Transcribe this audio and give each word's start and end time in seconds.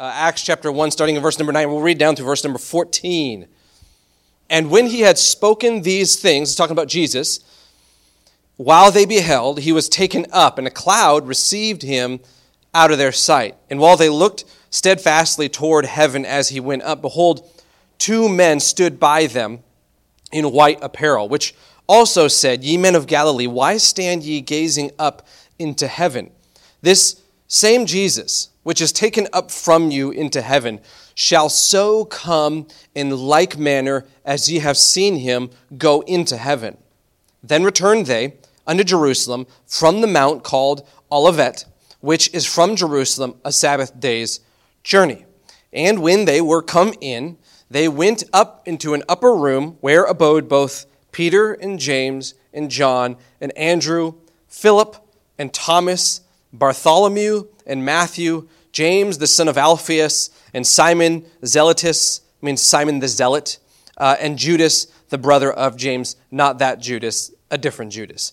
uh, 0.00 0.10
Acts 0.14 0.42
chapter 0.42 0.72
1, 0.72 0.90
starting 0.92 1.14
in 1.14 1.22
verse 1.22 1.38
number 1.38 1.52
9. 1.52 1.68
We'll 1.68 1.82
read 1.82 1.98
down 1.98 2.14
to 2.16 2.22
verse 2.22 2.42
number 2.42 2.58
14. 2.58 3.46
And 4.48 4.70
when 4.70 4.86
he 4.86 5.02
had 5.02 5.18
spoken 5.18 5.82
these 5.82 6.18
things, 6.18 6.54
talking 6.54 6.72
about 6.72 6.88
Jesus, 6.88 7.40
while 8.56 8.90
they 8.90 9.04
beheld, 9.04 9.60
he 9.60 9.72
was 9.72 9.90
taken 9.90 10.24
up, 10.32 10.56
and 10.56 10.66
a 10.66 10.70
cloud 10.70 11.28
received 11.28 11.82
him 11.82 12.20
out 12.72 12.90
of 12.90 12.96
their 12.96 13.12
sight. 13.12 13.56
And 13.68 13.78
while 13.78 13.98
they 13.98 14.08
looked 14.08 14.46
steadfastly 14.70 15.50
toward 15.50 15.84
heaven 15.84 16.24
as 16.24 16.48
he 16.48 16.60
went 16.60 16.82
up, 16.82 17.02
behold, 17.02 17.46
two 17.98 18.26
men 18.26 18.58
stood 18.58 18.98
by 18.98 19.26
them 19.26 19.58
in 20.32 20.50
white 20.50 20.78
apparel, 20.80 21.28
which 21.28 21.54
also 21.86 22.26
said, 22.26 22.64
Ye 22.64 22.78
men 22.78 22.94
of 22.94 23.06
Galilee, 23.06 23.46
why 23.46 23.76
stand 23.76 24.22
ye 24.22 24.40
gazing 24.40 24.92
up 24.98 25.26
into 25.58 25.86
heaven? 25.86 26.30
This 26.80 27.19
same 27.52 27.84
Jesus, 27.84 28.50
which 28.62 28.80
is 28.80 28.92
taken 28.92 29.26
up 29.32 29.50
from 29.50 29.90
you 29.90 30.12
into 30.12 30.40
heaven, 30.40 30.78
shall 31.16 31.48
so 31.48 32.04
come 32.04 32.68
in 32.94 33.10
like 33.10 33.58
manner 33.58 34.06
as 34.24 34.48
ye 34.48 34.60
have 34.60 34.78
seen 34.78 35.16
him 35.16 35.50
go 35.76 36.02
into 36.02 36.36
heaven. 36.36 36.76
Then 37.42 37.64
returned 37.64 38.06
they 38.06 38.34
unto 38.68 38.84
Jerusalem 38.84 39.48
from 39.66 40.00
the 40.00 40.06
mount 40.06 40.44
called 40.44 40.86
Olivet, 41.10 41.64
which 41.98 42.32
is 42.32 42.46
from 42.46 42.76
Jerusalem 42.76 43.34
a 43.44 43.50
Sabbath 43.50 43.98
day's 43.98 44.38
journey. 44.84 45.26
And 45.72 45.98
when 45.98 46.26
they 46.26 46.40
were 46.40 46.62
come 46.62 46.94
in, 47.00 47.36
they 47.68 47.88
went 47.88 48.22
up 48.32 48.62
into 48.64 48.94
an 48.94 49.02
upper 49.08 49.34
room 49.34 49.76
where 49.80 50.04
abode 50.04 50.48
both 50.48 50.86
Peter 51.10 51.54
and 51.54 51.80
James 51.80 52.34
and 52.52 52.70
John 52.70 53.16
and 53.40 53.50
Andrew, 53.58 54.14
Philip 54.46 54.96
and 55.36 55.52
Thomas, 55.52 56.20
Bartholomew 56.52 57.46
and 57.66 57.84
Matthew, 57.84 58.48
James 58.72 59.18
the 59.18 59.26
son 59.26 59.48
of 59.48 59.56
Alphaeus, 59.56 60.30
and 60.52 60.66
Simon 60.66 61.22
Zelotes, 61.42 62.20
means 62.42 62.60
Simon 62.62 63.00
the 63.00 63.08
Zealot, 63.08 63.58
uh, 63.96 64.16
and 64.18 64.38
Judas 64.38 64.86
the 65.10 65.18
brother 65.18 65.52
of 65.52 65.76
James, 65.76 66.16
not 66.30 66.58
that 66.58 66.80
Judas, 66.80 67.32
a 67.50 67.58
different 67.58 67.92
Judas. 67.92 68.32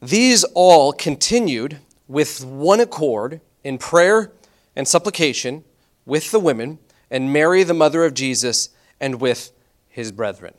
These 0.00 0.42
all 0.54 0.92
continued 0.92 1.78
with 2.08 2.44
one 2.44 2.80
accord 2.80 3.40
in 3.62 3.78
prayer 3.78 4.32
and 4.74 4.88
supplication 4.88 5.64
with 6.04 6.30
the 6.30 6.40
women 6.40 6.78
and 7.10 7.32
Mary, 7.32 7.62
the 7.62 7.74
mother 7.74 8.04
of 8.04 8.14
Jesus, 8.14 8.70
and 8.98 9.20
with 9.20 9.52
his 9.88 10.10
brethren. 10.10 10.54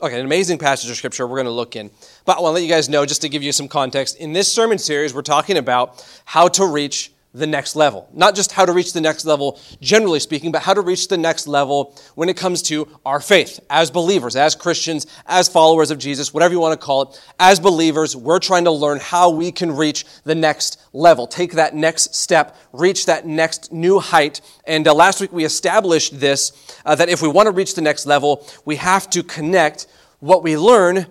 Okay, 0.00 0.20
an 0.20 0.24
amazing 0.24 0.58
passage 0.58 0.88
of 0.90 0.96
scripture 0.96 1.26
we're 1.26 1.38
going 1.38 1.46
to 1.46 1.50
look 1.50 1.74
in. 1.74 1.90
But 2.24 2.38
I 2.38 2.40
want 2.40 2.50
to 2.50 2.54
let 2.54 2.62
you 2.62 2.68
guys 2.68 2.88
know, 2.88 3.04
just 3.04 3.20
to 3.22 3.28
give 3.28 3.42
you 3.42 3.50
some 3.50 3.66
context, 3.66 4.16
in 4.18 4.32
this 4.32 4.52
sermon 4.52 4.78
series, 4.78 5.12
we're 5.12 5.22
talking 5.22 5.56
about 5.56 6.06
how 6.24 6.46
to 6.46 6.66
reach 6.66 7.10
the 7.34 7.46
next 7.46 7.76
level. 7.76 8.08
Not 8.12 8.34
just 8.34 8.52
how 8.52 8.64
to 8.64 8.72
reach 8.72 8.92
the 8.92 9.00
next 9.00 9.24
level, 9.24 9.60
generally 9.80 10.20
speaking, 10.20 10.50
but 10.50 10.62
how 10.62 10.74
to 10.74 10.80
reach 10.80 11.08
the 11.08 11.18
next 11.18 11.46
level 11.46 11.94
when 12.14 12.28
it 12.28 12.36
comes 12.36 12.62
to 12.62 12.88
our 13.04 13.20
faith 13.20 13.60
as 13.68 13.90
believers, 13.90 14.34
as 14.34 14.54
Christians, 14.54 15.06
as 15.26 15.48
followers 15.48 15.90
of 15.90 15.98
Jesus, 15.98 16.32
whatever 16.32 16.54
you 16.54 16.60
want 16.60 16.78
to 16.78 16.84
call 16.84 17.02
it. 17.02 17.22
As 17.38 17.60
believers, 17.60 18.16
we're 18.16 18.38
trying 18.38 18.64
to 18.64 18.70
learn 18.70 18.98
how 18.98 19.30
we 19.30 19.52
can 19.52 19.76
reach 19.76 20.04
the 20.24 20.34
next 20.34 20.80
level, 20.92 21.26
take 21.26 21.52
that 21.52 21.74
next 21.74 22.14
step, 22.14 22.56
reach 22.72 23.06
that 23.06 23.26
next 23.26 23.72
new 23.72 23.98
height. 23.98 24.40
And 24.66 24.88
uh, 24.88 24.94
last 24.94 25.20
week 25.20 25.32
we 25.32 25.44
established 25.44 26.18
this 26.18 26.52
uh, 26.86 26.94
that 26.94 27.08
if 27.08 27.20
we 27.20 27.28
want 27.28 27.46
to 27.46 27.52
reach 27.52 27.74
the 27.74 27.82
next 27.82 28.06
level, 28.06 28.46
we 28.64 28.76
have 28.76 29.10
to 29.10 29.22
connect 29.22 29.86
what 30.20 30.42
we 30.42 30.56
learn 30.56 31.06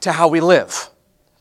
to 0.00 0.12
how 0.12 0.28
we 0.28 0.40
live. 0.40 0.90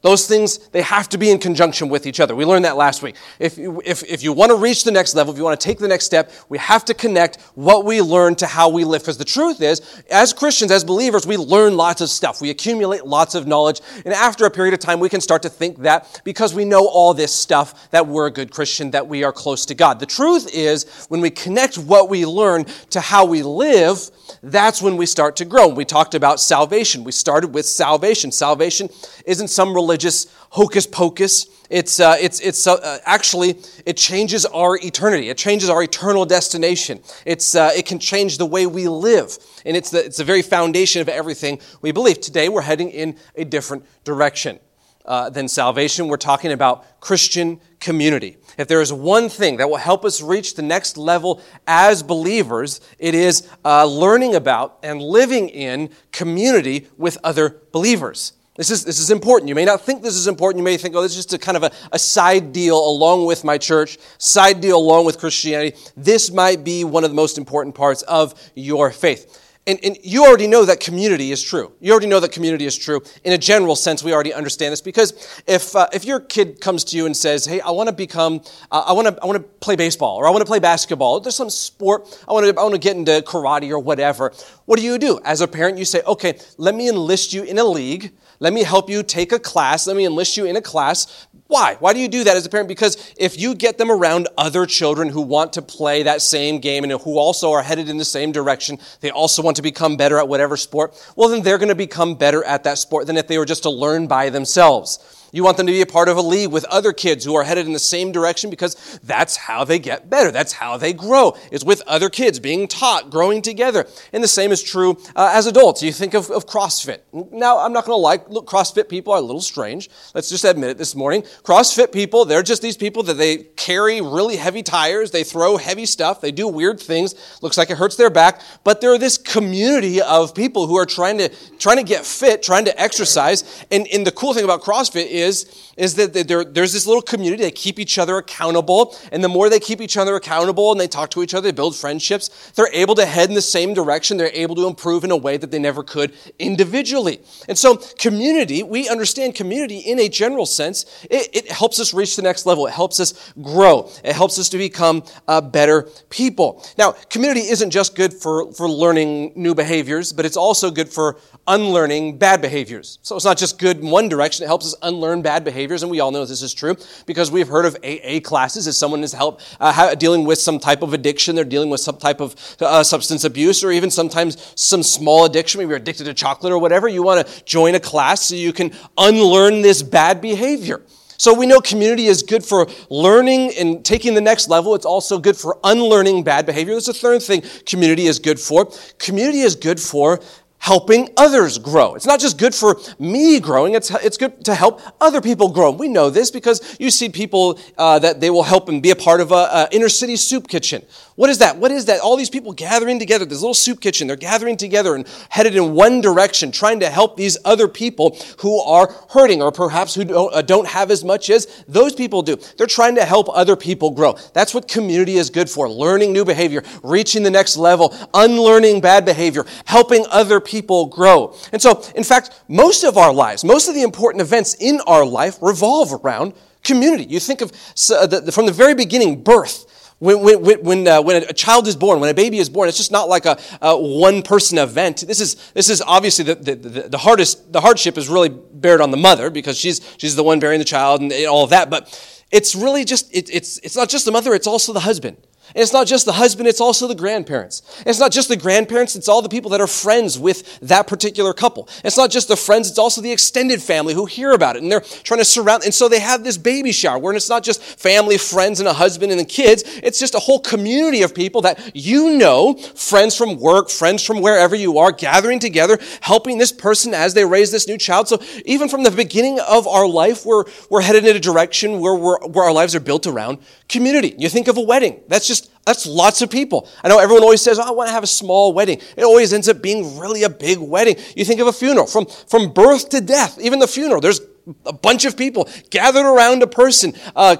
Those 0.02 0.28
things, 0.28 0.59
they 0.70 0.84
have 0.84 1.09
to 1.09 1.17
be 1.17 1.31
in 1.31 1.40
conjunction 1.40 1.90
with 1.90 2.06
each 2.06 2.20
other. 2.20 2.36
We 2.36 2.45
learned 2.45 2.66
that 2.66 2.78
last 2.78 3.02
week. 3.02 3.16
If, 3.40 3.58
if, 3.58 4.03
if 4.03 4.22
you 4.22 4.31
want 4.31 4.52
to 4.52 4.56
reach 4.56 4.84
the 4.84 4.92
next 4.92 5.16
level, 5.16 5.34
if 5.34 5.40
you 5.40 5.44
want 5.44 5.59
to 5.59 5.66
take 5.66 5.80
the 5.80 5.88
next 5.88 6.06
step, 6.06 6.31
we 6.50 6.59
have 6.59 6.86
to 6.86 6.94
connect 6.94 7.42
what 7.56 7.84
we 7.84 8.00
learn 8.02 8.36
to 8.36 8.45
how 8.45 8.70
we 8.70 8.84
live. 8.84 9.02
Because 9.02 9.18
the 9.18 9.25
truth 9.25 9.59
is, 9.59 9.81
as 10.12 10.34
Christians, 10.34 10.72
as 10.72 10.84
believers, 10.84 11.25
we 11.25 11.36
learn 11.36 11.75
lots 11.75 12.02
of 12.02 12.09
stuff. 12.09 12.42
We 12.42 12.52
accumulate 12.52 13.08
lots 13.08 13.34
of 13.34 13.48
knowledge. 13.48 13.81
And 14.06 14.13
after 14.13 14.46
a 14.46 14.52
period 14.52 14.75
of 14.75 14.80
time, 14.80 15.00
we 15.00 15.09
can 15.09 15.19
start 15.19 15.41
to 15.41 15.50
think 15.50 15.80
that 15.80 16.22
because 16.24 16.53
we 16.53 16.64
know 16.64 16.88
all 16.88 17.16
this 17.16 17.34
stuff, 17.34 17.90
that 17.90 18.06
we're 18.06 18.28
a 18.28 18.31
good 18.31 18.52
Christian, 18.52 18.91
that 18.91 19.08
we 19.08 19.24
are 19.24 19.34
close 19.34 19.66
to 19.66 19.74
God. 19.74 20.00
The 20.00 20.06
truth 20.06 20.47
is, 20.53 21.08
when 21.09 21.22
we 21.22 21.31
connect 21.31 21.75
what 21.79 22.08
we 22.08 22.24
learn 22.24 22.66
to 22.91 23.02
how 23.02 23.25
we 23.25 23.41
live, 23.41 24.12
that's 24.44 24.79
when 24.79 24.96
we 24.96 25.08
start 25.08 25.35
to 25.38 25.46
grow. 25.46 25.68
We 25.68 25.85
talked 25.85 26.14
about 26.14 26.40
salvation. 26.40 27.03
We 27.03 27.12
started 27.12 27.53
with 27.53 27.66
salvation. 27.66 28.31
Salvation 28.31 28.90
isn't 29.25 29.47
some 29.47 29.74
religious 29.97 30.28
hocus 30.52 30.85
pocus. 30.85 31.47
It's, 31.72 32.00
uh, 32.00 32.16
it's, 32.19 32.40
it's 32.40 32.68
uh, 32.68 33.00
actually, 33.03 33.59
it 33.85 33.97
changes 33.97 34.46
our 34.46 34.78
eternity. 34.78 35.30
It 35.30 35.38
changes 35.38 35.69
our 35.69 35.81
eternal 35.81 36.24
destination. 36.24 37.00
It's, 37.25 37.56
uh, 37.56 37.72
it 37.75 37.88
can 37.88 37.97
change 37.97 38.38
the 38.38 38.46
way 38.46 38.68
we 38.68 38.88
live. 38.88 39.38
And 39.66 39.75
it's 39.75 39.90
the, 39.90 40.06
it's 40.06 40.18
the 40.18 40.24
very 40.24 40.44
foundation 40.44 41.02
of 41.02 41.09
everything 41.09 41.59
we 41.81 41.91
believe. 41.91 42.22
Today, 42.22 42.47
we're 42.47 42.62
heading 42.62 42.91
in 42.91 43.18
a 43.35 43.44
different 43.44 43.85
direction 44.03 44.59
uh, 45.03 45.31
than 45.31 45.47
salvation. 45.47 46.08
We're 46.08 46.18
talking 46.18 46.52
about 46.52 47.02
Christian 47.02 47.59
community. 47.79 48.38
If 48.59 48.68
there 48.68 48.81
is 48.81 48.94
one 48.94 49.29
thing 49.29 49.58
that 49.58 49.68
will 49.69 49.78
help 49.78 50.06
us 50.06 50.22
reach 50.22 50.53
the 50.53 50.62
next 50.62 50.96
level 50.96 51.41
as 51.66 52.03
believers, 52.03 52.81
it 53.00 53.16
is 53.16 53.50
uh, 53.66 53.85
learning 53.85 54.35
about 54.35 54.78
and 54.84 55.02
living 55.02 55.50
in 55.50 55.90
community 56.12 56.88
with 56.97 57.18
other 57.24 57.62
believers. 57.72 58.37
This 58.57 58.72
is, 58.72 58.84
this 58.84 59.00
is 59.00 59.12
important. 59.12 59.47
You 59.50 59.56
may 59.56 59.66
not 59.66 59.81
think 59.81 60.01
this 60.01 60.16
is 60.16 60.28
important. 60.28 60.59
You 60.59 60.63
may 60.63 60.78
think, 60.78 60.95
oh, 60.95 61.01
this 61.03 61.12
is 61.12 61.18
just 61.18 61.34
a 61.34 61.38
kind 61.38 61.56
of 61.56 61.63
a, 61.63 61.72
a 61.91 62.00
side 62.00 62.51
deal 62.51 62.78
along 62.78 63.25
with 63.25 63.44
my 63.44 63.57
church, 63.57 64.00
side 64.18 64.62
deal 64.62 64.78
along 64.78 65.06
with 65.06 65.19
Christianity. 65.19 65.78
This 65.95 66.31
might 66.31 66.63
be 66.63 66.84
one 66.84 67.03
of 67.03 67.12
the 67.12 67.16
most 67.16 67.38
important 67.38 67.75
parts 67.75 68.01
of 68.01 68.34
your 68.56 68.91
faith. 68.91 69.47
And, 69.67 69.79
and, 69.83 69.97
you 70.01 70.23
already 70.23 70.47
know 70.47 70.63
that 70.63 70.79
community 70.79 71.33
is 71.33 71.44
true. 71.44 71.73
You 71.81 71.91
already 71.91 72.07
know 72.07 72.22
that 72.22 72.31
community 72.31 72.66
is 72.66 72.78
true. 72.78 73.01
In 73.25 73.33
a 73.33 73.38
general 73.38 73.75
sense, 73.75 74.01
we 74.01 74.13
already 74.13 74.33
understand 74.33 74.72
this 74.72 74.79
because 74.79 75.41
if, 75.45 75.75
uh, 75.75 75.88
if 75.91 76.05
your 76.05 76.22
kid 76.22 76.61
comes 76.61 76.85
to 76.85 76.97
you 76.97 77.05
and 77.05 77.16
says, 77.16 77.45
hey, 77.45 77.59
I 77.59 77.72
want 77.72 77.89
to 77.89 77.94
become, 77.94 78.41
uh, 78.72 78.85
I 78.88 78.94
want 78.94 79.09
to 79.09 79.22
I 79.22 79.25
wanna 79.25 79.41
play 79.41 79.75
baseball 79.75 80.16
or 80.16 80.25
I 80.25 80.29
want 80.29 80.41
to 80.41 80.45
play 80.45 80.59
basketball, 80.59 81.19
there's 81.19 81.35
some 81.35 81.50
sport, 81.50 82.23
I 82.29 82.31
want 82.31 82.45
to 82.45 82.57
I 82.57 82.63
wanna 82.63 82.78
get 82.78 82.95
into 82.95 83.22
karate 83.23 83.69
or 83.69 83.79
whatever, 83.79 84.31
what 84.66 84.79
do 84.79 84.85
you 84.85 84.97
do? 84.97 85.19
As 85.25 85.41
a 85.41 85.47
parent, 85.50 85.78
you 85.78 85.84
say, 85.84 86.01
okay, 86.07 86.39
let 86.57 86.73
me 86.73 86.88
enlist 86.88 87.34
you 87.34 87.44
in 87.44 87.57
a 87.57 87.66
league. 87.66 88.13
Let 88.39 88.53
me 88.53 88.63
help 88.63 88.89
you 88.89 89.01
take 89.03 89.31
a 89.31 89.39
class. 89.39 89.88
Let 89.88 89.97
me 89.97 90.05
enlist 90.05 90.38
you 90.38 90.45
in 90.45 90.55
a 90.55 90.61
class 90.61 91.27
why? 91.47 91.78
Why 91.80 91.94
do 91.94 92.00
you 92.00 92.09
do 92.09 92.25
that 92.25 92.35
as 92.35 92.46
a 92.46 92.50
parent? 92.50 92.68
Because 92.68 93.13
if 93.18 93.40
you 93.40 93.56
get 93.56 93.78
them 93.78 93.90
around 93.90 94.28
other 94.38 94.66
children 94.66 95.09
who 95.09 95.22
want 95.22 95.53
to 95.53 95.62
play 95.62 96.03
that 96.03 96.22
same 96.22 96.59
game 96.59 96.84
and 96.84 96.91
who 96.91 97.18
also 97.18 97.52
are 97.52 97.63
headed 97.63 97.88
in 97.88 97.97
the 97.97 98.06
same 98.06 98.34
direction, 98.34 98.80
they 99.00 99.12
also 99.12 99.41
want 99.41 99.56
to 99.56 99.62
become 99.62 99.96
better 99.96 100.18
at 100.18 100.28
whatever 100.28 100.58
sport, 100.58 100.94
well, 101.16 101.30
then 101.30 101.44
they're 101.44 101.58
going 101.58 101.69
to 101.69 101.75
become 101.75 102.16
better 102.16 102.44
at 102.44 102.66
that 102.66 102.78
sport 102.78 103.08
than 103.08 103.16
if 103.16 103.28
they 103.28 103.38
were 103.38 103.46
just 103.46 103.63
to 103.63 103.69
learn 103.69 104.08
by 104.08 104.30
themselves. 104.30 105.16
You 105.32 105.44
want 105.44 105.58
them 105.58 105.68
to 105.68 105.72
be 105.72 105.82
a 105.82 105.86
part 105.86 106.10
of 106.10 106.18
a 106.18 106.22
league 106.22 106.52
with 106.52 106.66
other 106.66 106.94
kids 106.94 107.26
who 107.26 107.36
are 107.36 107.44
headed 107.44 107.66
in 107.66 107.74
the 107.74 107.80
same 107.80 108.12
direction 108.12 108.50
because 108.50 109.00
that's 109.04 109.36
how 109.36 109.64
they 109.64 109.80
get 109.80 110.10
better. 110.10 110.32
That's 110.32 110.54
how 110.54 110.78
they 110.78 110.94
grow. 110.94 111.38
It's 111.52 111.64
with 111.64 111.82
other 111.88 112.10
kids 112.10 112.40
being 112.40 112.68
taught, 112.68 113.10
growing 113.10 113.42
together. 113.42 113.88
And 114.14 114.24
the 114.24 114.28
same 114.28 114.52
is 114.52 114.64
true 114.64 114.98
uh, 115.16 115.32
as 115.34 115.48
adults. 115.48 115.84
You 115.84 115.92
think 115.92 116.14
of, 116.14 116.30
of 116.32 116.46
CrossFit. 116.46 117.00
Now, 117.32 117.60
I'm 117.60 117.74
not 117.74 117.86
going 117.86 117.98
to 117.98 118.02
lie, 118.02 118.20
look, 118.30 118.48
CrossFit 118.48 118.90
people 118.90 119.14
are 119.14 119.20
a 119.20 119.22
little 119.22 119.42
strange. 119.42 119.90
Let's 120.14 120.30
just 120.30 120.46
admit 120.46 120.70
it 120.70 120.78
this 120.78 120.96
morning. 120.96 121.24
CrossFit 121.44 121.92
people, 121.92 122.26
they're 122.26 122.44
just 122.44 122.62
these 122.62 122.78
people 122.78 123.04
that 123.04 123.16
they 123.16 123.38
carry 123.38 124.02
really 124.02 124.38
heavy 124.38 124.64
tires, 124.64 125.12
they 125.12 125.24
throw 125.24 125.58
heavy 125.58 125.86
stuff, 125.86 126.22
they 126.22 126.32
do 126.32 126.48
weird 126.48 126.80
things. 126.80 127.16
Looks 127.42 127.58
like 127.58 127.70
it 127.70 127.78
hurts 127.78 127.96
their 127.96 128.09
back, 128.09 128.42
but 128.64 128.82
they're 128.82 128.98
this 128.98 129.18
community 129.18 130.02
of 130.02 130.34
people 130.34 130.68
who 130.68 130.78
are 130.78 130.86
trying 130.86 131.18
to 131.18 131.30
trying 131.59 131.78
to 131.78 131.84
get 131.84 132.06
fit, 132.06 132.44
trying 132.44 132.66
to 132.66 132.80
exercise. 132.80 133.66
And, 133.72 133.88
and 133.88 134.06
the 134.06 134.12
cool 134.12 134.34
thing 134.34 134.44
about 134.44 134.62
CrossFit 134.62 135.08
is, 135.19 135.72
is 135.78 135.95
that 135.95 136.13
there, 136.13 136.44
there's 136.44 136.73
this 136.73 136.88
little 136.88 137.01
community. 137.01 137.44
They 137.44 137.51
keep 137.51 137.79
each 137.79 137.97
other 137.97 138.17
accountable. 138.17 138.95
And 139.11 139.23
the 139.23 139.29
more 139.29 139.50
they 139.50 139.59
keep 139.59 139.81
each 139.81 139.97
other 139.97 140.16
accountable 140.16 140.72
and 140.72 140.79
they 140.79 140.88
talk 140.88 141.11
to 141.11 141.23
each 141.23 141.33
other, 141.33 141.50
they 141.50 141.55
build 141.55 141.75
friendships, 141.75 142.52
they're 142.55 142.73
able 142.73 142.96
to 142.96 143.05
head 143.05 143.29
in 143.29 143.35
the 143.35 143.41
same 143.41 143.73
direction. 143.73 144.17
They're 144.17 144.31
able 144.34 144.55
to 144.55 144.67
improve 144.67 145.03
in 145.03 145.11
a 145.11 145.17
way 145.17 145.37
that 145.37 145.52
they 145.52 145.59
never 145.59 145.84
could 145.84 146.14
individually. 146.40 147.22
And 147.47 147.58
so, 147.58 147.78
community, 147.99 148.64
we 148.64 148.90
understand 148.90 149.35
community 149.35 149.79
in 149.79 149.99
a 149.99 150.09
general 150.09 150.46
sense. 150.46 151.05
It, 151.09 151.29
it 151.34 151.52
helps 151.52 151.79
us 151.79 151.93
reach 151.93 152.16
the 152.16 152.22
next 152.22 152.46
level. 152.46 152.67
It 152.67 152.73
helps 152.73 152.99
us 152.99 153.34
grow. 153.41 153.90
It 154.03 154.13
helps 154.13 154.40
us 154.40 154.49
to 154.49 154.58
become 154.58 155.03
uh, 155.28 155.41
better 155.41 155.84
people. 156.09 156.66
Now, 156.78 156.91
community 157.09 157.41
isn't 157.41 157.72
just 157.72 157.96
good 157.96 158.13
for, 158.13 158.52
for 158.53 158.70
learning 158.70 159.34
new 159.35 159.53
behaviors, 159.53 160.13
but 160.13 160.25
it's 160.25 160.37
also 160.37 160.72
good 160.72 160.90
for 160.90 161.17
unlearning 161.47 162.17
bad 162.17 162.41
behaviors. 162.41 162.99
So 163.02 163.16
it's 163.16 163.25
not 163.25 163.37
just 163.37 163.58
good 163.58 163.79
in 163.79 163.90
one 163.90 164.09
direction, 164.09 164.43
it 164.43 164.47
helps 164.47 164.66
us 164.66 164.75
unlearn 164.81 165.07
bad 165.22 165.44
behaviors, 165.44 165.84
and 165.84 165.92
we 165.92 166.00
all 166.00 166.12
know 166.12 166.26
this 166.26 166.42
is 166.42 166.54
true 166.54 166.76
because 167.06 167.32
we've 167.32 167.48
heard 167.48 167.66
of 167.66 167.76
AA 167.84 168.20
classes 168.20 168.68
If 168.68 168.76
someone 168.76 169.04
is 169.04 169.14
help, 169.14 169.42
uh, 169.59 169.96
dealing 169.96 170.26
with 170.26 170.40
some 170.40 170.59
type 170.59 170.82
of 170.82 170.94
addiction, 170.94 171.36
they're 171.36 171.46
dealing 171.46 171.70
with 171.70 171.82
some 171.82 171.98
type 171.98 172.20
of 172.20 172.36
uh, 172.59 172.84
substance 172.84 173.24
abuse, 173.24 173.64
or 173.64 173.72
even 173.72 173.90
sometimes 173.90 174.54
some 174.56 174.84
small 174.84 175.26
addiction, 175.26 175.59
maybe 175.59 175.70
you're 175.70 175.78
addicted 175.78 176.06
to 176.06 176.14
chocolate 176.14 176.52
or 176.52 176.59
whatever. 176.59 176.88
You 176.88 177.04
want 177.04 177.28
to 177.28 177.44
join 177.46 177.76
a 177.76 177.80
class 177.80 178.26
so 178.26 178.36
you 178.36 178.54
can 178.54 178.72
unlearn 178.98 179.62
this 179.62 179.82
bad 179.84 180.22
behavior. 180.22 180.82
So 181.20 181.34
we 181.34 181.48
know 181.48 181.59
community 181.59 182.06
is 182.06 182.22
good 182.22 182.46
for 182.46 182.68
learning 182.90 183.52
and 183.58 183.84
taking 183.84 184.14
the 184.14 184.22
next 184.22 184.50
level. 184.50 184.76
It's 184.76 184.86
also 184.86 185.18
good 185.18 185.36
for 185.36 185.58
unlearning 185.64 186.24
bad 186.24 186.46
behavior. 186.46 186.76
There's 186.76 186.88
a 186.88 186.94
third 186.94 187.24
thing 187.24 187.44
community 187.66 188.06
is 188.06 188.20
good 188.20 188.40
for. 188.40 188.72
Community 189.00 189.42
is 189.42 189.56
good 189.56 189.80
for 189.80 190.20
helping 190.59 191.09
others 191.18 191.58
grow. 191.58 191.96
It's 191.96 192.06
not 192.06 192.20
just 192.20 192.38
good 192.38 192.54
for 192.54 192.80
me 193.00 193.40
growing, 193.40 193.76
it's, 193.76 193.90
it's 194.04 194.18
good 194.18 194.44
to 194.46 194.56
help 194.56 194.82
other 195.00 195.22
people 195.22 195.50
grow. 195.50 195.72
We 195.72 195.88
know 195.88 196.09
this 196.09 196.32
because 196.32 196.78
you 196.80 196.92
see 196.92 197.09
people 197.09 197.59
uh, 197.78 198.00
that 198.00 198.20
they 198.20 198.30
will 198.30 198.44
help 198.44 198.68
and 198.70 198.82
be 198.82 198.92
a 198.92 198.96
part 198.96 199.22
of 199.22 199.32
an 199.32 199.68
inner 199.72 199.90
city 199.90 200.16
soup 200.16 200.48
kitchen. 200.48 200.84
What 201.16 201.32
is 201.32 201.40
that? 201.40 201.58
What 201.58 201.72
is 201.72 201.86
that? 201.86 202.00
All 202.02 202.16
these 202.16 202.30
people 202.30 202.54
gathering 202.54 203.00
together, 203.00 203.26
this 203.26 203.42
little 203.42 203.56
soup 203.56 203.82
kitchen, 203.82 204.06
they're 204.08 204.16
gathering 204.16 204.56
together 204.56 204.94
and 204.94 205.08
headed 205.30 205.56
in 205.56 205.74
one 205.74 206.00
direction, 206.00 206.52
trying 206.52 206.80
to 206.82 206.90
help 206.92 207.18
these 207.18 207.40
other 207.44 207.68
people 207.68 208.16
who 208.40 208.59
are 208.62 208.94
hurting 209.09 209.42
or 209.42 209.52
perhaps 209.52 209.96
who 209.96 210.06
don't, 210.06 210.32
uh, 210.32 210.44
don't 210.44 210.68
have 210.68 210.92
as 210.92 211.04
much 211.04 211.32
as 211.32 211.64
those 211.68 211.96
people 211.96 212.22
do. 212.22 212.38
They're 212.58 212.68
trying 212.68 212.94
to 212.96 213.06
help 213.06 213.30
other 213.30 213.56
people 213.56 213.90
grow. 213.90 214.16
That's 214.34 214.54
what 214.54 214.68
community 214.68 215.18
is 215.18 215.32
good 215.32 215.50
for. 215.50 215.68
Learning 215.68 216.14
new 216.14 216.24
behavior, 216.24 216.64
reaching 216.84 217.24
the 217.24 217.32
next 217.32 217.58
level, 217.58 217.96
unlearning 218.14 218.82
bad 218.82 219.04
behavior, 219.04 219.44
helping 219.66 220.06
other 220.12 220.40
people 220.47 220.88
grow. 220.88 221.35
And 221.52 221.61
so, 221.61 221.84
in 221.96 222.03
fact, 222.03 222.32
most 222.47 222.84
of 222.84 222.97
our 222.97 223.14
lives, 223.14 223.44
most 223.44 223.67
of 223.67 223.76
the 223.76 223.84
important 223.84 224.22
events 224.22 224.55
in 224.55 224.79
our 224.88 225.05
life 225.05 225.38
revolve 225.41 225.94
around 225.94 226.34
community. 226.64 227.05
You 227.05 227.20
think 227.20 227.41
of 227.41 227.52
uh, 227.91 228.32
from 228.32 228.46
the 228.47 228.52
very 228.52 228.73
beginning, 228.73 229.23
birth. 229.23 229.66
When, 229.99 230.22
when, 230.22 230.64
when, 230.64 230.88
uh, 230.88 231.02
when, 231.02 231.23
a 231.23 231.34
child 231.34 231.67
is 231.67 231.76
born, 231.76 231.99
when 231.99 232.11
a 232.11 232.14
baby 232.14 232.38
is 232.38 232.49
born, 232.49 232.70
it's 232.70 232.78
just 232.78 232.91
not 232.91 233.09
like 233.09 233.26
a, 233.26 233.35
a 233.64 233.76
one 233.76 234.22
person 234.22 234.59
event. 234.59 235.03
This 235.08 235.20
is, 235.20 235.52
this 235.53 235.70
is 235.70 235.82
obviously 235.82 236.23
the, 236.23 236.35
the, 236.35 236.90
the, 236.90 236.97
hardest, 236.99 237.52
the 237.52 237.61
hardship 237.61 237.97
is 237.97 238.08
really 238.08 238.29
bared 238.29 238.79
on 238.79 238.91
the 238.91 238.97
mother 238.97 239.32
because 239.32 239.58
she's, 239.58 239.82
she's 239.97 240.16
the 240.16 240.22
one 240.22 240.40
bearing 240.40 240.59
the 240.59 240.66
child 240.66 241.02
and 241.02 241.11
all 241.26 241.44
of 241.44 241.49
that. 241.49 241.72
But 241.72 241.90
it's 242.32 242.53
really 242.53 242.85
just, 242.85 243.11
it, 243.11 243.28
it's, 243.34 243.58
it's 243.59 243.76
not 243.76 243.90
just 243.90 244.05
the 244.05 244.11
mother, 244.11 244.35
it's 244.35 244.46
also 244.46 244.72
the 244.72 244.82
husband. 244.82 245.17
And 245.58 245.64
it's 245.64 245.74
not 245.74 245.88
just 245.88 246.06
the 246.06 246.12
husband, 246.12 246.48
it's 246.48 246.62
also 246.62 246.88
the 246.88 246.94
grandparents. 246.94 247.64
And 247.80 247.88
it's 247.88 248.00
not 248.00 248.12
just 248.12 248.30
the 248.30 248.38
grandparents, 248.38 248.96
it's 248.96 249.09
all 249.09 249.24
the 249.24 249.28
people 249.28 249.50
that 249.50 249.59
are 249.59 249.66
friends 249.66 250.20
with 250.20 250.59
that 250.59 250.86
particular 250.86 251.34
couple. 251.34 251.64
And 251.78 251.86
it's 251.86 251.98
not 251.98 252.12
just 252.12 252.28
the 252.28 252.36
friends, 252.36 252.70
it's 252.70 252.78
also 252.78 253.02
the 253.02 253.12
extended 253.12 253.59
family 253.59 253.96
who 253.96 254.06
hear 254.06 254.34
about 254.34 254.56
it 254.56 254.62
and 254.62 254.72
they're 254.72 254.82
trying 254.82 255.20
to 255.20 255.26
surround. 255.26 255.64
And 255.64 255.74
so 255.74 255.90
they 255.90 256.00
have 256.00 256.24
this 256.24 256.38
baby 256.38 256.72
shower 256.72 257.00
where 257.00 257.12
it's 257.15 257.27
not 257.27 257.42
just 257.42 257.63
family, 257.63 258.20
friends, 258.20 258.60
and 258.60 258.70
a 258.70 258.74
husband 258.74 259.12
and 259.12 259.20
the 259.20 259.25
kids. 259.25 259.63
It's 259.82 259.98
just 259.98 260.13
a 260.13 260.20
whole 260.20 260.39
community 260.39 261.01
of 261.01 261.15
people 261.15 261.42
that 261.42 261.72
you 261.74 262.15
know, 262.15 262.54
friends 262.54 263.18
from 263.18 263.39
work, 263.39 263.72
friends 263.72 264.04
from 264.04 264.22
wherever 264.22 264.56
you 264.56 264.77
are, 264.77 264.92
gathering 264.92 265.39
together, 265.39 265.80
helping 266.01 266.38
this 266.38 266.51
person 266.51 266.94
as 266.94 267.15
they 267.15 267.25
raise 267.25 267.50
this 267.50 267.68
new 267.68 267.80
child. 267.80 268.08
So 268.08 268.22
even 268.46 268.70
from 268.70 268.84
the 268.84 268.92
beginning 268.92 269.39
of 269.39 269.65
our 269.65 269.88
life, 269.88 270.24
we're, 270.24 270.44
we're 270.70 270.82
headed 270.82 271.04
in 271.04 271.15
a 271.15 271.20
direction 271.20 271.80
where, 271.80 271.96
where 271.96 272.46
our 272.46 272.54
lives 272.54 272.75
are 272.75 272.80
built 272.80 273.08
around 273.08 273.39
community. 273.68 274.13
You 274.20 274.30
think 274.30 274.48
of 274.48 274.58
a 274.58 274.62
wedding. 274.62 275.01
That's 275.08 275.27
just 275.27 275.47
that's 275.65 275.86
lots 275.86 276.22
of 276.22 276.29
people. 276.29 276.67
I 276.82 276.88
know 276.88 276.98
everyone 276.98 277.24
always 277.24 277.41
says, 277.41 277.60
oh, 277.60 277.63
I 277.63 277.72
want 277.72 277.89
to 277.89 277.94
have 277.94 278.03
a 278.03 278.08
small 278.08 278.53
wedding. 278.53 278.79
It 278.96 279.03
always 279.03 279.34
ends 279.34 279.50
up 279.50 279.62
being 279.62 280.00
really 280.00 280.24
a 280.24 280.29
big 280.29 280.60
wedding. 280.60 280.96
You 281.15 281.25
think 281.25 281.41
of 281.41 281.48
a 281.48 281.53
funeral, 281.53 281.88
from, 281.88 282.05
from 282.05 282.53
birth 282.53 282.88
to 282.89 283.01
death, 283.01 283.38
even 283.41 283.60
the 283.60 283.67
funeral, 283.67 284.00
there's 284.00 284.22
a 284.65 284.72
bunch 284.72 285.03
of 285.03 285.17
people 285.17 285.50
gathered 285.70 286.05
around 286.05 286.41
a 286.41 286.48
person, 286.48 286.94
uh, 287.17 287.36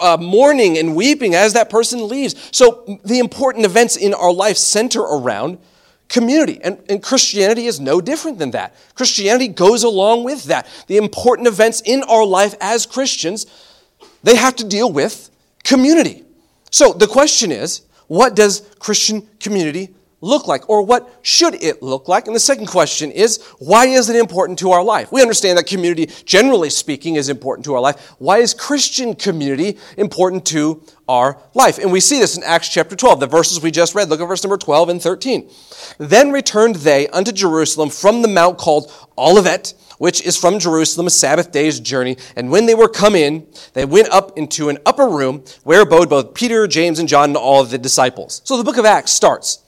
uh, 0.00 0.16
mourning 0.20 0.78
and 0.78 0.94
weeping 0.94 1.34
as 1.34 1.54
that 1.54 1.70
person 1.70 2.06
leaves. 2.06 2.36
So 2.52 3.00
the 3.04 3.18
important 3.18 3.64
events 3.64 3.96
in 3.96 4.14
our 4.14 4.32
life 4.32 4.56
center 4.56 5.00
around 5.00 5.58
community. 6.08 6.60
And, 6.62 6.78
and 6.88 7.02
Christianity 7.02 7.66
is 7.66 7.80
no 7.80 8.00
different 8.00 8.38
than 8.38 8.52
that. 8.52 8.76
Christianity 8.94 9.48
goes 9.48 9.82
along 9.82 10.22
with 10.22 10.44
that. 10.44 10.68
The 10.86 10.98
important 10.98 11.48
events 11.48 11.82
in 11.84 12.04
our 12.04 12.24
life 12.24 12.54
as 12.60 12.86
Christians, 12.86 13.46
they 14.22 14.36
have 14.36 14.54
to 14.56 14.64
deal 14.64 14.92
with 14.92 15.30
community. 15.64 16.21
So 16.72 16.92
the 16.92 17.06
question 17.06 17.52
is, 17.52 17.82
what 18.08 18.34
does 18.34 18.62
Christian 18.78 19.28
community 19.38 19.94
look 20.22 20.46
like? 20.46 20.68
Or 20.70 20.82
what 20.82 21.18
should 21.20 21.54
it 21.62 21.82
look 21.82 22.08
like? 22.08 22.26
And 22.26 22.34
the 22.34 22.40
second 22.40 22.66
question 22.66 23.10
is, 23.10 23.44
why 23.58 23.86
is 23.86 24.08
it 24.08 24.16
important 24.16 24.58
to 24.60 24.70
our 24.70 24.82
life? 24.82 25.12
We 25.12 25.20
understand 25.20 25.58
that 25.58 25.66
community, 25.66 26.06
generally 26.24 26.70
speaking, 26.70 27.16
is 27.16 27.28
important 27.28 27.66
to 27.66 27.74
our 27.74 27.80
life. 27.80 28.14
Why 28.18 28.38
is 28.38 28.54
Christian 28.54 29.14
community 29.14 29.78
important 29.98 30.46
to 30.46 30.82
our 31.08 31.38
life? 31.54 31.78
And 31.78 31.92
we 31.92 32.00
see 32.00 32.18
this 32.18 32.36
in 32.36 32.42
Acts 32.42 32.68
chapter 32.68 32.96
12, 32.96 33.20
the 33.20 33.26
verses 33.26 33.60
we 33.60 33.70
just 33.70 33.94
read. 33.94 34.08
Look 34.08 34.20
at 34.20 34.28
verse 34.28 34.42
number 34.42 34.56
12 34.56 34.88
and 34.88 35.02
13. 35.02 35.50
Then 35.98 36.32
returned 36.32 36.76
they 36.76 37.08
unto 37.08 37.32
Jerusalem 37.32 37.90
from 37.90 38.22
the 38.22 38.28
mount 38.28 38.56
called 38.56 38.90
Olivet, 39.18 39.74
which 40.02 40.20
is 40.22 40.36
from 40.36 40.58
Jerusalem, 40.58 41.06
a 41.06 41.10
Sabbath 41.10 41.52
day's 41.52 41.78
journey. 41.78 42.16
And 42.34 42.50
when 42.50 42.66
they 42.66 42.74
were 42.74 42.88
come 42.88 43.14
in, 43.14 43.46
they 43.72 43.84
went 43.84 44.08
up 44.08 44.36
into 44.36 44.68
an 44.68 44.78
upper 44.84 45.06
room 45.06 45.44
where 45.62 45.82
abode 45.82 46.10
both 46.10 46.34
Peter, 46.34 46.66
James, 46.66 46.98
and 46.98 47.08
John, 47.08 47.30
and 47.30 47.36
all 47.36 47.62
the 47.62 47.78
disciples. 47.78 48.42
So 48.42 48.56
the 48.56 48.64
book 48.64 48.78
of 48.78 48.84
Acts 48.84 49.12
starts. 49.12 49.62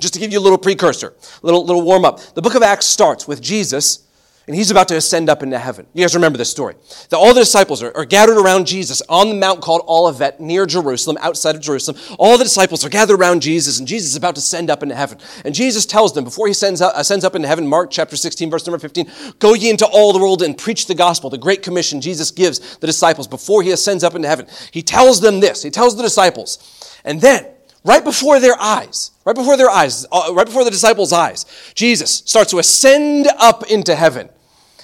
Just 0.00 0.14
to 0.14 0.20
give 0.20 0.32
you 0.32 0.38
a 0.38 0.40
little 0.40 0.56
precursor, 0.56 1.08
a 1.42 1.46
little, 1.46 1.66
little 1.66 1.82
warm 1.82 2.06
up. 2.06 2.20
The 2.32 2.40
book 2.40 2.54
of 2.54 2.62
Acts 2.62 2.86
starts 2.86 3.28
with 3.28 3.42
Jesus 3.42 4.08
and 4.46 4.56
he's 4.56 4.70
about 4.70 4.88
to 4.88 4.96
ascend 4.96 5.30
up 5.30 5.42
into 5.42 5.58
heaven. 5.58 5.86
You 5.94 6.02
guys 6.02 6.14
remember 6.14 6.36
this 6.36 6.50
story. 6.50 6.74
That 7.10 7.16
all 7.16 7.32
the 7.32 7.40
disciples 7.40 7.82
are, 7.82 7.96
are, 7.96 8.04
gathered 8.04 8.38
around 8.38 8.66
Jesus 8.66 9.00
on 9.08 9.28
the 9.28 9.34
mount 9.34 9.60
called 9.60 9.82
Olivet 9.86 10.40
near 10.40 10.66
Jerusalem, 10.66 11.16
outside 11.20 11.54
of 11.54 11.60
Jerusalem. 11.60 11.96
All 12.18 12.36
the 12.36 12.44
disciples 12.44 12.84
are 12.84 12.88
gathered 12.88 13.18
around 13.18 13.42
Jesus, 13.42 13.78
and 13.78 13.86
Jesus 13.86 14.10
is 14.10 14.16
about 14.16 14.34
to 14.34 14.40
send 14.40 14.68
up 14.68 14.82
into 14.82 14.96
heaven. 14.96 15.18
And 15.44 15.54
Jesus 15.54 15.86
tells 15.86 16.12
them 16.12 16.24
before 16.24 16.48
he 16.48 16.54
sends 16.54 16.80
up, 16.80 16.92
ascends 16.96 17.24
up 17.24 17.36
into 17.36 17.46
heaven, 17.46 17.66
Mark 17.66 17.90
chapter 17.90 18.16
16, 18.16 18.50
verse 18.50 18.66
number 18.66 18.78
15, 18.78 19.10
go 19.38 19.54
ye 19.54 19.70
into 19.70 19.86
all 19.86 20.12
the 20.12 20.18
world 20.18 20.42
and 20.42 20.58
preach 20.58 20.86
the 20.86 20.94
gospel, 20.94 21.30
the 21.30 21.38
great 21.38 21.62
commission 21.62 22.00
Jesus 22.00 22.30
gives 22.30 22.76
the 22.78 22.86
disciples 22.86 23.28
before 23.28 23.62
he 23.62 23.70
ascends 23.70 24.02
up 24.02 24.14
into 24.14 24.28
heaven. 24.28 24.46
He 24.72 24.82
tells 24.82 25.20
them 25.20 25.40
this. 25.40 25.62
He 25.62 25.70
tells 25.70 25.96
the 25.96 26.02
disciples. 26.02 26.58
And 27.04 27.20
then, 27.20 27.46
right 27.84 28.04
before 28.04 28.40
their 28.40 28.60
eyes, 28.60 29.10
right 29.24 29.34
before 29.36 29.56
their 29.56 29.70
eyes, 29.70 30.06
uh, 30.12 30.30
right 30.32 30.46
before 30.46 30.64
the 30.64 30.70
disciples' 30.70 31.12
eyes, 31.12 31.46
Jesus 31.74 32.22
starts 32.26 32.50
to 32.50 32.58
ascend 32.58 33.28
up 33.38 33.64
into 33.70 33.94
heaven. 33.94 34.28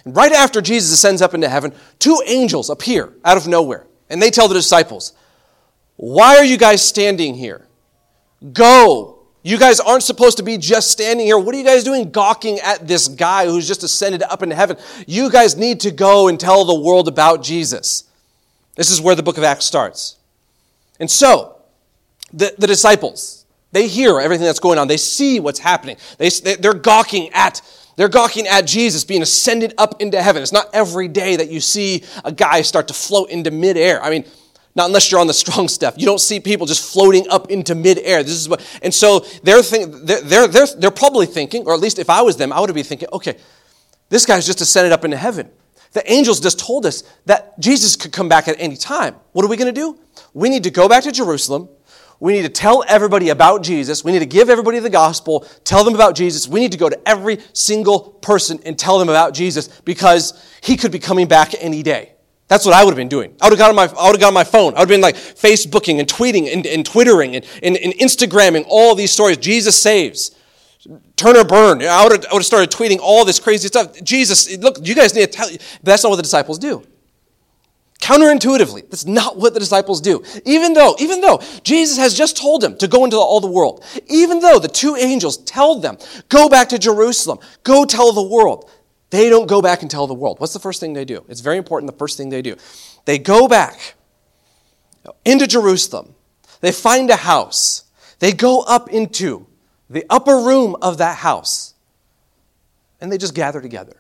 And 0.04 0.16
right 0.16 0.32
after 0.32 0.60
Jesus 0.60 0.92
ascends 0.92 1.22
up 1.22 1.34
into 1.34 1.48
heaven, 1.48 1.72
two 1.98 2.20
angels 2.26 2.70
appear 2.70 3.12
out 3.24 3.36
of 3.36 3.46
nowhere. 3.46 3.86
And 4.10 4.22
they 4.22 4.30
tell 4.30 4.48
the 4.48 4.54
disciples, 4.54 5.12
Why 5.96 6.36
are 6.36 6.44
you 6.44 6.56
guys 6.56 6.82
standing 6.82 7.34
here? 7.34 7.66
Go. 8.52 9.18
You 9.42 9.58
guys 9.58 9.80
aren't 9.80 10.02
supposed 10.02 10.36
to 10.38 10.42
be 10.42 10.58
just 10.58 10.90
standing 10.90 11.24
here. 11.24 11.38
What 11.38 11.54
are 11.54 11.58
you 11.58 11.64
guys 11.64 11.84
doing 11.84 12.10
gawking 12.10 12.58
at 12.60 12.86
this 12.86 13.08
guy 13.08 13.46
who's 13.46 13.66
just 13.68 13.82
ascended 13.82 14.22
up 14.22 14.42
into 14.42 14.54
heaven? 14.54 14.76
You 15.06 15.30
guys 15.30 15.56
need 15.56 15.80
to 15.80 15.90
go 15.90 16.28
and 16.28 16.38
tell 16.38 16.64
the 16.64 16.78
world 16.78 17.08
about 17.08 17.42
Jesus. 17.42 18.04
This 18.74 18.90
is 18.90 19.00
where 19.00 19.14
the 19.14 19.22
book 19.22 19.38
of 19.38 19.44
Acts 19.44 19.64
starts. 19.64 20.16
And 21.00 21.10
so, 21.10 21.57
the, 22.32 22.54
the 22.58 22.66
disciples, 22.66 23.46
they 23.72 23.86
hear 23.86 24.20
everything 24.20 24.46
that's 24.46 24.60
going 24.60 24.78
on. 24.78 24.88
They 24.88 24.96
see 24.96 25.40
what's 25.40 25.58
happening. 25.58 25.96
They, 26.18 26.30
they're 26.30 26.74
gawking 26.74 27.30
at 27.32 27.60
they're 27.96 28.08
gawking 28.08 28.46
at 28.46 28.64
Jesus 28.64 29.02
being 29.02 29.22
ascended 29.22 29.74
up 29.76 30.00
into 30.00 30.22
heaven. 30.22 30.40
It's 30.40 30.52
not 30.52 30.70
every 30.72 31.08
day 31.08 31.34
that 31.34 31.50
you 31.50 31.58
see 31.58 32.04
a 32.24 32.30
guy 32.30 32.62
start 32.62 32.86
to 32.88 32.94
float 32.94 33.28
into 33.30 33.50
midair. 33.50 34.00
I 34.00 34.08
mean, 34.08 34.24
not 34.76 34.86
unless 34.86 35.10
you're 35.10 35.20
on 35.20 35.26
the 35.26 35.34
strong 35.34 35.66
stuff. 35.66 35.94
You 35.98 36.06
don't 36.06 36.20
see 36.20 36.38
people 36.38 36.64
just 36.64 36.92
floating 36.92 37.28
up 37.28 37.50
into 37.50 37.74
midair. 37.74 38.22
This 38.22 38.34
is 38.34 38.48
what, 38.48 38.64
and 38.82 38.94
so 38.94 39.26
they're, 39.42 39.64
think, 39.64 39.92
they're, 40.06 40.20
they're, 40.20 40.46
they're, 40.46 40.66
they're 40.78 40.90
probably 40.92 41.26
thinking, 41.26 41.66
or 41.66 41.74
at 41.74 41.80
least 41.80 41.98
if 41.98 42.08
I 42.08 42.22
was 42.22 42.36
them, 42.36 42.52
I 42.52 42.60
would 42.60 42.72
be 42.72 42.84
thinking, 42.84 43.08
okay, 43.12 43.36
this 44.10 44.24
guy's 44.24 44.46
just 44.46 44.60
ascended 44.60 44.92
up 44.92 45.04
into 45.04 45.16
heaven. 45.16 45.50
The 45.92 46.08
angels 46.10 46.38
just 46.38 46.60
told 46.60 46.86
us 46.86 47.02
that 47.26 47.58
Jesus 47.58 47.96
could 47.96 48.12
come 48.12 48.28
back 48.28 48.46
at 48.46 48.54
any 48.60 48.76
time. 48.76 49.16
What 49.32 49.44
are 49.44 49.48
we 49.48 49.56
going 49.56 49.74
to 49.74 49.80
do? 49.80 49.98
We 50.34 50.48
need 50.48 50.62
to 50.62 50.70
go 50.70 50.88
back 50.88 51.02
to 51.02 51.10
Jerusalem. 51.10 51.68
We 52.20 52.32
need 52.32 52.42
to 52.42 52.48
tell 52.48 52.84
everybody 52.88 53.28
about 53.28 53.62
Jesus. 53.62 54.02
We 54.02 54.10
need 54.10 54.18
to 54.20 54.26
give 54.26 54.50
everybody 54.50 54.80
the 54.80 54.90
gospel, 54.90 55.46
tell 55.62 55.84
them 55.84 55.94
about 55.94 56.16
Jesus. 56.16 56.48
We 56.48 56.60
need 56.60 56.72
to 56.72 56.78
go 56.78 56.88
to 56.88 57.08
every 57.08 57.38
single 57.52 58.00
person 58.00 58.58
and 58.64 58.76
tell 58.76 58.98
them 58.98 59.08
about 59.08 59.34
Jesus 59.34 59.68
because 59.84 60.44
he 60.60 60.76
could 60.76 60.90
be 60.90 60.98
coming 60.98 61.28
back 61.28 61.54
any 61.60 61.82
day. 61.82 62.14
That's 62.48 62.64
what 62.64 62.74
I 62.74 62.82
would 62.82 62.90
have 62.90 62.96
been 62.96 63.08
doing. 63.08 63.36
I 63.40 63.46
would 63.46 63.52
have 63.52 63.58
got 63.58 63.70
on 63.70 63.76
my, 63.76 63.84
I 63.84 64.06
would 64.06 64.16
have 64.16 64.20
got 64.20 64.28
on 64.28 64.34
my 64.34 64.44
phone. 64.44 64.74
I 64.74 64.80
would 64.80 64.88
have 64.88 64.88
been 64.88 65.02
like 65.02 65.16
Facebooking 65.16 66.00
and 66.00 66.08
tweeting 66.08 66.52
and, 66.52 66.66
and 66.66 66.84
Twittering 66.84 67.36
and, 67.36 67.44
and, 67.62 67.76
and 67.76 67.92
Instagramming 67.94 68.64
all 68.66 68.94
these 68.94 69.10
stories. 69.10 69.36
Jesus 69.36 69.80
saves. 69.80 70.34
Turn 71.16 71.36
or 71.36 71.44
burn. 71.44 71.82
I 71.82 72.02
would, 72.04 72.12
have, 72.12 72.24
I 72.24 72.32
would 72.32 72.40
have 72.40 72.46
started 72.46 72.70
tweeting 72.70 72.98
all 73.00 73.24
this 73.24 73.38
crazy 73.38 73.68
stuff. 73.68 74.02
Jesus, 74.02 74.56
look, 74.58 74.78
you 74.82 74.94
guys 74.94 75.14
need 75.14 75.30
to 75.30 75.32
tell 75.32 75.48
that's 75.82 76.02
not 76.02 76.08
what 76.08 76.16
the 76.16 76.22
disciples 76.22 76.58
do. 76.58 76.82
Counterintuitively, 78.00 78.88
that's 78.88 79.06
not 79.06 79.36
what 79.36 79.54
the 79.54 79.60
disciples 79.60 80.00
do. 80.00 80.22
Even 80.44 80.72
though, 80.72 80.94
even 81.00 81.20
though 81.20 81.42
Jesus 81.64 81.98
has 81.98 82.14
just 82.14 82.36
told 82.36 82.60
them 82.60 82.76
to 82.78 82.86
go 82.86 83.04
into 83.04 83.16
all 83.16 83.40
the 83.40 83.50
world, 83.50 83.84
even 84.06 84.38
though 84.40 84.58
the 84.58 84.68
two 84.68 84.94
angels 84.96 85.36
tell 85.38 85.80
them, 85.80 85.98
go 86.28 86.48
back 86.48 86.68
to 86.68 86.78
Jerusalem, 86.78 87.38
go 87.64 87.84
tell 87.84 88.12
the 88.12 88.22
world, 88.22 88.70
they 89.10 89.28
don't 89.28 89.48
go 89.48 89.60
back 89.60 89.82
and 89.82 89.90
tell 89.90 90.06
the 90.06 90.14
world. 90.14 90.38
What's 90.38 90.52
the 90.52 90.58
first 90.60 90.80
thing 90.80 90.92
they 90.92 91.04
do? 91.04 91.24
It's 91.28 91.40
very 91.40 91.56
important, 91.56 91.90
the 91.90 91.98
first 91.98 92.16
thing 92.16 92.28
they 92.28 92.42
do. 92.42 92.56
They 93.04 93.18
go 93.18 93.48
back 93.48 93.94
into 95.24 95.46
Jerusalem. 95.46 96.14
They 96.60 96.72
find 96.72 97.10
a 97.10 97.16
house. 97.16 97.84
They 98.18 98.32
go 98.32 98.62
up 98.62 98.90
into 98.90 99.46
the 99.90 100.04
upper 100.10 100.36
room 100.36 100.76
of 100.82 100.98
that 100.98 101.18
house. 101.18 101.74
And 103.00 103.10
they 103.10 103.18
just 103.18 103.34
gather 103.34 103.60
together. 103.60 103.96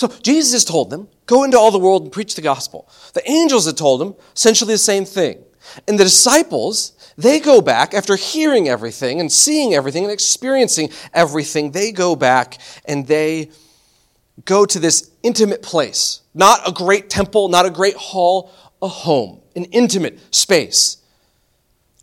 So 0.00 0.08
Jesus 0.22 0.54
has 0.54 0.64
told 0.64 0.88
them, 0.88 1.08
go 1.26 1.44
into 1.44 1.58
all 1.58 1.70
the 1.70 1.78
world 1.78 2.04
and 2.04 2.10
preach 2.10 2.34
the 2.34 2.40
gospel. 2.40 2.88
The 3.12 3.30
angels 3.30 3.66
had 3.66 3.76
told 3.76 4.00
them 4.00 4.14
essentially 4.34 4.72
the 4.72 4.78
same 4.78 5.04
thing. 5.04 5.44
And 5.86 6.00
the 6.00 6.04
disciples, 6.04 6.92
they 7.18 7.38
go 7.38 7.60
back 7.60 7.92
after 7.92 8.16
hearing 8.16 8.66
everything 8.66 9.20
and 9.20 9.30
seeing 9.30 9.74
everything 9.74 10.04
and 10.04 10.10
experiencing 10.10 10.88
everything. 11.12 11.72
They 11.72 11.92
go 11.92 12.16
back 12.16 12.56
and 12.86 13.06
they 13.06 13.50
go 14.46 14.64
to 14.64 14.78
this 14.78 15.10
intimate 15.22 15.60
place. 15.60 16.22
Not 16.32 16.66
a 16.66 16.72
great 16.72 17.10
temple, 17.10 17.50
not 17.50 17.66
a 17.66 17.70
great 17.70 17.96
hall, 17.96 18.50
a 18.80 18.88
home, 18.88 19.42
an 19.54 19.64
intimate 19.66 20.18
space. 20.34 20.96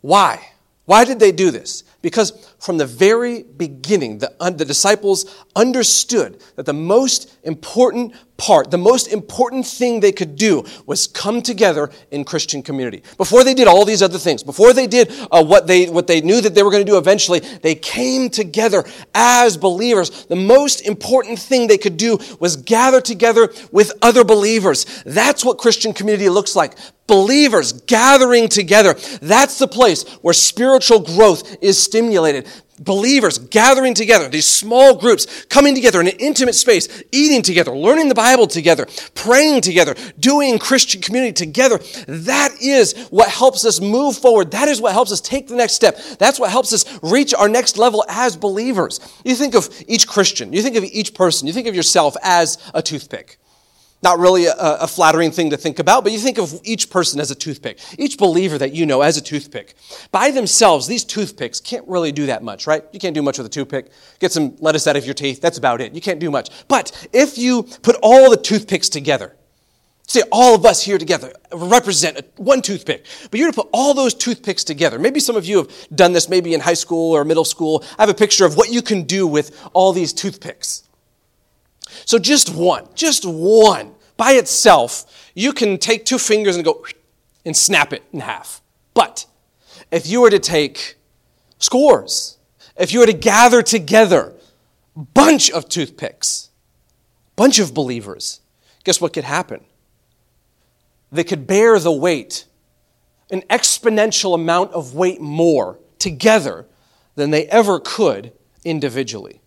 Why? 0.02 0.52
Why 0.84 1.04
did 1.04 1.18
they 1.18 1.32
do 1.32 1.50
this? 1.50 1.82
Because 2.00 2.47
from 2.58 2.76
the 2.76 2.86
very 2.86 3.44
beginning, 3.44 4.18
the, 4.18 4.32
uh, 4.40 4.50
the 4.50 4.64
disciples 4.64 5.44
understood 5.54 6.42
that 6.56 6.66
the 6.66 6.72
most 6.72 7.32
important 7.44 8.14
part, 8.36 8.70
the 8.70 8.78
most 8.78 9.08
important 9.08 9.66
thing 9.66 10.00
they 10.00 10.12
could 10.12 10.36
do 10.36 10.64
was 10.86 11.06
come 11.06 11.40
together 11.40 11.90
in 12.10 12.24
Christian 12.24 12.62
community. 12.62 13.02
Before 13.16 13.44
they 13.44 13.54
did 13.54 13.68
all 13.68 13.84
these 13.84 14.02
other 14.02 14.18
things, 14.18 14.42
before 14.42 14.72
they 14.72 14.86
did 14.86 15.12
uh, 15.30 15.44
what, 15.44 15.66
they, 15.66 15.88
what 15.88 16.06
they 16.06 16.20
knew 16.20 16.40
that 16.40 16.54
they 16.54 16.62
were 16.62 16.70
going 16.70 16.84
to 16.84 16.90
do 16.90 16.98
eventually, 16.98 17.40
they 17.40 17.74
came 17.74 18.28
together 18.28 18.84
as 19.14 19.56
believers. 19.56 20.24
The 20.26 20.36
most 20.36 20.80
important 20.80 21.38
thing 21.38 21.66
they 21.66 21.78
could 21.78 21.96
do 21.96 22.18
was 22.40 22.56
gather 22.56 23.00
together 23.00 23.52
with 23.70 23.92
other 24.02 24.24
believers. 24.24 24.84
That's 25.04 25.44
what 25.44 25.58
Christian 25.58 25.92
community 25.92 26.28
looks 26.28 26.56
like 26.56 26.76
believers 27.08 27.72
gathering 27.72 28.48
together. 28.48 28.94
That's 29.20 29.58
the 29.58 29.66
place 29.66 30.04
where 30.20 30.34
spiritual 30.34 31.00
growth 31.00 31.56
is 31.60 31.82
stimulated 31.82 32.46
believers 32.78 33.38
gathering 33.38 33.94
together, 33.94 34.28
these 34.28 34.46
small 34.46 34.96
groups 34.96 35.44
coming 35.46 35.74
together 35.74 36.00
in 36.00 36.08
an 36.08 36.16
intimate 36.18 36.54
space, 36.54 37.02
eating 37.12 37.42
together, 37.42 37.76
learning 37.76 38.08
the 38.08 38.14
Bible 38.14 38.46
together, 38.46 38.86
praying 39.14 39.60
together, 39.60 39.94
doing 40.18 40.58
Christian 40.58 41.00
community 41.00 41.32
together. 41.32 41.78
That 42.06 42.54
is 42.60 43.08
what 43.08 43.28
helps 43.28 43.64
us 43.64 43.80
move 43.80 44.16
forward. 44.16 44.50
That 44.52 44.68
is 44.68 44.80
what 44.80 44.92
helps 44.92 45.12
us 45.12 45.20
take 45.20 45.48
the 45.48 45.56
next 45.56 45.74
step. 45.74 45.98
That's 46.18 46.38
what 46.38 46.50
helps 46.50 46.72
us 46.72 46.84
reach 47.02 47.34
our 47.34 47.48
next 47.48 47.78
level 47.78 48.04
as 48.08 48.36
believers. 48.36 49.00
You 49.24 49.34
think 49.34 49.54
of 49.54 49.68
each 49.86 50.06
Christian, 50.06 50.52
you 50.52 50.62
think 50.62 50.76
of 50.76 50.84
each 50.84 51.14
person, 51.14 51.46
you 51.46 51.52
think 51.52 51.66
of 51.66 51.74
yourself 51.74 52.16
as 52.22 52.58
a 52.74 52.82
toothpick. 52.82 53.38
Not 54.00 54.20
really 54.20 54.46
a, 54.46 54.54
a, 54.54 54.86
flattering 54.86 55.32
thing 55.32 55.50
to 55.50 55.56
think 55.56 55.80
about, 55.80 56.04
but 56.04 56.12
you 56.12 56.20
think 56.20 56.38
of 56.38 56.60
each 56.62 56.88
person 56.88 57.18
as 57.18 57.32
a 57.32 57.34
toothpick, 57.34 57.80
each 57.98 58.16
believer 58.16 58.56
that 58.56 58.72
you 58.72 58.86
know 58.86 59.02
as 59.02 59.16
a 59.16 59.20
toothpick. 59.20 59.74
By 60.12 60.30
themselves, 60.30 60.86
these 60.86 61.04
toothpicks 61.04 61.60
can't 61.60 61.86
really 61.88 62.12
do 62.12 62.26
that 62.26 62.44
much, 62.44 62.68
right? 62.68 62.84
You 62.92 63.00
can't 63.00 63.14
do 63.14 63.22
much 63.22 63.38
with 63.38 63.48
a 63.48 63.50
toothpick. 63.50 63.90
Get 64.20 64.30
some 64.30 64.54
lettuce 64.60 64.86
out 64.86 64.94
of 64.94 65.04
your 65.04 65.14
teeth, 65.14 65.40
that's 65.40 65.58
about 65.58 65.80
it. 65.80 65.94
You 65.94 66.00
can't 66.00 66.20
do 66.20 66.30
much. 66.30 66.50
But 66.68 67.08
if 67.12 67.38
you 67.38 67.64
put 67.82 67.96
all 68.00 68.30
the 68.30 68.36
toothpicks 68.36 68.88
together, 68.88 69.34
say 70.06 70.22
all 70.30 70.54
of 70.54 70.64
us 70.64 70.82
here 70.82 70.98
together 70.98 71.32
represent 71.52 72.20
one 72.36 72.62
toothpick, 72.62 73.04
but 73.32 73.40
you're 73.40 73.50
to 73.50 73.54
put 73.62 73.68
all 73.72 73.94
those 73.94 74.14
toothpicks 74.14 74.62
together. 74.62 75.00
Maybe 75.00 75.18
some 75.18 75.34
of 75.34 75.44
you 75.44 75.58
have 75.58 75.88
done 75.92 76.12
this, 76.12 76.28
maybe 76.28 76.54
in 76.54 76.60
high 76.60 76.74
school 76.74 77.16
or 77.16 77.24
middle 77.24 77.44
school. 77.44 77.84
I 77.98 78.02
have 78.02 78.10
a 78.10 78.14
picture 78.14 78.46
of 78.46 78.56
what 78.56 78.70
you 78.70 78.80
can 78.80 79.02
do 79.02 79.26
with 79.26 79.68
all 79.72 79.92
these 79.92 80.12
toothpicks. 80.12 80.87
So 82.04 82.18
just 82.18 82.54
one, 82.54 82.88
just 82.94 83.24
one 83.24 83.94
by 84.16 84.32
itself, 84.32 85.30
you 85.34 85.52
can 85.52 85.78
take 85.78 86.04
two 86.04 86.18
fingers 86.18 86.56
and 86.56 86.64
go 86.64 86.84
and 87.44 87.56
snap 87.56 87.92
it 87.92 88.02
in 88.12 88.20
half. 88.20 88.60
But 88.92 89.26
if 89.90 90.06
you 90.06 90.20
were 90.20 90.30
to 90.30 90.40
take 90.40 90.96
scores, 91.58 92.36
if 92.76 92.92
you 92.92 93.00
were 93.00 93.06
to 93.06 93.12
gather 93.12 93.62
together 93.62 94.34
a 94.96 95.00
bunch 95.00 95.50
of 95.50 95.68
toothpicks, 95.68 96.50
bunch 97.36 97.58
of 97.58 97.72
believers, 97.72 98.40
guess 98.84 99.00
what 99.00 99.12
could 99.12 99.24
happen? 99.24 99.64
They 101.10 101.24
could 101.24 101.46
bear 101.46 101.78
the 101.78 101.92
weight, 101.92 102.44
an 103.30 103.42
exponential 103.42 104.34
amount 104.34 104.72
of 104.72 104.94
weight 104.94 105.20
more 105.20 105.78
together 105.98 106.66
than 107.14 107.30
they 107.30 107.46
ever 107.46 107.80
could 107.80 108.32
individually. 108.64 109.40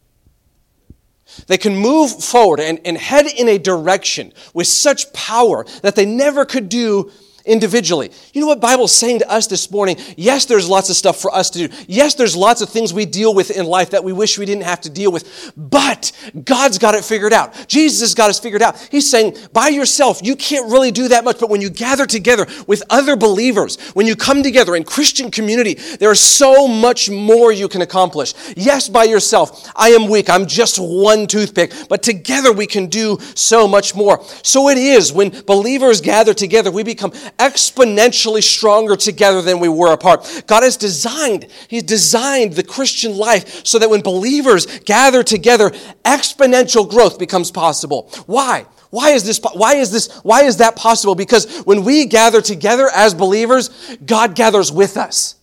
They 1.47 1.57
can 1.57 1.75
move 1.77 2.23
forward 2.23 2.59
and, 2.59 2.79
and 2.85 2.97
head 2.97 3.25
in 3.25 3.47
a 3.47 3.57
direction 3.57 4.33
with 4.53 4.67
such 4.67 5.11
power 5.13 5.65
that 5.81 5.95
they 5.95 6.05
never 6.05 6.45
could 6.45 6.69
do 6.69 7.11
individually. 7.45 8.11
You 8.33 8.41
know 8.41 8.47
what 8.47 8.61
Bible's 8.61 8.91
saying 8.91 9.19
to 9.19 9.29
us 9.29 9.47
this 9.47 9.69
morning? 9.71 9.97
Yes, 10.17 10.45
there's 10.45 10.67
lots 10.69 10.89
of 10.89 10.95
stuff 10.95 11.19
for 11.19 11.33
us 11.33 11.49
to 11.51 11.67
do. 11.67 11.75
Yes, 11.87 12.15
there's 12.15 12.35
lots 12.35 12.61
of 12.61 12.69
things 12.69 12.93
we 12.93 13.05
deal 13.05 13.33
with 13.33 13.51
in 13.51 13.65
life 13.65 13.91
that 13.91 14.03
we 14.03 14.13
wish 14.13 14.37
we 14.37 14.45
didn't 14.45 14.63
have 14.63 14.81
to 14.81 14.89
deal 14.89 15.11
with. 15.11 15.53
But 15.55 16.11
God's 16.43 16.77
got 16.77 16.95
it 16.95 17.03
figured 17.03 17.33
out. 17.33 17.67
Jesus 17.67 18.01
has 18.01 18.13
got 18.13 18.29
us 18.29 18.39
figured 18.39 18.61
out. 18.61 18.79
He's 18.91 19.09
saying, 19.09 19.37
by 19.53 19.69
yourself, 19.69 20.19
you 20.23 20.35
can't 20.35 20.71
really 20.71 20.91
do 20.91 21.07
that 21.09 21.23
much. 21.23 21.39
But 21.39 21.49
when 21.49 21.61
you 21.61 21.69
gather 21.69 22.05
together 22.05 22.47
with 22.67 22.83
other 22.89 23.15
believers, 23.15 23.79
when 23.91 24.07
you 24.07 24.15
come 24.15 24.43
together 24.43 24.75
in 24.75 24.83
Christian 24.83 25.31
community, 25.31 25.75
there 25.99 26.11
is 26.11 26.21
so 26.21 26.67
much 26.67 27.09
more 27.09 27.51
you 27.51 27.67
can 27.67 27.81
accomplish. 27.81 28.33
Yes, 28.55 28.89
by 28.89 29.05
yourself, 29.05 29.71
I 29.75 29.89
am 29.89 30.07
weak. 30.07 30.29
I'm 30.29 30.45
just 30.45 30.77
one 30.79 31.27
toothpick. 31.27 31.73
But 31.89 32.03
together 32.03 32.51
we 32.53 32.67
can 32.67 32.87
do 32.87 33.17
so 33.35 33.67
much 33.67 33.95
more. 33.95 34.23
So 34.43 34.69
it 34.69 34.77
is 34.77 35.11
when 35.11 35.29
believers 35.45 36.01
gather 36.01 36.33
together, 36.33 36.71
we 36.71 36.83
become 36.83 37.11
exponentially 37.37 38.43
stronger 38.43 38.95
together 38.95 39.41
than 39.41 39.59
we 39.59 39.69
were 39.69 39.93
apart. 39.93 40.43
God 40.47 40.63
has 40.63 40.77
designed, 40.77 41.47
He's 41.67 41.83
designed 41.83 42.53
the 42.53 42.63
Christian 42.63 43.17
life 43.17 43.65
so 43.65 43.79
that 43.79 43.89
when 43.89 44.01
believers 44.01 44.65
gather 44.79 45.23
together, 45.23 45.69
exponential 46.03 46.89
growth 46.89 47.19
becomes 47.19 47.51
possible. 47.51 48.09
Why? 48.25 48.65
Why 48.89 49.11
is 49.11 49.23
this, 49.23 49.39
why 49.53 49.75
is 49.75 49.89
this, 49.89 50.11
why 50.23 50.43
is 50.43 50.57
that 50.57 50.75
possible? 50.75 51.15
Because 51.15 51.61
when 51.63 51.83
we 51.83 52.05
gather 52.05 52.41
together 52.41 52.89
as 52.93 53.13
believers, 53.13 53.69
God 54.05 54.35
gathers 54.35 54.71
with 54.71 54.97
us. 54.97 55.35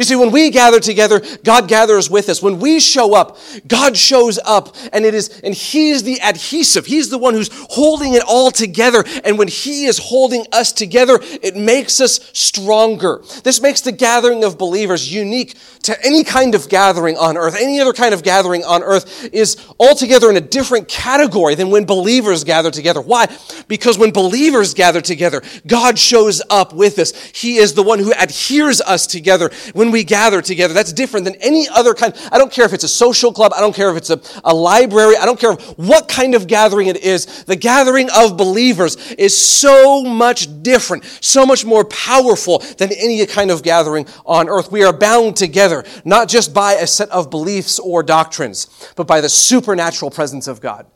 You 0.00 0.04
see, 0.04 0.16
when 0.16 0.30
we 0.30 0.48
gather 0.48 0.80
together, 0.80 1.20
God 1.44 1.68
gathers 1.68 2.08
with 2.08 2.30
us. 2.30 2.42
When 2.42 2.58
we 2.58 2.80
show 2.80 3.14
up, 3.14 3.36
God 3.68 3.98
shows 3.98 4.38
up, 4.46 4.74
and 4.94 5.04
it 5.04 5.12
is, 5.12 5.28
and 5.44 5.52
He 5.52 5.90
is 5.90 6.04
the 6.04 6.22
adhesive. 6.22 6.86
He's 6.86 7.10
the 7.10 7.18
one 7.18 7.34
who's 7.34 7.50
holding 7.68 8.14
it 8.14 8.22
all 8.26 8.50
together. 8.50 9.04
And 9.24 9.36
when 9.36 9.48
He 9.48 9.84
is 9.84 9.98
holding 9.98 10.46
us 10.52 10.72
together, 10.72 11.18
it 11.20 11.54
makes 11.54 12.00
us 12.00 12.18
stronger. 12.32 13.22
This 13.44 13.60
makes 13.60 13.82
the 13.82 13.92
gathering 13.92 14.42
of 14.42 14.56
believers 14.56 15.12
unique 15.12 15.54
to 15.82 16.02
any 16.02 16.24
kind 16.24 16.54
of 16.54 16.70
gathering 16.70 17.18
on 17.18 17.36
earth. 17.36 17.56
Any 17.58 17.78
other 17.78 17.92
kind 17.92 18.14
of 18.14 18.22
gathering 18.22 18.64
on 18.64 18.82
earth 18.82 19.28
is 19.34 19.58
altogether 19.78 20.30
in 20.30 20.36
a 20.38 20.40
different 20.40 20.88
category 20.88 21.54
than 21.54 21.70
when 21.70 21.84
believers 21.84 22.42
gather 22.44 22.70
together. 22.70 23.02
Why? 23.02 23.26
Because 23.68 23.98
when 23.98 24.12
believers 24.12 24.72
gather 24.72 25.02
together, 25.02 25.42
God 25.66 25.98
shows 25.98 26.40
up 26.48 26.72
with 26.72 26.98
us. 26.98 27.12
He 27.34 27.56
is 27.56 27.74
the 27.74 27.82
one 27.82 27.98
who 27.98 28.14
adheres 28.18 28.80
us 28.80 29.06
together. 29.06 29.50
When 29.74 29.89
we 29.90 30.04
gather 30.04 30.42
together. 30.42 30.74
That's 30.74 30.92
different 30.92 31.24
than 31.24 31.36
any 31.36 31.68
other 31.68 31.94
kind. 31.94 32.14
I 32.32 32.38
don't 32.38 32.52
care 32.52 32.64
if 32.64 32.72
it's 32.72 32.84
a 32.84 32.88
social 32.88 33.32
club. 33.32 33.52
I 33.54 33.60
don't 33.60 33.74
care 33.74 33.90
if 33.90 33.96
it's 33.96 34.10
a, 34.10 34.20
a 34.44 34.54
library. 34.54 35.16
I 35.16 35.24
don't 35.24 35.38
care 35.38 35.54
what 35.76 36.08
kind 36.08 36.34
of 36.34 36.46
gathering 36.46 36.88
it 36.88 36.98
is. 36.98 37.44
The 37.44 37.56
gathering 37.56 38.08
of 38.14 38.36
believers 38.36 39.12
is 39.12 39.36
so 39.38 40.02
much 40.02 40.62
different, 40.62 41.04
so 41.20 41.46
much 41.46 41.64
more 41.64 41.84
powerful 41.84 42.58
than 42.78 42.92
any 42.92 43.24
kind 43.26 43.50
of 43.50 43.62
gathering 43.62 44.06
on 44.26 44.48
earth. 44.48 44.70
We 44.72 44.84
are 44.84 44.92
bound 44.92 45.36
together, 45.36 45.84
not 46.04 46.28
just 46.28 46.54
by 46.54 46.74
a 46.74 46.86
set 46.86 47.10
of 47.10 47.30
beliefs 47.30 47.78
or 47.78 48.02
doctrines, 48.02 48.66
but 48.96 49.06
by 49.06 49.20
the 49.20 49.28
supernatural 49.28 50.10
presence 50.10 50.46
of 50.46 50.60
God. 50.60 50.86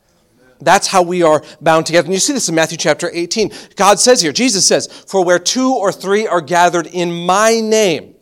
That's 0.61 0.87
how 0.87 1.01
we 1.01 1.21
are 1.21 1.43
bound 1.61 1.85
together. 1.85 2.05
And 2.05 2.13
you 2.13 2.19
see 2.19 2.33
this 2.33 2.47
in 2.47 2.55
Matthew 2.55 2.77
chapter 2.77 3.09
18. 3.11 3.51
God 3.75 3.99
says 3.99 4.21
here, 4.21 4.31
Jesus 4.31 4.65
says, 4.65 4.87
For 4.87 5.23
where 5.23 5.39
two 5.39 5.73
or 5.73 5.91
three 5.91 6.27
are 6.27 6.41
gathered 6.41 6.87
in 6.87 7.25
my 7.25 7.59
name, 7.59 8.14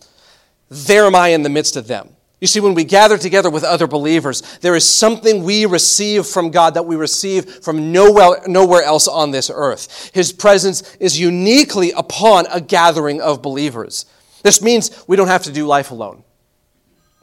there 0.73 1.05
am 1.05 1.15
I 1.15 1.29
in 1.29 1.43
the 1.43 1.49
midst 1.49 1.75
of 1.75 1.87
them. 1.87 2.09
You 2.41 2.47
see, 2.47 2.59
when 2.59 2.73
we 2.73 2.83
gather 2.83 3.17
together 3.17 3.49
with 3.49 3.63
other 3.63 3.87
believers, 3.87 4.41
there 4.59 4.75
is 4.75 4.85
something 4.85 5.43
we 5.43 5.65
receive 5.65 6.25
from 6.25 6.51
God 6.51 6.73
that 6.73 6.85
we 6.85 6.97
receive 6.97 7.63
from 7.63 7.93
nowhere, 7.93 8.83
else 8.83 9.07
on 9.07 9.31
this 9.31 9.49
earth. 9.53 10.11
His 10.13 10.33
presence 10.33 10.95
is 10.97 11.17
uniquely 11.17 11.91
upon 11.91 12.45
a 12.47 12.59
gathering 12.59 13.21
of 13.21 13.41
believers. 13.41 14.05
This 14.41 14.61
means 14.61 15.05
we 15.07 15.15
don't 15.15 15.29
have 15.29 15.43
to 15.43 15.53
do 15.53 15.65
life 15.65 15.91
alone. 15.91 16.25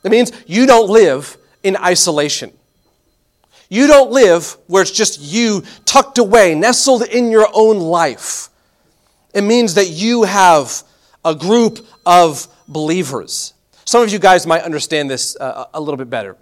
It 0.02 0.10
means 0.10 0.32
you 0.46 0.64
don't 0.64 0.88
live 0.88 1.36
in 1.62 1.76
isolation. 1.76 2.52
You 3.68 3.86
don't 3.86 4.10
live 4.10 4.56
where 4.68 4.80
it's 4.80 4.90
just 4.90 5.20
you 5.20 5.64
tucked 5.84 6.16
away, 6.16 6.54
nestled 6.54 7.02
in 7.02 7.30
your 7.30 7.46
own 7.52 7.78
life. 7.78 8.48
It 9.34 9.42
means 9.42 9.74
that 9.74 9.88
you 9.88 10.22
have 10.22 10.82
a 11.26 11.34
group 11.34 11.86
of 12.06 12.48
believers. 12.70 13.54
Some 13.84 14.02
of 14.02 14.10
you 14.10 14.18
guys 14.18 14.46
might 14.46 14.62
understand 14.62 15.10
this 15.10 15.36
uh, 15.36 15.66
a 15.74 15.80
little 15.80 15.98
bit 15.98 16.08
better. 16.08 16.36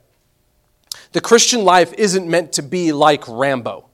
The 1.12 1.20
Christian 1.20 1.64
life 1.64 1.92
isn't 1.94 2.28
meant 2.28 2.52
to 2.52 2.62
be 2.62 2.92
like 2.92 3.26
Rambo, 3.26 3.88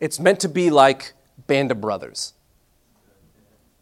it's 0.00 0.18
meant 0.18 0.40
to 0.40 0.48
be 0.48 0.70
like 0.70 1.12
Band 1.46 1.70
of 1.70 1.80
Brothers. 1.80 2.32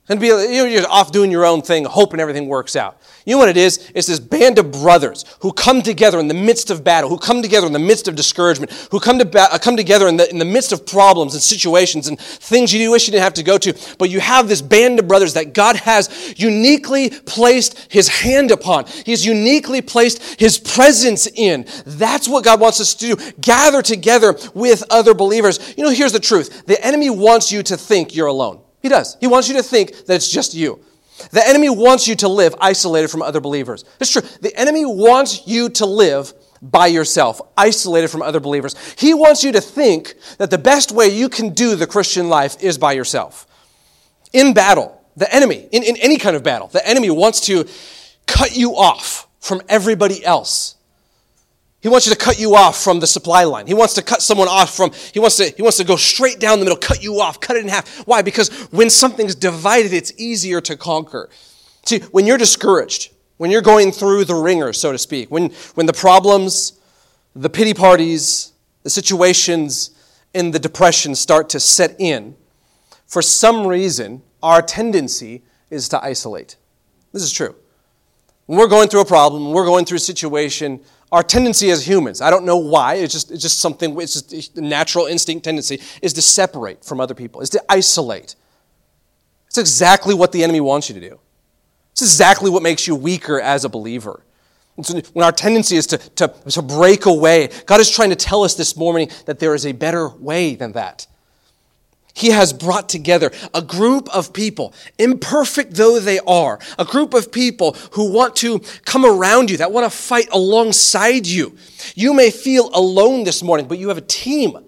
And 0.09 0.19
be, 0.19 0.27
you're 0.27 0.89
off 0.89 1.13
doing 1.13 1.31
your 1.31 1.47
own 1.47 1.63
thing, 1.63 1.85
hoping 1.85 2.19
everything 2.19 2.49
works 2.49 2.75
out. 2.75 3.01
You 3.25 3.37
know 3.37 3.39
what 3.39 3.49
it 3.49 3.57
is? 3.57 3.93
It's 3.95 4.09
this 4.09 4.19
band 4.19 4.59
of 4.59 4.73
brothers 4.73 5.25
who 5.39 5.53
come 5.53 5.81
together 5.81 6.19
in 6.19 6.27
the 6.27 6.35
midst 6.35 6.71
of 6.71 6.83
battle, 6.83 7.09
who 7.09 7.19
come 7.19 7.41
together 7.41 7.69
in 7.69 7.73
the 7.73 7.79
midst 7.79 8.09
of 8.09 8.17
discouragement, 8.17 8.73
who 8.91 8.99
come, 8.99 9.21
to 9.21 9.25
ba- 9.25 9.55
uh, 9.55 9.59
come 9.59 9.77
together 9.77 10.09
in 10.09 10.17
the, 10.17 10.29
in 10.29 10.39
the 10.39 10.45
midst 10.45 10.73
of 10.73 10.85
problems 10.85 11.35
and 11.35 11.43
situations 11.43 12.09
and 12.09 12.19
things 12.19 12.75
you 12.75 12.91
wish 12.91 13.07
you 13.07 13.13
didn't 13.13 13.23
have 13.23 13.35
to 13.35 13.45
go 13.45 13.59
to. 13.59 13.79
But 13.97 14.11
you 14.11 14.19
have 14.19 14.49
this 14.49 14.61
band 14.61 14.99
of 14.99 15.07
brothers 15.07 15.35
that 15.35 15.55
God 15.55 15.77
has 15.77 16.35
uniquely 16.37 17.11
placed 17.11 17.79
his 17.89 18.09
hand 18.09 18.51
upon. 18.51 18.87
He's 19.07 19.25
uniquely 19.25 19.83
placed 19.83 20.41
his 20.41 20.59
presence 20.59 21.29
in. 21.29 21.65
That's 21.87 22.27
what 22.27 22.43
God 22.43 22.61
wants 22.61 22.81
us 22.81 22.93
to 22.97 23.15
do. 23.15 23.33
Gather 23.41 23.83
together 23.83 24.37
with 24.53 24.83
other 24.91 25.15
believers. 25.15 25.75
You 25.77 25.85
know, 25.85 25.91
here's 25.91 26.13
the 26.13 26.19
truth. 26.19 26.67
The 26.67 26.85
enemy 26.85 27.09
wants 27.09 27.53
you 27.53 27.63
to 27.63 27.77
think 27.77 28.17
you're 28.17 28.27
alone. 28.27 28.62
He 28.83 28.89
does. 28.89 29.17
He 29.21 29.27
wants 29.27 29.49
you 29.49 29.55
to 29.57 29.63
think 29.63 30.07
that 30.07 30.15
it's 30.15 30.29
just 30.31 30.55
you. 30.55 30.81
The 31.31 31.47
enemy 31.47 31.71
wants 31.71 32.09
you 32.09 32.17
to 32.17 32.29
live 32.29 32.55
isolated 32.61 33.09
from 33.09 33.23
other 33.23 33.41
believers. 33.41 33.85
It's 34.01 34.11
true. 34.11 34.23
The 34.41 34.55
enemy 34.59 34.85
wants 34.85 35.47
you 35.47 35.69
to 35.71 35.87
live 35.87 36.33
by 36.61 36.87
yourself, 36.87 37.41
isolated 37.57 38.09
from 38.09 38.23
other 38.23 38.41
believers. 38.41 38.75
He 38.99 39.15
wants 39.15 39.45
you 39.45 39.53
to 39.53 39.61
think 39.61 40.15
that 40.39 40.51
the 40.51 40.59
best 40.59 40.93
way 40.93 41.09
you 41.09 41.29
can 41.29 41.51
do 41.51 41.77
the 41.77 41.87
Christian 41.87 42.29
life 42.29 42.63
is 42.63 42.79
by 42.79 42.93
yourself. 42.93 43.47
In 44.33 44.55
battle, 44.55 45.01
the 45.17 45.33
enemy, 45.33 45.69
in, 45.73 45.83
in 45.83 45.97
any 45.99 46.19
kind 46.19 46.37
of 46.37 46.43
battle, 46.43 46.69
the 46.69 46.87
enemy 46.87 47.11
wants 47.11 47.41
to 47.43 47.69
cut 48.27 48.57
you 48.57 48.77
off 48.77 49.29
from 49.41 49.61
everybody 49.69 50.25
else. 50.25 50.77
He 51.83 51.89
wants 51.89 52.07
you 52.07 52.13
to 52.13 52.19
cut 52.19 52.39
you 52.39 52.55
off 52.55 52.81
from 52.81 53.01
the 53.01 53.09
supply 53.09 53.43
line. 53.43 53.67
He 53.67 53.75
wants 53.75 53.95
to 53.95 54.03
cut 54.03 54.23
someone 54.23 54.47
off 54.47 54.75
from, 54.77 54.93
he 55.13 55.19
wants 55.19 55.37
to, 55.39 55.49
he 55.49 55.63
wants 55.63 55.79
to 55.79 55.85
go 55.85 55.97
straight 55.97 56.39
down 56.39 56.61
the 56.61 56.65
middle, 56.65 56.79
cut 56.79 57.03
you 57.03 57.21
off, 57.21 57.41
cut 57.41 57.57
it 57.57 57.65
in 57.65 57.69
half. 57.69 58.07
Why? 58.07 58.23
Because 58.23 58.51
when 58.71 58.89
something's 58.89 59.35
divided, 59.35 59.93
it's 59.93 60.13
easier 60.17 60.61
to 60.61 60.77
conquer. 60.77 61.29
See, 61.85 61.99
when 62.13 62.25
you're 62.25 62.39
discouraged, 62.39 63.13
when 63.37 63.51
you're 63.51 63.63
going 63.63 63.91
through 63.91 64.27
the 64.27 64.35
ringer, 64.37 64.73
so 64.73 64.93
to 64.93 64.99
speak, 64.99 65.29
when, 65.33 65.51
when 65.75 65.87
the 65.87 65.93
problems, 65.93 66.79
the 67.35 67.51
pity 67.51 67.75
parties, 67.75 68.53
the 68.85 68.91
situations, 68.91 69.91
and 70.33 70.55
the 70.55 70.61
depression 70.61 71.17
start 71.17 71.49
to 71.49 71.59
set 71.59 71.97
in, 71.99 72.37
for 73.07 73.23
some 73.23 73.67
reason, 73.67 74.23
our 74.41 74.63
tendency 74.63 75.43
is 75.69 75.89
to 75.89 76.03
isolate. 76.03 76.57
This 77.13 77.25
is 77.25 77.33
true. 77.33 77.57
When 78.47 78.57
we're 78.57 78.69
going 78.69 78.89
through 78.89 79.01
a 79.01 79.05
problem, 79.05 79.53
we're 79.53 79.67
going 79.67 79.85
through 79.85 79.97
a 79.97 80.01
situation, 80.01 80.81
our 81.13 81.23
tendency 81.23 81.71
as 81.71 81.87
humans, 81.87 82.23
I 82.23 82.31
don't 82.31 82.47
know 82.47 82.57
why, 82.57 82.95
it's 82.95 83.13
just, 83.13 83.31
it's 83.31 83.43
just 83.43 83.61
something, 83.61 84.01
it's 84.01 84.23
just 84.23 84.57
a 84.57 84.63
natural 84.63 85.05
instinct 85.07 85.45
tendency, 85.45 85.81
is 86.01 86.15
to 86.15 86.23
separate 86.23 86.85
from 86.85 87.01
other 87.01 87.15
people, 87.15 87.43
is 87.43 87.51
to 87.51 87.63
isolate. 87.69 88.35
It's 89.47 89.59
exactly 89.59 90.15
what 90.15 90.33
the 90.33 90.43
enemy 90.43 90.63
wants 90.63 90.89
you 90.89 90.95
to 90.95 91.09
do. 91.09 91.21
It's 91.93 92.01
exactly 92.01 92.51
what 92.51 92.63
makes 92.63 92.87
you 92.87 92.97
weaker 92.97 93.39
as 93.39 93.67
a 93.67 93.69
believer. 93.69 94.23
when 95.13 95.23
our 95.23 95.33
tendency 95.33 95.77
is 95.77 95.87
to, 95.89 95.99
to, 95.99 96.29
to 96.49 96.63
break 96.63 97.05
away, 97.05 97.51
God 97.67 97.81
is 97.81 97.91
trying 97.91 98.09
to 98.09 98.17
tell 98.17 98.43
us 98.43 98.55
this 98.55 98.75
morning 98.75 99.11
that 99.27 99.39
there 99.39 99.55
is 99.55 99.67
a 99.67 99.73
better 99.73 100.09
way 100.09 100.55
than 100.55 100.73
that. 100.73 101.07
He 102.15 102.29
has 102.31 102.53
brought 102.53 102.89
together 102.89 103.33
a 103.55 103.63
group 103.63 104.09
of 104.15 104.33
people, 104.33 104.75
imperfect 104.99 105.75
though 105.75 105.99
they 105.99 106.19
are, 106.21 106.59
a 106.79 106.85
group 106.85 107.15
of 107.15 107.33
people 107.33 107.73
who 107.93 108.13
want 108.13 108.37
to 108.37 108.61
come 108.85 109.07
around 109.07 109.51
you, 109.51 109.57
that 109.57 109.73
want 109.73 109.91
to 109.91 109.97
fight 109.97 110.29
alongside 110.31 111.27
you. 111.27 111.57
You 111.95 112.13
may 112.13 112.31
feel 112.31 112.71
alone 112.75 113.25
this 113.25 113.43
morning, 113.43 113.67
but 113.67 113.79
you 113.79 113.89
have 113.89 113.99
a 113.99 114.03
team. 114.03 114.59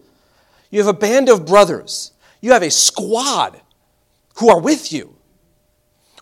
You 0.70 0.78
have 0.80 0.88
a 0.88 0.98
band 0.98 1.28
of 1.28 1.44
brothers. 1.44 2.12
You 2.40 2.52
have 2.52 2.62
a 2.62 2.70
squad 2.70 3.60
who 4.36 4.48
are 4.48 4.60
with 4.60 4.92
you. 4.92 5.14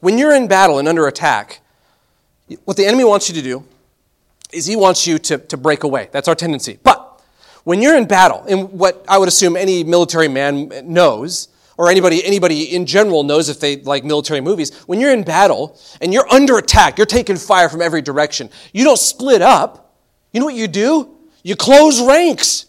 When 0.00 0.18
you're 0.18 0.34
in 0.34 0.48
battle 0.48 0.78
and 0.78 0.88
under 0.88 1.06
attack, 1.06 1.60
what 2.64 2.76
the 2.76 2.84
enemy 2.84 3.04
wants 3.04 3.28
you 3.28 3.34
to 3.36 3.42
do 3.42 3.64
is 4.52 4.66
he 4.66 4.76
wants 4.76 5.06
you 5.06 5.18
to, 5.18 5.38
to 5.38 5.56
break 5.56 5.84
away. 5.84 6.08
That's 6.12 6.28
our 6.28 6.34
tendency. 6.34 6.78
But 6.82 7.11
when 7.64 7.80
you're 7.80 7.96
in 7.96 8.06
battle, 8.06 8.44
and 8.48 8.72
what 8.72 9.04
I 9.08 9.18
would 9.18 9.28
assume 9.28 9.56
any 9.56 9.84
military 9.84 10.28
man 10.28 10.70
knows, 10.84 11.48
or 11.78 11.90
anybody, 11.90 12.24
anybody 12.24 12.74
in 12.74 12.86
general 12.86 13.22
knows 13.22 13.48
if 13.48 13.60
they 13.60 13.76
like 13.76 14.04
military 14.04 14.40
movies, 14.40 14.74
when 14.86 15.00
you're 15.00 15.12
in 15.12 15.22
battle 15.22 15.78
and 16.00 16.12
you're 16.12 16.30
under 16.32 16.58
attack, 16.58 16.98
you're 16.98 17.06
taking 17.06 17.36
fire 17.36 17.68
from 17.68 17.80
every 17.80 18.02
direction, 18.02 18.50
you 18.72 18.84
don't 18.84 18.98
split 18.98 19.42
up. 19.42 19.96
You 20.32 20.40
know 20.40 20.46
what 20.46 20.54
you 20.54 20.68
do? 20.68 21.16
You 21.42 21.56
close 21.56 22.00
ranks. 22.00 22.66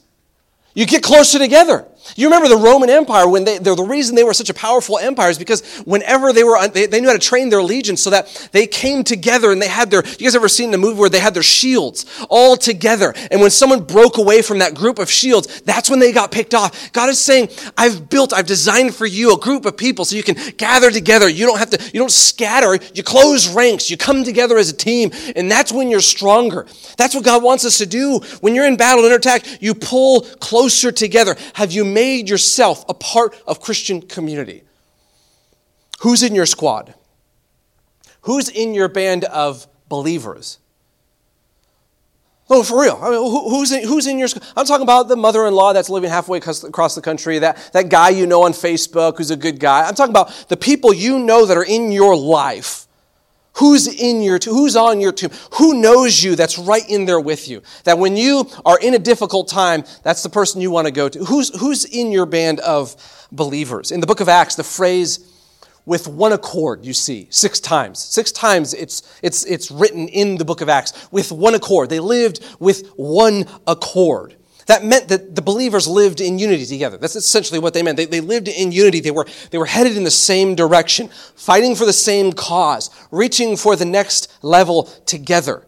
You 0.73 0.85
get 0.85 1.03
closer 1.03 1.37
together. 1.37 1.85
You 2.15 2.27
remember 2.27 2.49
the 2.49 2.57
Roman 2.57 2.89
Empire 2.89 3.27
when 3.27 3.43
they, 3.43 3.57
the 3.57 3.75
reason 3.75 4.15
they 4.15 4.23
were 4.23 4.33
such 4.33 4.49
a 4.49 4.53
powerful 4.53 4.99
empire 4.99 5.29
is 5.29 5.37
because 5.37 5.61
whenever 5.85 6.33
they 6.33 6.43
were, 6.43 6.67
they, 6.67 6.85
they 6.85 6.99
knew 6.99 7.07
how 7.07 7.13
to 7.13 7.19
train 7.19 7.49
their 7.49 7.63
legions 7.63 8.01
so 8.01 8.09
that 8.09 8.49
they 8.51 8.67
came 8.67 9.03
together 9.03 9.51
and 9.51 9.61
they 9.61 9.67
had 9.67 9.89
their, 9.89 10.05
you 10.05 10.25
guys 10.25 10.35
ever 10.35 10.49
seen 10.49 10.71
the 10.71 10.77
movie 10.77 10.99
where 10.99 11.09
they 11.09 11.19
had 11.19 11.33
their 11.33 11.43
shields 11.43 12.05
all 12.29 12.57
together? 12.57 13.13
And 13.31 13.41
when 13.41 13.51
someone 13.51 13.83
broke 13.83 14.17
away 14.17 14.41
from 14.41 14.59
that 14.59 14.75
group 14.75 14.99
of 14.99 15.09
shields, 15.09 15.61
that's 15.61 15.89
when 15.89 15.99
they 15.99 16.11
got 16.11 16.31
picked 16.31 16.53
off. 16.53 16.91
God 16.91 17.09
is 17.09 17.19
saying, 17.19 17.49
I've 17.77 18.09
built, 18.09 18.33
I've 18.33 18.45
designed 18.45 18.93
for 18.93 19.05
you 19.05 19.33
a 19.33 19.37
group 19.37 19.65
of 19.65 19.77
people 19.77 20.05
so 20.05 20.15
you 20.15 20.23
can 20.23 20.35
gather 20.57 20.91
together. 20.91 21.29
You 21.29 21.45
don't 21.45 21.57
have 21.57 21.69
to, 21.71 21.83
you 21.93 21.99
don't 21.99 22.11
scatter, 22.11 22.77
you 22.93 23.03
close 23.03 23.47
ranks, 23.47 23.89
you 23.89 23.97
come 23.97 24.23
together 24.23 24.57
as 24.57 24.69
a 24.69 24.75
team, 24.75 25.11
and 25.35 25.49
that's 25.49 25.71
when 25.71 25.89
you're 25.89 26.01
stronger. 26.01 26.67
That's 26.97 27.15
what 27.15 27.23
God 27.23 27.41
wants 27.41 27.65
us 27.65 27.77
to 27.77 27.85
do. 27.85 28.19
When 28.41 28.55
you're 28.55 28.67
in 28.67 28.75
battle 28.75 29.05
and 29.05 29.13
attack, 29.13 29.61
you 29.61 29.73
pull 29.73 30.21
closer 30.21 30.91
together. 30.91 31.35
Have 31.53 31.71
you 31.71 31.92
made 31.93 32.29
yourself 32.29 32.83
a 32.87 32.93
part 32.93 33.41
of 33.47 33.59
Christian 33.59 34.01
community. 34.01 34.63
Who's 36.01 36.23
in 36.23 36.35
your 36.35 36.45
squad? 36.45 36.93
Who's 38.21 38.49
in 38.49 38.73
your 38.73 38.87
band 38.87 39.25
of 39.25 39.67
believers? 39.89 40.59
Oh, 42.49 42.61
for 42.61 42.81
real. 42.81 42.99
I 43.01 43.09
mean, 43.09 43.19
who's, 43.19 43.71
in, 43.71 43.87
who's 43.87 44.05
in 44.05 44.19
your 44.19 44.27
I'm 44.55 44.65
talking 44.65 44.83
about 44.83 45.07
the 45.07 45.15
mother 45.15 45.47
in 45.47 45.53
law 45.53 45.73
that's 45.73 45.89
living 45.89 46.09
halfway 46.09 46.39
across 46.39 46.95
the 46.95 47.01
country, 47.01 47.39
that, 47.39 47.71
that 47.73 47.89
guy 47.89 48.09
you 48.09 48.27
know 48.27 48.43
on 48.43 48.51
Facebook 48.51 49.17
who's 49.17 49.31
a 49.31 49.37
good 49.37 49.59
guy. 49.59 49.87
I'm 49.87 49.95
talking 49.95 50.11
about 50.11 50.49
the 50.49 50.57
people 50.57 50.93
you 50.93 51.19
know 51.19 51.45
that 51.45 51.57
are 51.57 51.63
in 51.63 51.91
your 51.91 52.15
life 52.15 52.87
Who's 53.57 53.87
in 53.87 54.21
your 54.21 54.39
who's 54.43 54.75
on 54.75 54.99
your 54.99 55.11
tomb? 55.11 55.29
Who 55.53 55.79
knows 55.79 56.23
you 56.23 56.35
that's 56.35 56.57
right 56.57 56.87
in 56.89 57.05
there 57.05 57.19
with 57.19 57.47
you? 57.47 57.61
That 57.83 57.99
when 57.99 58.17
you 58.17 58.49
are 58.65 58.79
in 58.79 58.95
a 58.95 58.99
difficult 58.99 59.47
time, 59.47 59.83
that's 60.01 60.23
the 60.23 60.29
person 60.29 60.59
you 60.59 60.71
want 60.71 60.87
to 60.87 60.91
go 60.91 61.07
to. 61.07 61.23
Who's 61.25 61.57
who's 61.59 61.85
in 61.85 62.11
your 62.11 62.25
band 62.25 62.59
of 62.61 62.95
believers? 63.31 63.91
In 63.91 63.99
the 63.99 64.07
book 64.07 64.21
of 64.21 64.29
Acts, 64.29 64.55
the 64.55 64.63
phrase 64.63 65.29
with 65.85 66.07
one 66.07 66.31
accord 66.31 66.85
you 66.85 66.93
see 66.93 67.27
six 67.29 67.59
times. 67.59 67.99
Six 67.99 68.31
times 68.31 68.73
it's 68.73 69.19
it's 69.21 69.45
it's 69.45 69.69
written 69.69 70.07
in 70.07 70.37
the 70.37 70.45
book 70.45 70.61
of 70.61 70.69
Acts 70.69 71.11
with 71.11 71.31
one 71.31 71.53
accord. 71.53 71.89
They 71.89 71.99
lived 71.99 72.43
with 72.59 72.87
one 72.95 73.45
accord. 73.67 74.35
That 74.67 74.83
meant 74.83 75.09
that 75.09 75.35
the 75.35 75.41
believers 75.41 75.87
lived 75.87 76.21
in 76.21 76.39
unity 76.39 76.65
together. 76.65 76.97
That's 76.97 77.15
essentially 77.15 77.59
what 77.59 77.73
they 77.73 77.83
meant. 77.83 77.97
They, 77.97 78.05
they 78.05 78.21
lived 78.21 78.47
in 78.47 78.71
unity. 78.71 78.99
They 78.99 79.11
were, 79.11 79.27
they 79.51 79.57
were 79.57 79.65
headed 79.65 79.97
in 79.97 80.03
the 80.03 80.11
same 80.11 80.55
direction, 80.55 81.09
fighting 81.35 81.75
for 81.75 81.85
the 81.85 81.93
same 81.93 82.33
cause, 82.33 82.89
reaching 83.11 83.57
for 83.57 83.75
the 83.75 83.85
next 83.85 84.31
level 84.41 84.83
together. 85.05 85.65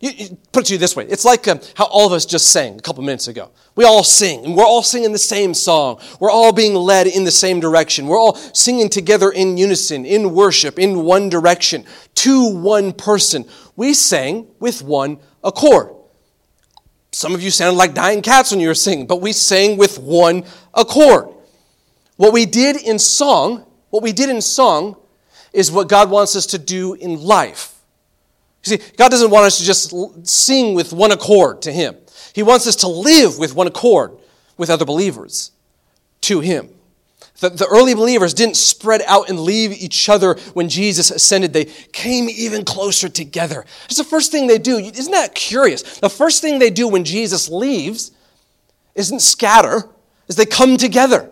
You, 0.00 0.10
you, 0.16 0.38
put 0.52 0.62
it 0.62 0.66
to 0.68 0.72
you 0.72 0.78
this 0.78 0.96
way 0.96 1.04
it's 1.04 1.26
like 1.26 1.46
um, 1.46 1.60
how 1.74 1.84
all 1.84 2.06
of 2.06 2.14
us 2.14 2.24
just 2.24 2.48
sang 2.48 2.78
a 2.78 2.80
couple 2.80 3.04
minutes 3.04 3.28
ago. 3.28 3.50
We 3.74 3.84
all 3.84 4.02
sing, 4.02 4.44
and 4.46 4.56
we're 4.56 4.64
all 4.64 4.82
singing 4.82 5.12
the 5.12 5.18
same 5.18 5.52
song. 5.52 6.00
We're 6.18 6.30
all 6.30 6.52
being 6.52 6.74
led 6.74 7.06
in 7.06 7.24
the 7.24 7.30
same 7.30 7.60
direction. 7.60 8.06
We're 8.06 8.18
all 8.18 8.34
singing 8.34 8.88
together 8.88 9.30
in 9.30 9.58
unison, 9.58 10.06
in 10.06 10.34
worship, 10.34 10.78
in 10.78 11.04
one 11.04 11.28
direction, 11.28 11.84
to 12.16 12.48
one 12.48 12.94
person. 12.94 13.44
We 13.76 13.92
sang 13.92 14.48
with 14.58 14.82
one 14.82 15.18
accord. 15.44 15.94
Some 17.20 17.34
of 17.34 17.42
you 17.42 17.50
sounded 17.50 17.76
like 17.76 17.92
dying 17.92 18.22
cats 18.22 18.50
when 18.50 18.60
you 18.60 18.68
were 18.68 18.74
singing, 18.74 19.06
but 19.06 19.20
we 19.20 19.34
sang 19.34 19.76
with 19.76 19.98
one 19.98 20.42
accord. 20.72 21.28
What 22.16 22.32
we 22.32 22.46
did 22.46 22.76
in 22.76 22.98
song, 22.98 23.66
what 23.90 24.02
we 24.02 24.14
did 24.14 24.30
in 24.30 24.40
song 24.40 24.96
is 25.52 25.70
what 25.70 25.86
God 25.86 26.08
wants 26.08 26.34
us 26.34 26.46
to 26.46 26.58
do 26.58 26.94
in 26.94 27.22
life. 27.22 27.78
You 28.64 28.78
see, 28.78 28.92
God 28.96 29.10
doesn't 29.10 29.30
want 29.30 29.44
us 29.44 29.58
to 29.58 29.64
just 29.64 29.92
sing 30.26 30.72
with 30.72 30.94
one 30.94 31.12
accord 31.12 31.60
to 31.60 31.72
Him. 31.72 31.94
He 32.34 32.42
wants 32.42 32.66
us 32.66 32.76
to 32.76 32.88
live 32.88 33.36
with 33.36 33.54
one 33.54 33.66
accord 33.66 34.16
with 34.56 34.70
other 34.70 34.86
believers 34.86 35.50
to 36.22 36.40
Him. 36.40 36.70
The, 37.40 37.50
the 37.50 37.66
early 37.66 37.94
believers 37.94 38.34
didn't 38.34 38.56
spread 38.56 39.02
out 39.06 39.28
and 39.28 39.40
leave 39.40 39.72
each 39.72 40.08
other 40.08 40.34
when 40.52 40.68
Jesus 40.68 41.10
ascended. 41.10 41.52
They 41.52 41.64
came 41.64 42.28
even 42.28 42.64
closer 42.64 43.08
together. 43.08 43.64
It's 43.86 43.96
the 43.96 44.04
first 44.04 44.30
thing 44.30 44.46
they 44.46 44.58
do. 44.58 44.78
Isn't 44.78 45.12
that 45.12 45.34
curious? 45.34 45.98
The 45.98 46.10
first 46.10 46.42
thing 46.42 46.58
they 46.58 46.70
do 46.70 46.86
when 46.86 47.04
Jesus 47.04 47.48
leaves 47.48 48.12
isn't 48.94 49.20
scatter, 49.20 49.88
is 50.28 50.36
they 50.36 50.46
come 50.46 50.76
together. 50.76 51.30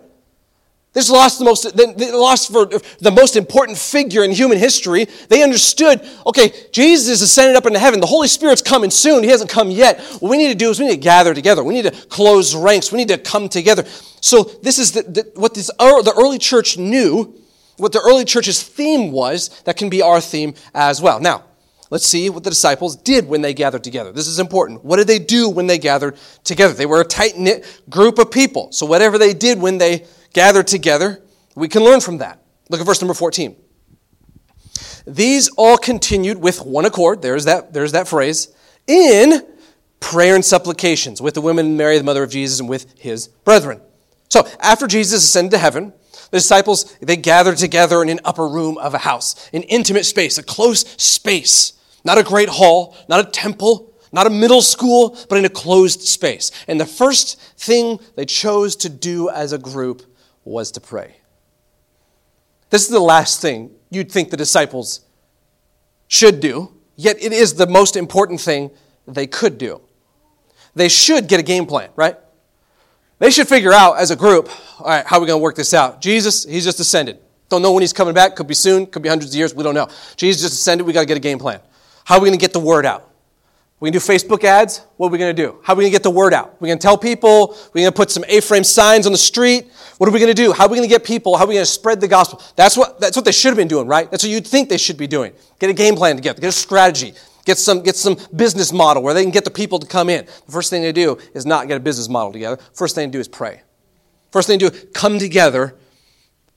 They 1.07 1.13
lost 1.13 1.39
the 1.39 1.45
most, 1.45 1.77
they 1.77 2.11
lost 2.11 2.51
for 2.51 2.65
the 2.65 3.11
most 3.11 3.35
important 3.35 3.77
figure 3.77 4.23
in 4.23 4.31
human 4.31 4.57
history. 4.57 5.05
They 5.29 5.43
understood, 5.43 6.07
okay, 6.25 6.51
Jesus 6.71 7.07
is 7.07 7.21
ascended 7.21 7.55
up 7.55 7.65
into 7.65 7.79
heaven. 7.79 7.99
The 7.99 8.07
Holy 8.07 8.27
Spirit's 8.27 8.61
coming 8.61 8.91
soon. 8.91 9.23
He 9.23 9.29
hasn't 9.29 9.49
come 9.49 9.71
yet. 9.71 10.01
What 10.19 10.29
we 10.29 10.37
need 10.37 10.49
to 10.49 10.55
do 10.55 10.69
is 10.69 10.79
we 10.79 10.85
need 10.85 10.95
to 10.95 10.97
gather 10.97 11.33
together. 11.33 11.63
We 11.63 11.73
need 11.73 11.85
to 11.85 11.91
close 12.07 12.55
ranks. 12.55 12.91
We 12.91 12.97
need 12.97 13.07
to 13.07 13.17
come 13.17 13.47
together. 13.47 13.85
So 14.21 14.43
this 14.43 14.77
is 14.77 14.91
the, 14.91 15.03
the, 15.03 15.31
what 15.35 15.53
this, 15.53 15.71
uh, 15.79 16.01
the 16.01 16.13
early 16.17 16.37
church 16.37 16.77
knew 16.77 17.35
what 17.77 17.93
the 17.93 18.01
early 18.01 18.25
church's 18.25 18.61
theme 18.61 19.11
was, 19.11 19.49
that 19.63 19.77
can 19.77 19.89
be 19.89 20.01
our 20.01 20.19
theme 20.19 20.53
as 20.73 21.01
well. 21.01 21.21
Now, 21.21 21.45
let's 21.89 22.05
see 22.05 22.29
what 22.29 22.43
the 22.43 22.49
disciples 22.49 22.97
did 22.97 23.27
when 23.27 23.41
they 23.41 23.53
gathered 23.53 23.85
together. 23.85 24.11
This 24.11 24.27
is 24.27 24.37
important. 24.37 24.83
What 24.83 24.97
did 24.97 25.07
they 25.07 25.19
do 25.19 25.49
when 25.49 25.67
they 25.67 25.77
gathered 25.77 26.17
together? 26.43 26.73
They 26.73 26.85
were 26.85 26.99
a 26.99 27.05
tight 27.05 27.37
knit 27.37 27.65
group 27.89 28.19
of 28.19 28.31
people. 28.31 28.71
So, 28.73 28.85
whatever 28.85 29.17
they 29.17 29.33
did 29.33 29.61
when 29.61 29.77
they 29.77 30.05
gathered 30.33 30.67
together, 30.67 31.21
we 31.55 31.67
can 31.67 31.83
learn 31.83 32.01
from 32.01 32.19
that. 32.19 32.43
Look 32.69 32.79
at 32.79 32.85
verse 32.85 33.01
number 33.01 33.13
14. 33.13 33.55
These 35.05 35.49
all 35.57 35.77
continued 35.77 36.37
with 36.37 36.61
one 36.61 36.85
accord, 36.85 37.21
there's 37.21 37.45
that, 37.45 37.73
there's 37.73 37.93
that 37.93 38.07
phrase, 38.07 38.53
in 38.87 39.45
prayer 39.99 40.35
and 40.35 40.45
supplications 40.45 41.21
with 41.21 41.33
the 41.33 41.41
women 41.41 41.77
Mary, 41.77 41.97
the 41.97 42.03
mother 42.03 42.23
of 42.23 42.29
Jesus, 42.29 42.59
and 42.59 42.69
with 42.69 42.97
his 42.99 43.27
brethren. 43.27 43.81
So 44.29 44.47
after 44.59 44.87
Jesus 44.87 45.23
ascended 45.23 45.51
to 45.51 45.57
heaven, 45.57 45.93
the 46.31 46.37
disciples, 46.37 46.95
they 47.01 47.17
gathered 47.17 47.57
together 47.57 48.01
in 48.03 48.09
an 48.09 48.19
upper 48.23 48.47
room 48.47 48.77
of 48.77 48.93
a 48.93 48.99
house, 48.99 49.49
an 49.51 49.63
intimate 49.63 50.05
space, 50.05 50.37
a 50.37 50.43
close 50.43 50.81
space. 51.01 51.73
Not 52.03 52.17
a 52.17 52.23
great 52.23 52.49
hall, 52.49 52.95
not 53.07 53.27
a 53.27 53.29
temple, 53.29 53.91
not 54.11 54.27
a 54.27 54.29
middle 54.29 54.61
school, 54.61 55.17
but 55.27 55.37
in 55.37 55.45
a 55.45 55.49
closed 55.49 56.01
space. 56.01 56.51
And 56.67 56.79
the 56.79 56.85
first 56.85 57.39
thing 57.57 57.99
they 58.15 58.25
chose 58.25 58.75
to 58.77 58.89
do 58.89 59.29
as 59.29 59.53
a 59.53 59.57
group 59.57 60.03
was 60.43 60.71
to 60.71 60.81
pray. 60.81 61.17
This 62.69 62.83
is 62.83 62.89
the 62.89 62.99
last 62.99 63.41
thing 63.41 63.71
you'd 63.89 64.11
think 64.11 64.29
the 64.29 64.37
disciples 64.37 65.01
should 66.07 66.39
do, 66.39 66.73
yet 66.95 67.21
it 67.21 67.33
is 67.33 67.55
the 67.55 67.67
most 67.67 67.95
important 67.95 68.39
thing 68.41 68.71
they 69.07 69.27
could 69.27 69.57
do. 69.57 69.81
They 70.75 70.89
should 70.89 71.27
get 71.27 71.39
a 71.39 71.43
game 71.43 71.65
plan, 71.65 71.89
right? 71.95 72.17
They 73.17 73.31
should 73.31 73.47
figure 73.47 73.73
out 73.73 73.97
as 73.97 74.11
a 74.11 74.15
group, 74.15 74.49
all 74.79 74.87
right, 74.87 75.05
how 75.05 75.17
are 75.17 75.19
we 75.19 75.27
going 75.27 75.39
to 75.39 75.43
work 75.43 75.55
this 75.55 75.73
out? 75.73 76.01
Jesus, 76.01 76.45
he's 76.45 76.63
just 76.63 76.79
ascended. 76.79 77.19
Don't 77.49 77.61
know 77.61 77.73
when 77.73 77.81
he's 77.81 77.93
coming 77.93 78.13
back. 78.13 78.35
Could 78.35 78.47
be 78.47 78.53
soon, 78.53 78.85
could 78.85 79.01
be 79.01 79.09
hundreds 79.09 79.33
of 79.33 79.37
years. 79.37 79.53
We 79.53 79.63
don't 79.63 79.73
know. 79.73 79.89
Jesus 80.15 80.43
just 80.43 80.53
ascended. 80.53 80.85
We 80.85 80.93
got 80.93 81.01
to 81.01 81.05
get 81.05 81.17
a 81.17 81.21
game 81.21 81.39
plan. 81.39 81.59
How 82.05 82.15
are 82.15 82.21
we 82.21 82.29
going 82.29 82.37
to 82.37 82.41
get 82.41 82.53
the 82.53 82.59
word 82.59 82.85
out? 82.85 83.08
We 83.79 83.89
can 83.89 83.93
do 83.93 84.05
Facebook 84.05 84.43
ads. 84.43 84.81
What 84.97 85.07
are 85.07 85.11
we 85.11 85.17
going 85.17 85.33
to 85.33 85.41
do? 85.41 85.59
How 85.63 85.71
are 85.73 85.75
we 85.77 85.83
going 85.83 85.91
to 85.91 85.95
get 85.95 86.03
the 86.03 86.11
word 86.11 86.33
out? 86.33 86.59
We're 86.59 86.67
going 86.67 86.79
to 86.79 86.83
tell 86.83 86.97
people. 86.97 87.55
We're 87.73 87.81
going 87.81 87.91
to 87.91 87.95
put 87.95 88.11
some 88.11 88.25
A-frame 88.27 88.65
signs 88.65 89.05
on 89.05 89.13
the 89.13 89.17
street. 89.17 89.71
What 89.97 90.09
are 90.09 90.11
we 90.11 90.19
going 90.19 90.33
to 90.35 90.41
do? 90.41 90.51
How 90.51 90.65
are 90.65 90.69
we 90.69 90.75
going 90.75 90.87
to 90.87 90.93
get 90.93 91.05
people? 91.05 91.37
How 91.37 91.45
are 91.45 91.47
we 91.47 91.53
going 91.53 91.65
to 91.65 91.71
spread 91.71 92.01
the 92.01 92.07
gospel? 92.07 92.41
That's 92.57 92.75
what, 92.75 92.99
that's 92.99 93.15
what 93.15 93.23
they 93.23 93.31
should 93.31 93.49
have 93.49 93.57
been 93.57 93.69
doing, 93.69 93.87
right? 93.87 94.11
That's 94.11 94.23
what 94.23 94.31
you'd 94.31 94.45
think 94.45 94.67
they 94.67 94.77
should 94.77 94.97
be 94.97 95.07
doing. 95.07 95.31
Get 95.59 95.69
a 95.69 95.73
game 95.73 95.95
plan 95.95 96.17
together. 96.17 96.41
Get 96.41 96.49
a 96.49 96.51
strategy. 96.51 97.13
Get 97.45 97.57
some, 97.57 97.81
get 97.81 97.95
some 97.95 98.17
business 98.35 98.73
model 98.73 99.01
where 99.01 99.13
they 99.13 99.23
can 99.23 99.31
get 99.31 99.45
the 99.45 99.51
people 99.51 99.79
to 99.79 99.87
come 99.87 100.09
in. 100.09 100.25
The 100.25 100.51
first 100.51 100.69
thing 100.69 100.81
they 100.81 100.91
do 100.91 101.17
is 101.33 101.45
not 101.45 101.69
get 101.69 101.77
a 101.77 101.79
business 101.79 102.09
model 102.09 102.33
together. 102.33 102.61
First 102.73 102.95
thing 102.95 103.09
they 103.09 103.13
do 103.13 103.19
is 103.19 103.29
pray. 103.29 103.61
First 104.31 104.47
thing 104.47 104.59
they 104.59 104.69
do, 104.69 104.77
come 104.93 105.19
together 105.19 105.75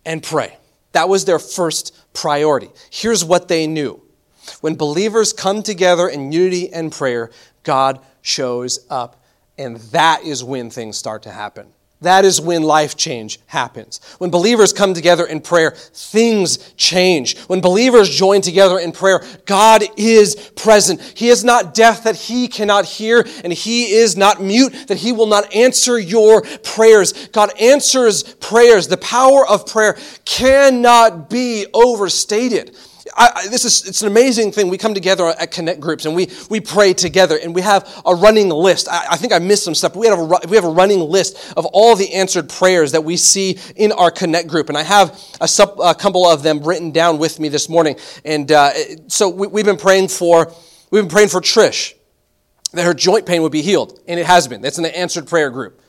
and 0.04 0.22
pray. 0.22 0.58
That 0.90 1.08
was 1.08 1.24
their 1.24 1.38
first 1.38 1.96
priority. 2.12 2.68
Here's 2.90 3.24
what 3.24 3.48
they 3.48 3.66
knew. 3.66 4.01
When 4.60 4.76
believers 4.76 5.32
come 5.32 5.62
together 5.62 6.08
in 6.08 6.32
unity 6.32 6.72
and 6.72 6.92
prayer, 6.92 7.30
God 7.62 8.00
shows 8.22 8.86
up. 8.90 9.22
And 9.58 9.76
that 9.76 10.24
is 10.24 10.42
when 10.42 10.70
things 10.70 10.96
start 10.96 11.22
to 11.24 11.30
happen. 11.30 11.68
That 12.02 12.24
is 12.24 12.40
when 12.40 12.64
life 12.64 12.96
change 12.96 13.38
happens. 13.46 14.00
When 14.18 14.30
believers 14.30 14.72
come 14.72 14.92
together 14.92 15.24
in 15.24 15.40
prayer, 15.40 15.70
things 15.70 16.72
change. 16.74 17.38
When 17.42 17.60
believers 17.60 18.10
join 18.10 18.40
together 18.40 18.80
in 18.80 18.90
prayer, 18.90 19.24
God 19.46 19.84
is 19.96 20.34
present. 20.56 21.00
He 21.00 21.28
is 21.28 21.44
not 21.44 21.74
deaf 21.74 22.02
that 22.02 22.16
he 22.16 22.48
cannot 22.48 22.86
hear, 22.86 23.24
and 23.44 23.52
he 23.52 23.92
is 23.92 24.16
not 24.16 24.42
mute 24.42 24.88
that 24.88 24.98
he 24.98 25.12
will 25.12 25.26
not 25.26 25.54
answer 25.54 25.96
your 25.96 26.42
prayers. 26.42 27.28
God 27.28 27.52
answers 27.60 28.24
prayers. 28.24 28.88
The 28.88 28.96
power 28.96 29.46
of 29.46 29.66
prayer 29.66 29.96
cannot 30.24 31.30
be 31.30 31.66
overstated. 31.72 32.76
I, 33.14 33.30
I, 33.34 33.48
this 33.48 33.64
is 33.64 33.86
it's 33.86 34.02
an 34.02 34.08
amazing 34.08 34.52
thing. 34.52 34.68
We 34.68 34.78
come 34.78 34.94
together 34.94 35.26
at 35.26 35.50
connect 35.50 35.80
groups 35.80 36.06
and 36.06 36.14
we 36.14 36.30
we 36.48 36.60
pray 36.60 36.94
together 36.94 37.38
and 37.42 37.54
we 37.54 37.60
have 37.60 38.02
a 38.06 38.14
running 38.14 38.48
list. 38.48 38.88
I, 38.88 39.06
I 39.12 39.16
think 39.16 39.32
I 39.32 39.38
missed 39.38 39.64
some 39.64 39.74
stuff. 39.74 39.94
we 39.94 40.06
have 40.06 40.18
a 40.18 40.48
we 40.48 40.56
have 40.56 40.64
a 40.64 40.70
running 40.70 41.00
list 41.00 41.52
of 41.56 41.66
all 41.66 41.94
the 41.94 42.14
answered 42.14 42.48
prayers 42.48 42.92
that 42.92 43.04
we 43.04 43.16
see 43.16 43.58
in 43.76 43.92
our 43.92 44.10
connect 44.10 44.48
group, 44.48 44.68
and 44.68 44.78
I 44.78 44.82
have 44.82 45.20
a, 45.40 45.48
sub, 45.48 45.78
a 45.80 45.94
couple 45.94 46.26
of 46.26 46.42
them 46.42 46.62
written 46.62 46.90
down 46.90 47.18
with 47.18 47.38
me 47.38 47.48
this 47.48 47.68
morning. 47.68 47.96
And 48.24 48.50
uh, 48.50 48.70
so 49.08 49.28
we, 49.28 49.46
we've 49.46 49.66
been 49.66 49.76
praying 49.76 50.08
for 50.08 50.52
we've 50.90 51.02
been 51.02 51.10
praying 51.10 51.28
for 51.28 51.40
Trish 51.40 51.94
that 52.72 52.84
her 52.84 52.94
joint 52.94 53.26
pain 53.26 53.42
would 53.42 53.52
be 53.52 53.62
healed, 53.62 54.00
and 54.08 54.18
it 54.18 54.26
has 54.26 54.48
been. 54.48 54.62
That's 54.62 54.78
in 54.78 54.84
the 54.84 54.98
answered 54.98 55.26
prayer 55.26 55.50
group. 55.50 55.80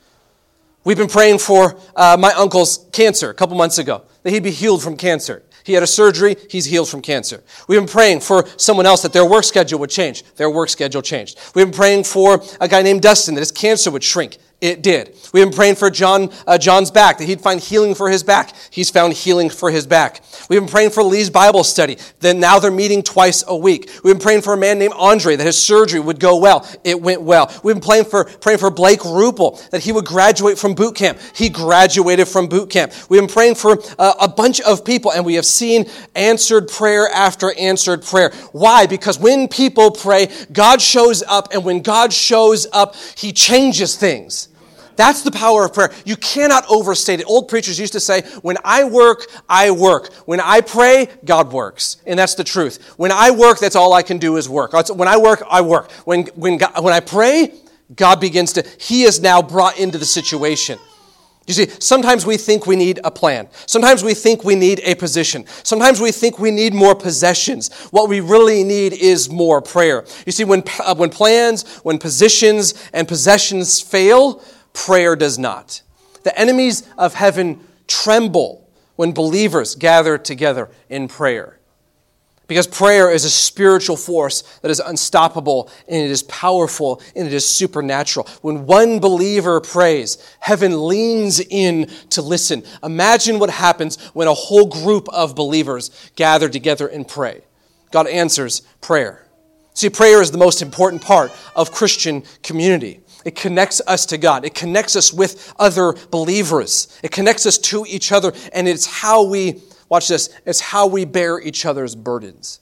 We've 0.84 0.98
been 0.98 1.08
praying 1.08 1.38
for 1.38 1.78
uh, 1.96 2.18
my 2.20 2.32
uncle's 2.34 2.86
cancer 2.92 3.30
a 3.30 3.34
couple 3.34 3.56
months 3.56 3.78
ago, 3.78 4.02
that 4.22 4.30
he'd 4.30 4.42
be 4.42 4.50
healed 4.50 4.82
from 4.82 4.98
cancer. 4.98 5.42
He 5.64 5.72
had 5.72 5.82
a 5.82 5.86
surgery, 5.86 6.36
he's 6.50 6.66
healed 6.66 6.88
from 6.88 7.00
cancer. 7.00 7.42
We've 7.68 7.80
been 7.80 7.88
praying 7.88 8.20
for 8.20 8.46
someone 8.58 8.86
else 8.86 9.02
that 9.02 9.12
their 9.12 9.24
work 9.24 9.44
schedule 9.44 9.78
would 9.80 9.90
change. 9.90 10.22
Their 10.36 10.50
work 10.50 10.68
schedule 10.68 11.02
changed. 11.02 11.38
We've 11.54 11.66
been 11.66 11.74
praying 11.74 12.04
for 12.04 12.42
a 12.60 12.68
guy 12.68 12.82
named 12.82 13.00
Dustin 13.00 13.34
that 13.34 13.40
his 13.40 13.50
cancer 13.50 13.90
would 13.90 14.04
shrink. 14.04 14.36
It 14.64 14.82
did. 14.82 15.14
We've 15.34 15.44
been 15.44 15.52
praying 15.52 15.74
for 15.74 15.90
John, 15.90 16.30
uh, 16.46 16.56
John's 16.56 16.90
back, 16.90 17.18
that 17.18 17.26
he'd 17.26 17.42
find 17.42 17.60
healing 17.60 17.94
for 17.94 18.08
his 18.08 18.22
back. 18.22 18.54
He's 18.70 18.88
found 18.88 19.12
healing 19.12 19.50
for 19.50 19.70
his 19.70 19.86
back. 19.86 20.22
We've 20.48 20.58
been 20.58 20.70
praying 20.70 20.92
for 20.92 21.02
Lee's 21.02 21.28
Bible 21.28 21.64
study. 21.64 21.98
Then 22.20 22.40
now 22.40 22.58
they're 22.58 22.70
meeting 22.70 23.02
twice 23.02 23.44
a 23.46 23.54
week. 23.54 23.90
We've 24.02 24.14
been 24.14 24.22
praying 24.22 24.40
for 24.40 24.54
a 24.54 24.56
man 24.56 24.78
named 24.78 24.94
Andre 24.96 25.36
that 25.36 25.44
his 25.44 25.62
surgery 25.62 26.00
would 26.00 26.18
go 26.18 26.38
well. 26.38 26.66
It 26.82 26.98
went 26.98 27.20
well. 27.20 27.52
We've 27.62 27.74
been 27.74 27.82
praying 27.82 28.06
for, 28.06 28.24
praying 28.24 28.56
for 28.56 28.70
Blake 28.70 29.00
Rupel 29.00 29.68
that 29.68 29.82
he 29.82 29.92
would 29.92 30.06
graduate 30.06 30.56
from 30.56 30.74
boot 30.74 30.94
camp. 30.94 31.18
He 31.34 31.50
graduated 31.50 32.26
from 32.26 32.46
boot 32.46 32.70
camp. 32.70 32.94
We've 33.10 33.20
been 33.20 33.28
praying 33.28 33.56
for 33.56 33.82
uh, 33.98 34.14
a 34.18 34.28
bunch 34.28 34.62
of 34.62 34.82
people 34.82 35.12
and 35.12 35.26
we 35.26 35.34
have 35.34 35.44
seen 35.44 35.90
answered 36.14 36.68
prayer 36.68 37.06
after 37.08 37.52
answered 37.58 38.02
prayer. 38.02 38.32
Why? 38.52 38.86
Because 38.86 39.18
when 39.18 39.46
people 39.46 39.90
pray, 39.90 40.28
God 40.50 40.80
shows 40.80 41.22
up 41.22 41.52
and 41.52 41.66
when 41.66 41.82
God 41.82 42.14
shows 42.14 42.66
up, 42.72 42.96
he 43.14 43.30
changes 43.30 43.96
things. 43.96 44.48
That's 44.96 45.22
the 45.22 45.30
power 45.30 45.64
of 45.64 45.72
prayer. 45.72 45.92
You 46.04 46.16
cannot 46.16 46.64
overstate 46.70 47.20
it. 47.20 47.26
Old 47.26 47.48
preachers 47.48 47.78
used 47.78 47.92
to 47.94 48.00
say, 48.00 48.22
when 48.42 48.56
I 48.64 48.84
work, 48.84 49.26
I 49.48 49.70
work. 49.70 50.12
When 50.26 50.40
I 50.40 50.60
pray, 50.60 51.08
God 51.24 51.52
works. 51.52 51.98
And 52.06 52.18
that's 52.18 52.34
the 52.34 52.44
truth. 52.44 52.94
When 52.96 53.12
I 53.12 53.30
work, 53.30 53.58
that's 53.58 53.76
all 53.76 53.92
I 53.92 54.02
can 54.02 54.18
do 54.18 54.36
is 54.36 54.48
work. 54.48 54.72
When 54.72 55.08
I 55.08 55.16
work, 55.16 55.42
I 55.48 55.60
work. 55.60 55.90
When, 56.04 56.26
when, 56.34 56.58
God, 56.58 56.82
when 56.82 56.94
I 56.94 57.00
pray, 57.00 57.52
God 57.94 58.20
begins 58.20 58.52
to, 58.54 58.66
He 58.78 59.02
is 59.02 59.20
now 59.20 59.42
brought 59.42 59.78
into 59.78 59.98
the 59.98 60.04
situation. 60.04 60.78
You 61.46 61.52
see, 61.52 61.68
sometimes 61.78 62.24
we 62.24 62.38
think 62.38 62.66
we 62.66 62.74
need 62.74 63.00
a 63.04 63.10
plan. 63.10 63.48
Sometimes 63.66 64.02
we 64.02 64.14
think 64.14 64.44
we 64.44 64.54
need 64.54 64.80
a 64.82 64.94
position. 64.94 65.44
Sometimes 65.62 66.00
we 66.00 66.10
think 66.10 66.38
we 66.38 66.50
need 66.50 66.72
more 66.72 66.94
possessions. 66.94 67.70
What 67.90 68.08
we 68.08 68.20
really 68.20 68.64
need 68.64 68.94
is 68.94 69.28
more 69.28 69.60
prayer. 69.60 70.06
You 70.24 70.32
see, 70.32 70.44
when, 70.44 70.62
uh, 70.82 70.94
when 70.94 71.10
plans, 71.10 71.80
when 71.80 71.98
positions 71.98 72.72
and 72.94 73.06
possessions 73.06 73.82
fail, 73.82 74.42
prayer 74.74 75.16
does 75.16 75.38
not. 75.38 75.80
The 76.24 76.38
enemies 76.38 76.86
of 76.98 77.14
heaven 77.14 77.60
tremble 77.86 78.68
when 78.96 79.12
believers 79.12 79.74
gather 79.74 80.18
together 80.18 80.68
in 80.90 81.08
prayer. 81.08 81.58
Because 82.46 82.66
prayer 82.66 83.10
is 83.10 83.24
a 83.24 83.30
spiritual 83.30 83.96
force 83.96 84.42
that 84.60 84.70
is 84.70 84.78
unstoppable 84.78 85.70
and 85.88 86.02
it 86.02 86.10
is 86.10 86.22
powerful 86.24 87.00
and 87.16 87.26
it 87.26 87.32
is 87.32 87.48
supernatural. 87.48 88.28
When 88.42 88.66
one 88.66 88.98
believer 88.98 89.62
prays, 89.62 90.18
heaven 90.40 90.86
leans 90.86 91.40
in 91.40 91.90
to 92.10 92.20
listen. 92.20 92.62
Imagine 92.82 93.38
what 93.38 93.48
happens 93.48 93.98
when 94.12 94.28
a 94.28 94.34
whole 94.34 94.66
group 94.66 95.08
of 95.08 95.34
believers 95.34 95.90
gather 96.16 96.50
together 96.50 96.86
and 96.86 97.08
pray. 97.08 97.42
God 97.90 98.06
answers 98.08 98.60
prayer. 98.82 99.26
See, 99.72 99.88
prayer 99.88 100.20
is 100.20 100.30
the 100.30 100.38
most 100.38 100.60
important 100.60 101.00
part 101.00 101.32
of 101.56 101.72
Christian 101.72 102.24
community. 102.42 103.00
It 103.24 103.34
connects 103.34 103.80
us 103.86 104.06
to 104.06 104.18
God. 104.18 104.44
It 104.44 104.54
connects 104.54 104.96
us 104.96 105.12
with 105.12 105.52
other 105.58 105.94
believers. 106.10 106.98
It 107.02 107.10
connects 107.10 107.46
us 107.46 107.58
to 107.58 107.84
each 107.88 108.12
other, 108.12 108.32
and 108.52 108.68
it's 108.68 108.86
how 108.86 109.24
we, 109.24 109.62
watch 109.88 110.08
this, 110.08 110.28
it's 110.44 110.60
how 110.60 110.86
we 110.86 111.04
bear 111.04 111.40
each 111.40 111.64
other's 111.64 111.94
burdens. 111.94 112.60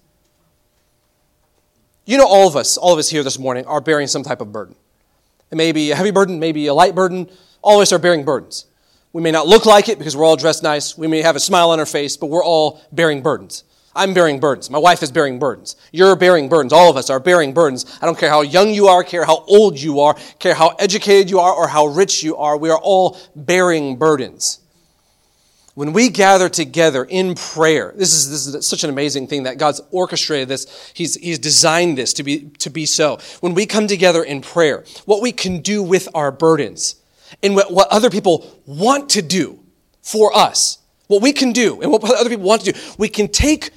You 2.04 2.18
know, 2.18 2.26
all 2.26 2.48
of 2.48 2.56
us, 2.56 2.76
all 2.76 2.92
of 2.92 2.98
us 2.98 3.08
here 3.08 3.22
this 3.22 3.38
morning 3.38 3.64
are 3.66 3.80
bearing 3.80 4.06
some 4.06 4.22
type 4.22 4.40
of 4.40 4.52
burden. 4.52 4.74
It 5.50 5.56
may 5.56 5.72
be 5.72 5.90
a 5.90 5.94
heavy 5.94 6.10
burden, 6.10 6.40
maybe 6.40 6.66
a 6.66 6.74
light 6.74 6.94
burden. 6.94 7.28
All 7.60 7.76
of 7.76 7.82
us 7.82 7.92
are 7.92 7.98
bearing 7.98 8.24
burdens. 8.24 8.66
We 9.12 9.22
may 9.22 9.30
not 9.30 9.46
look 9.46 9.66
like 9.66 9.88
it 9.88 9.98
because 9.98 10.16
we're 10.16 10.24
all 10.24 10.36
dressed 10.36 10.62
nice. 10.62 10.96
We 10.96 11.06
may 11.06 11.22
have 11.22 11.36
a 11.36 11.40
smile 11.40 11.70
on 11.70 11.78
our 11.78 11.86
face, 11.86 12.16
but 12.16 12.26
we're 12.26 12.44
all 12.44 12.80
bearing 12.90 13.22
burdens. 13.22 13.64
I'm 13.94 14.14
bearing 14.14 14.40
burdens. 14.40 14.70
My 14.70 14.78
wife 14.78 15.02
is 15.02 15.12
bearing 15.12 15.38
burdens. 15.38 15.76
You're 15.92 16.16
bearing 16.16 16.48
burdens. 16.48 16.72
All 16.72 16.90
of 16.90 16.96
us 16.96 17.10
are 17.10 17.20
bearing 17.20 17.52
burdens. 17.52 17.98
I 18.00 18.06
don't 18.06 18.18
care 18.18 18.30
how 18.30 18.40
young 18.40 18.72
you 18.72 18.88
are, 18.88 19.04
care 19.04 19.24
how 19.24 19.44
old 19.46 19.78
you 19.78 20.00
are, 20.00 20.16
care 20.38 20.54
how 20.54 20.68
educated 20.78 21.30
you 21.30 21.40
are, 21.40 21.52
or 21.52 21.68
how 21.68 21.86
rich 21.86 22.22
you 22.22 22.36
are. 22.36 22.56
We 22.56 22.70
are 22.70 22.78
all 22.78 23.18
bearing 23.36 23.96
burdens. 23.96 24.60
When 25.74 25.92
we 25.92 26.10
gather 26.10 26.48
together 26.48 27.04
in 27.04 27.34
prayer, 27.34 27.94
this 27.96 28.12
is, 28.12 28.30
this 28.30 28.46
is 28.46 28.66
such 28.66 28.84
an 28.84 28.90
amazing 28.90 29.26
thing 29.26 29.44
that 29.44 29.56
God's 29.56 29.80
orchestrated 29.90 30.48
this. 30.48 30.92
He's, 30.94 31.14
he's 31.14 31.38
designed 31.38 31.96
this 31.96 32.12
to 32.14 32.22
be, 32.22 32.50
to 32.58 32.68
be 32.70 32.84
so. 32.84 33.18
When 33.40 33.54
we 33.54 33.64
come 33.64 33.86
together 33.86 34.22
in 34.22 34.42
prayer, 34.42 34.84
what 35.06 35.22
we 35.22 35.32
can 35.32 35.60
do 35.60 35.82
with 35.82 36.08
our 36.14 36.30
burdens 36.30 36.96
and 37.42 37.54
what, 37.54 37.72
what 37.72 37.88
other 37.88 38.10
people 38.10 38.60
want 38.66 39.10
to 39.10 39.22
do 39.22 39.60
for 40.02 40.36
us 40.36 40.78
what 41.12 41.22
we 41.22 41.32
can 41.32 41.52
do 41.52 41.80
and 41.82 41.92
what 41.92 42.02
other 42.04 42.30
people 42.30 42.46
want 42.46 42.62
to 42.62 42.72
do, 42.72 42.78
we 42.96 43.08
can 43.08 43.28
take 43.28 43.70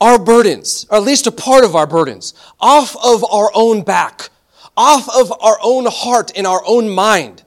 our 0.00 0.18
burdens, 0.18 0.86
or 0.90 0.98
at 0.98 1.04
least 1.04 1.26
a 1.26 1.32
part 1.32 1.64
of 1.64 1.74
our 1.74 1.86
burdens, 1.86 2.34
off 2.60 2.96
of 3.02 3.24
our 3.30 3.50
own 3.54 3.82
back, 3.82 4.30
off 4.76 5.08
of 5.08 5.32
our 5.40 5.58
own 5.62 5.86
heart 5.88 6.30
and 6.36 6.46
our 6.46 6.62
own 6.66 6.88
mind. 6.88 7.42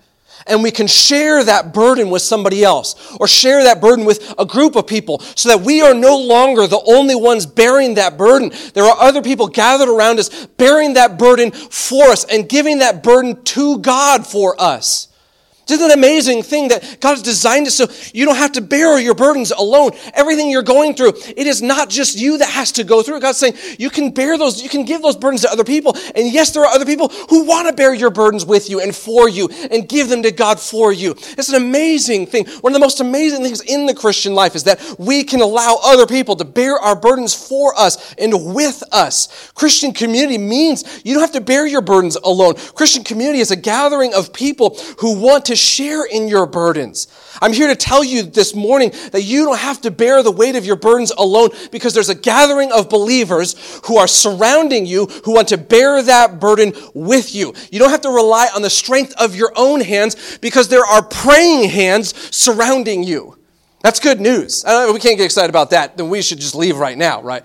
And 0.48 0.64
we 0.64 0.72
can 0.72 0.88
share 0.88 1.44
that 1.44 1.74
burden 1.74 2.10
with 2.10 2.24
somebody 2.24 2.64
else 2.64 3.16
or 3.20 3.28
share 3.28 3.64
that 3.64 3.80
burden 3.80 4.06
with 4.06 4.34
a 4.40 4.46
group 4.46 4.76
of 4.76 4.88
people 4.88 5.20
so 5.20 5.50
that 5.50 5.62
we 5.62 5.82
are 5.82 5.94
no 5.94 6.18
longer 6.18 6.66
the 6.66 6.82
only 6.88 7.16
ones 7.16 7.46
bearing 7.46 7.94
that 7.96 8.18
burden. 8.18 8.52
There 8.74 8.84
are 8.84 9.00
other 9.00 9.22
people 9.22 9.48
gathered 9.48 9.88
around 9.88 10.20
us 10.20 10.48
bearing 10.58 10.94
that 10.96 11.20
burden 11.20 11.52
for 11.52 12.06
us 12.06 12.26
and 12.26 12.50
giving 12.50 12.80
that 12.80 13.04
burden 13.04 13.44
to 13.44 13.78
God 13.80 14.26
for 14.26 14.60
us. 14.60 15.10
Isn't 15.72 15.92
amazing 15.92 16.44
thing 16.44 16.70
that 16.70 16.98
God 17.00 17.12
has 17.12 17.22
designed 17.22 17.68
it 17.68 17.72
so 17.72 17.88
you 18.14 18.26
don't 18.26 18.36
have 18.36 18.54
to 18.54 18.62
bear 18.62 19.00
your 19.00 19.16
burdens 19.16 19.52
alone? 19.52 19.92
Everything 20.14 20.50
you're 20.50 20.62
going 20.62 20.96
through, 20.96 21.14
it 21.38 21.48
is 21.48 21.62
not 21.62 21.90
just 21.90 22.18
you 22.18 22.38
that 22.40 22.50
has 22.50 22.72
to 22.74 22.84
go 22.84 23.02
through 23.02 23.18
it. 23.18 23.22
God's 23.22 23.38
saying 23.38 23.56
you 23.78 23.90
can 23.90 24.12
bear 24.12 24.38
those, 24.38 24.62
you 24.62 24.70
can 24.70 24.86
give 24.86 25.02
those 25.02 25.16
burdens 25.16 25.42
to 25.42 25.52
other 25.52 25.64
people. 25.64 25.96
And 26.16 26.32
yes, 26.32 26.52
there 26.52 26.64
are 26.64 26.74
other 26.74 26.86
people 26.86 27.10
who 27.30 27.46
want 27.46 27.68
to 27.68 27.74
bear 27.74 27.94
your 27.94 28.10
burdens 28.10 28.46
with 28.46 28.70
you 28.70 28.82
and 28.82 28.96
for 28.96 29.30
you 29.30 29.50
and 29.72 29.88
give 29.88 30.10
them 30.10 30.24
to 30.24 30.32
God 30.32 30.60
for 30.60 30.92
you. 30.92 31.12
It's 31.12 31.50
an 31.50 31.56
amazing 31.56 32.28
thing. 32.28 32.48
One 32.62 32.74
of 32.74 32.76
the 32.76 32.86
most 32.86 33.00
amazing 33.00 33.44
things 33.44 33.62
in 33.62 33.86
the 33.86 33.94
Christian 33.94 34.34
life 34.34 34.56
is 34.56 34.64
that 34.66 34.96
we 34.98 35.24
can 35.24 35.42
allow 35.42 35.80
other 35.84 36.06
people 36.06 36.36
to 36.38 36.46
bear 36.46 36.78
our 36.78 36.96
burdens 36.96 37.34
for 37.34 37.78
us 37.78 38.14
and 38.16 38.54
with 38.54 38.84
us. 38.92 39.52
Christian 39.54 39.94
community 39.94 40.38
means 40.38 41.02
you 41.04 41.14
don't 41.14 41.22
have 41.22 41.32
to 41.34 41.42
bear 41.42 41.68
your 41.68 41.82
burdens 41.82 42.16
alone. 42.16 42.56
Christian 42.56 43.04
community 43.04 43.40
is 43.40 43.52
a 43.52 43.56
gathering 43.56 44.14
of 44.14 44.34
people 44.34 44.78
who 45.00 45.20
want 45.20 45.46
to 45.46 45.56
share 45.62 46.06
in 46.06 46.28
your 46.28 46.46
burdens. 46.46 47.08
I'm 47.42 47.54
here 47.54 47.68
to 47.68 47.76
tell 47.76 48.04
you 48.04 48.24
this 48.24 48.56
morning 48.56 48.92
that 49.12 49.24
you 49.24 49.46
don't 49.46 49.60
have 49.60 49.82
to 49.82 49.92
bear 49.92 50.24
the 50.24 50.32
weight 50.32 50.56
of 50.56 50.66
your 50.66 50.76
burdens 50.76 51.12
alone 51.12 51.50
because 51.72 51.94
there's 51.94 52.10
a 52.10 52.16
gathering 52.16 52.72
of 52.72 52.90
believers 52.90 53.80
who 53.86 53.98
are 53.98 54.08
surrounding 54.08 54.86
you 54.86 55.06
who 55.24 55.34
want 55.34 55.48
to 55.50 55.58
bear 55.58 56.02
that 56.04 56.40
burden 56.40 56.74
with 56.94 57.34
you. 57.36 57.54
You 57.72 57.80
don't 57.80 57.92
have 57.92 58.02
to 58.02 58.10
rely 58.10 58.48
on 58.56 58.62
the 58.62 58.70
strength 58.70 59.14
of 59.18 59.36
your 59.36 59.54
own 59.56 59.82
hands 59.82 60.38
because 60.40 60.68
there 60.68 60.86
are 60.86 61.04
praying 61.04 61.70
hands 61.70 62.14
surrounding 62.36 63.04
you. 63.04 63.38
That's 63.82 64.00
good 64.00 64.22
news. 64.22 64.64
we 64.66 65.00
can't 65.00 65.18
get 65.18 65.22
excited 65.22 65.50
about 65.50 65.72
that. 65.72 65.98
Then 65.98 66.10
we 66.10 66.22
should 66.22 66.40
just 66.40 66.56
leave 66.56 66.78
right 66.78 66.98
now, 66.98 67.22
right? 67.22 67.44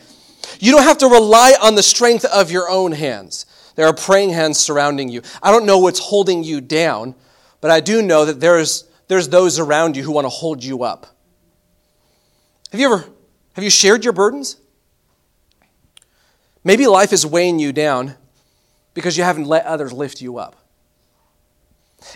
You 0.60 0.72
don't 0.72 0.82
have 0.82 0.98
to 0.98 1.08
rely 1.08 1.54
on 1.62 1.74
the 1.74 1.82
strength 1.82 2.24
of 2.24 2.50
your 2.50 2.68
own 2.68 2.92
hands. 2.92 3.46
There 3.74 3.86
are 3.86 3.94
praying 3.94 4.30
hands 4.30 4.58
surrounding 4.58 5.08
you. 5.08 5.22
I 5.42 5.50
don't 5.50 5.66
know 5.66 5.78
what's 5.78 5.98
holding 5.98 6.44
you 6.44 6.60
down, 6.60 7.14
but 7.60 7.70
I 7.70 7.80
do 7.80 8.02
know 8.02 8.24
that 8.24 8.40
there's, 8.40 8.84
there's 9.08 9.28
those 9.28 9.58
around 9.58 9.96
you 9.96 10.02
who 10.02 10.12
want 10.12 10.24
to 10.24 10.30
hold 10.30 10.62
you 10.62 10.82
up. 10.82 11.06
Have 12.70 12.80
you 12.80 12.86
ever 12.92 13.04
have 13.56 13.64
you 13.64 13.70
shared 13.70 14.04
your 14.04 14.12
burdens? 14.12 14.58
Maybe 16.62 16.86
life 16.86 17.12
is 17.12 17.24
weighing 17.24 17.58
you 17.58 17.72
down 17.72 18.16
because 18.92 19.16
you 19.16 19.24
haven't 19.24 19.46
let 19.46 19.64
others 19.64 19.94
lift 19.94 20.20
you 20.20 20.36
up. 20.36 20.56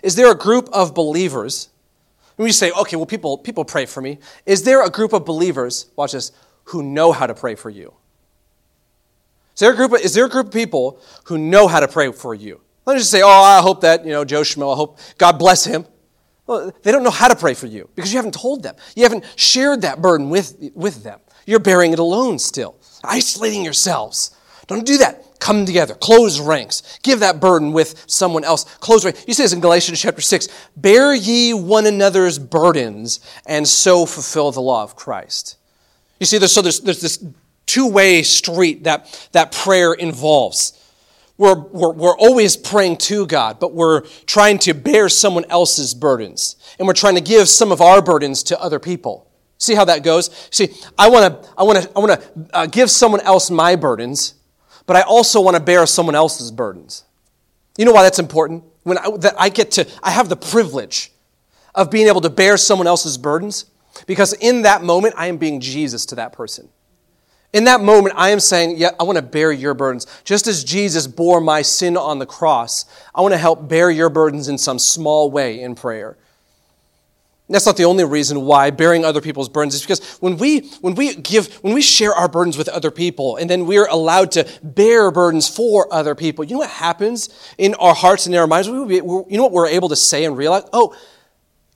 Is 0.03 0.17
there 0.17 0.31
a 0.31 0.35
group 0.35 0.69
of 0.71 0.95
believers? 0.95 1.71
When 2.37 2.47
you 2.47 2.53
say, 2.53 2.71
okay, 2.73 2.97
well, 2.97 3.07
people, 3.07 3.39
people 3.39 3.65
pray 3.65 3.87
for 3.87 4.03
me. 4.03 4.19
Is 4.45 4.65
there 4.65 4.85
a 4.85 4.91
group 4.91 5.15
of 5.15 5.25
believers, 5.25 5.87
watch 5.97 6.13
this, 6.13 6.31
who 6.65 6.83
know 6.83 7.13
how 7.13 7.27
to 7.27 7.35
pray 7.35 7.55
for 7.55 7.71
you? 7.71 7.95
Is 9.55 9.61
there 9.61 9.73
a 9.73 9.77
group 9.77 9.93
of, 9.93 10.01
is 10.01 10.13
there 10.13 10.27
a 10.27 10.29
group 10.29 10.49
of 10.49 10.53
people 10.53 11.01
who 11.25 11.39
know 11.39 11.69
how 11.69 11.81
to 11.81 11.89
pray 11.89 12.13
for 12.13 12.35
you? 12.35 12.61
Let 12.87 12.95
me 12.95 12.99
just 13.01 13.11
say, 13.11 13.23
oh, 13.23 13.29
I 13.29 13.61
hope 13.61 13.83
that, 13.83 14.05
you 14.05 14.13
know, 14.13 14.25
Joe 14.25 14.41
Schmo, 14.41 14.73
I 14.73 14.77
hope 14.77 14.99
God 15.19 15.39
bless 15.39 15.65
him. 15.65 15.87
Well, 16.47 16.73
they 16.83 16.91
don't 16.91 17.05
know 17.05 17.11
how 17.11 17.29
to 17.29 17.37
pray 17.37 17.55
for 17.55 17.67
you 17.67 17.89
because 17.95 18.13
you 18.13 18.19
haven't 18.19 18.35
told 18.35 18.63
them. 18.63 18.75
You 18.97 19.05
haven't 19.05 19.25
shared 19.37 19.83
that 19.83 20.03
burden 20.03 20.31
with, 20.31 20.57
with 20.75 21.05
them. 21.05 21.21
You're 21.47 21.61
bearing 21.61 21.93
it 21.93 21.99
alone 21.99 22.39
still, 22.39 22.77
isolating 23.05 23.63
yourselves. 23.63 24.37
Don't 24.67 24.87
do 24.87 24.99
that. 24.99 25.39
Come 25.41 25.67
together. 25.67 25.95
Close 25.95 26.39
ranks. 26.39 26.99
Give 27.03 27.21
that 27.21 27.41
burden 27.41 27.73
with 27.73 28.05
someone 28.07 28.45
else. 28.45 28.65
Close 28.79 29.05
ranks. 29.05 29.25
You 29.27 29.35
see 29.35 29.43
this 29.43 29.53
in 29.53 29.61
Galatians 29.61 30.01
chapter 30.01 30.21
6. 30.21 30.49
Bear 30.77 31.15
ye 31.15 31.55
one 31.55 31.87
another's 31.87 32.39
burdens 32.39 33.21
and 33.47 33.67
so 33.67 34.07
fulfill 34.07 34.53
the 34.53 34.61
law 34.61 34.83
of 34.83 34.97
Christ. 34.97 35.57
You 36.21 36.27
see, 36.27 36.39
there's, 36.39 36.53
so 36.53 36.63
there's, 36.63 36.81
there's 36.81 37.01
this 37.01 37.25
two 37.67 37.89
way 37.89 38.23
street 38.23 38.85
that, 38.85 39.29
that 39.33 39.53
prayer 39.53 39.93
involves 39.93 40.80
we're, 41.41 41.59
we're, 41.59 41.93
we're 41.93 42.19
always 42.19 42.55
praying 42.55 42.99
to 42.99 43.25
God, 43.27 43.59
but 43.61 43.73
we're 43.73 44.03
trying 44.27 44.59
to 44.59 44.75
bear 44.75 45.09
someone 45.09 45.47
else's 45.49 45.95
burdens. 45.95 46.57
And 46.79 46.87
we're 46.87 46.93
trying 46.93 47.15
to 47.15 47.23
give 47.23 47.49
some 47.49 47.73
of 47.73 47.81
our 47.81 48.03
burdens 48.03 48.43
to 48.45 48.61
other 48.61 48.79
people. 48.79 49.27
See 49.57 49.75
how 49.75 49.87
that 49.87 50.05
goes? 50.05 50.29
See, 50.51 50.69
I 50.99 51.09
want 51.09 51.43
to 51.43 51.51
I 51.57 51.63
want 51.63 51.83
to 51.83 51.91
I 51.97 51.99
want 51.99 52.21
to 52.21 52.47
uh, 52.53 52.67
give 52.67 52.91
someone 52.91 53.21
else 53.23 53.51
my 53.51 53.75
burdens, 53.75 54.35
but 54.85 54.97
I 54.97 55.01
also 55.01 55.41
want 55.41 55.57
to 55.57 55.63
bear 55.63 55.87
someone 55.87 56.15
else's 56.15 56.51
burdens. 56.51 57.05
You 57.79 57.87
know 57.87 57.93
why 57.93 58.03
that's 58.03 58.19
important? 58.19 58.65
When 58.83 58.99
I, 58.99 59.11
that 59.21 59.35
I 59.39 59.49
get 59.49 59.71
to 59.73 59.89
I 60.03 60.11
have 60.11 60.29
the 60.29 60.37
privilege 60.37 61.11
of 61.75 61.91
being 61.91 62.09
able 62.09 62.21
to 62.21 62.31
bear 62.31 62.59
someone 62.59 62.87
else's 62.87 63.17
burdens 63.17 63.65
because 64.07 64.35
in 64.35 64.63
that 64.63 64.83
moment 64.83 65.15
I 65.17 65.29
am 65.29 65.39
being 65.39 65.61
Jesus 65.61 66.05
to 66.07 66.17
that 66.17 66.35
person. 66.35 66.69
In 67.53 67.65
that 67.65 67.81
moment, 67.81 68.15
I 68.17 68.31
am 68.31 68.41
saying, 68.41 68.77
Yeah, 68.79 68.91
I 68.99 69.03
want 69.03 69.17
to 69.17 69.23
bear 69.23 69.51
your 69.51 69.75
burdens. 69.75 70.07
Just 70.25 70.47
as 70.47 70.63
Jesus 70.63 71.07
bore 71.07 71.41
my 71.41 71.63
sin 71.63 71.97
on 71.97 72.19
the 72.19 72.27
cross, 72.27 72.85
I 73.15 73.21
want 73.23 73.33
to 73.33 73.39
help 73.39 73.69
bear 73.69 73.91
your 73.91 74.09
burdens 74.09 74.49
in 74.49 74.57
some 74.59 74.79
small 74.79 75.31
way 75.31 75.61
in 75.61 75.75
prayer. 75.75 76.17
That's 77.51 77.67
not 77.67 77.77
the 77.77 77.85
only 77.85 78.05
reason 78.05 78.43
why 78.43 78.71
bearing 78.71 79.05
other 79.05 79.21
people's 79.21 79.49
burdens 79.49 79.75
is 79.75 79.83
because 79.83 80.19
when 80.21 80.37
we, 80.37 80.61
when 80.83 80.95
we 80.95 81.17
give, 81.17 81.53
when 81.65 81.75
we 81.75 81.83
share 81.83 82.13
our 82.15 82.29
burdens 82.29 82.57
with 82.57 82.69
other 82.69 82.93
people 82.93 83.37
and 83.37 83.51
then 83.51 83.67
we're 83.67 83.89
allowed 83.89 84.31
to 84.33 84.49
bear 84.63 85.11
burdens 85.11 85.49
for 85.49 85.93
other 85.93 86.15
people, 86.15 86.45
you 86.45 86.53
know 86.53 86.61
what 86.61 86.71
happens 86.71 87.29
in 87.59 87.75
our 87.75 87.95
hearts 87.95 88.27
and 88.27 88.37
in 88.37 88.41
our 88.41 88.47
minds? 88.47 88.69
We, 88.71 88.95
you 88.97 89.27
know 89.31 89.43
what 89.43 89.51
we're 89.51 89.67
able 89.67 89.89
to 89.89 89.97
say 89.97 90.25
and 90.25 90.37
realize? 90.37 90.63
Oh, 90.73 90.97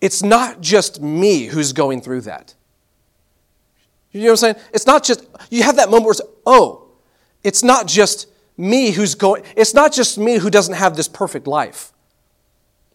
it's 0.00 0.22
not 0.22 0.60
just 0.60 1.02
me 1.02 1.46
who's 1.46 1.72
going 1.72 2.02
through 2.02 2.20
that. 2.22 2.54
You 4.14 4.20
know 4.20 4.26
what 4.26 4.30
I'm 4.44 4.54
saying? 4.54 4.56
It's 4.72 4.86
not 4.86 5.02
just, 5.02 5.26
you 5.50 5.64
have 5.64 5.76
that 5.76 5.90
moment 5.90 6.04
where 6.04 6.12
it's, 6.12 6.22
oh, 6.46 6.88
it's 7.42 7.64
not 7.64 7.86
just 7.86 8.28
me 8.56 8.92
who's 8.92 9.16
going, 9.16 9.42
it's 9.56 9.74
not 9.74 9.92
just 9.92 10.18
me 10.18 10.38
who 10.38 10.50
doesn't 10.50 10.74
have 10.74 10.96
this 10.96 11.08
perfect 11.08 11.48
life. 11.48 11.92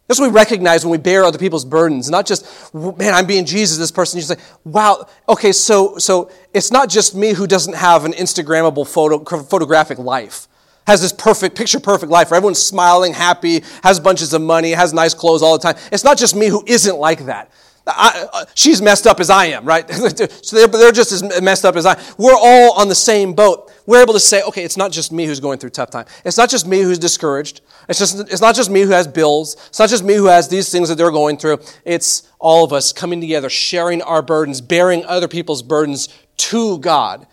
That's 0.08 0.20
what 0.20 0.32
we 0.32 0.36
recognize 0.36 0.84
when 0.84 0.92
we 0.92 0.98
bear 0.98 1.24
other 1.24 1.38
people's 1.38 1.66
burdens. 1.66 2.10
Not 2.10 2.26
just, 2.26 2.74
man, 2.74 3.14
I'm 3.14 3.28
being 3.28 3.46
Jesus, 3.46 3.78
this 3.78 3.92
person. 3.92 4.18
You 4.18 4.24
say, 4.24 4.38
wow, 4.64 5.06
okay, 5.28 5.52
so, 5.52 5.98
so 5.98 6.32
it's 6.52 6.72
not 6.72 6.90
just 6.90 7.14
me 7.14 7.34
who 7.34 7.46
doesn't 7.46 7.76
have 7.76 8.06
an 8.06 8.14
Instagrammable 8.14 8.88
photo, 8.88 9.24
photographic 9.44 10.00
life. 10.00 10.48
Has 10.88 11.02
this 11.02 11.14
perfect, 11.14 11.56
picture 11.56 11.80
perfect 11.80 12.12
life 12.12 12.32
where 12.32 12.38
everyone's 12.38 12.64
smiling, 12.64 13.14
happy, 13.14 13.62
has 13.84 14.00
bunches 14.00 14.34
of 14.34 14.42
money, 14.42 14.72
has 14.72 14.94
nice 14.94 15.14
clothes 15.14 15.44
all 15.44 15.56
the 15.56 15.62
time. 15.62 15.80
It's 15.92 16.04
not 16.04 16.18
just 16.18 16.36
me 16.36 16.48
who 16.48 16.64
isn't 16.66 16.98
like 16.98 17.26
that. 17.26 17.52
I, 17.96 18.28
uh, 18.32 18.46
she's 18.56 18.82
messed 18.82 19.08
up 19.08 19.20
as 19.20 19.30
I 19.30 19.46
am, 19.46 19.66
right? 19.66 19.90
so 20.42 20.56
they're, 20.56 20.68
they're 20.68 20.92
just 20.92 21.12
as 21.12 21.42
messed 21.42 21.66
up 21.66 21.76
as 21.76 21.86
I. 21.86 22.02
We're 22.18 22.38
all 22.38 22.74
on 22.74 22.90
the 22.90 22.96
same 22.96 23.34
boat. 23.34 23.72
We're 23.86 24.02
able 24.02 24.14
to 24.14 24.20
say, 24.20 24.44
okay, 24.44 24.64
it's 24.64 24.78
not 24.78 24.92
just 24.92 25.12
me 25.12 25.26
who's 25.26 25.40
going 25.40 25.60
through 25.60 25.72
tough 25.72 25.90
time. 25.90 26.06
It's 26.24 26.38
not 26.38 26.50
just 26.50 26.68
me 26.68 26.82
who's 26.82 27.00
discouraged. 27.00 27.62
It's 27.88 28.00
just, 28.00 28.20
it's 28.32 28.42
not 28.42 28.56
just 28.56 28.70
me 28.70 28.82
who 28.82 28.92
has 28.92 29.08
bills. 29.08 29.56
It's 29.68 29.80
not 29.80 29.90
just 29.90 30.04
me 30.04 30.16
who 30.16 30.26
has 30.26 30.48
these 30.48 30.72
things 30.72 30.90
that 30.90 30.96
they're 30.96 31.12
going 31.12 31.38
through. 31.38 31.60
It's 31.86 32.30
all 32.40 32.64
of 32.64 32.74
us 32.74 32.94
coming 32.94 33.22
together, 33.22 33.50
sharing 33.50 34.02
our 34.02 34.22
burdens, 34.22 34.62
bearing 34.62 35.06
other 35.06 35.28
people's 35.28 35.64
burdens 35.64 36.10
to 36.38 36.78
God. 36.80 37.28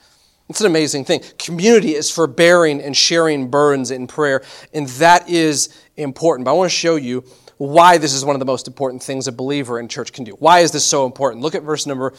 It's 0.49 0.61
an 0.61 0.67
amazing 0.67 1.05
thing. 1.05 1.23
Community 1.39 1.95
is 1.95 2.11
for 2.11 2.27
bearing 2.27 2.81
and 2.81 2.97
sharing 2.97 3.51
burdens 3.51 3.91
in 3.91 4.07
prayer, 4.07 4.43
and 4.73 4.87
that 4.89 5.29
is 5.29 5.77
important. 5.97 6.45
But 6.45 6.53
I 6.53 6.55
want 6.55 6.71
to 6.71 6.77
show 6.77 6.97
you 6.97 7.25
why 7.59 7.99
this 7.99 8.13
is 8.13 8.25
one 8.25 8.35
of 8.35 8.41
the 8.41 8.47
most 8.47 8.67
important 8.67 9.03
things 9.03 9.27
a 9.27 9.33
believer 9.33 9.81
in 9.81 9.89
church 9.89 10.13
can 10.13 10.25
do. 10.25 10.33
Why 10.33 10.61
is 10.61 10.73
this 10.73 10.85
so 10.85 11.07
important? 11.07 11.43
Look 11.43 11.55
at 11.55 11.63
verse 11.63 11.87
number, 11.87 12.13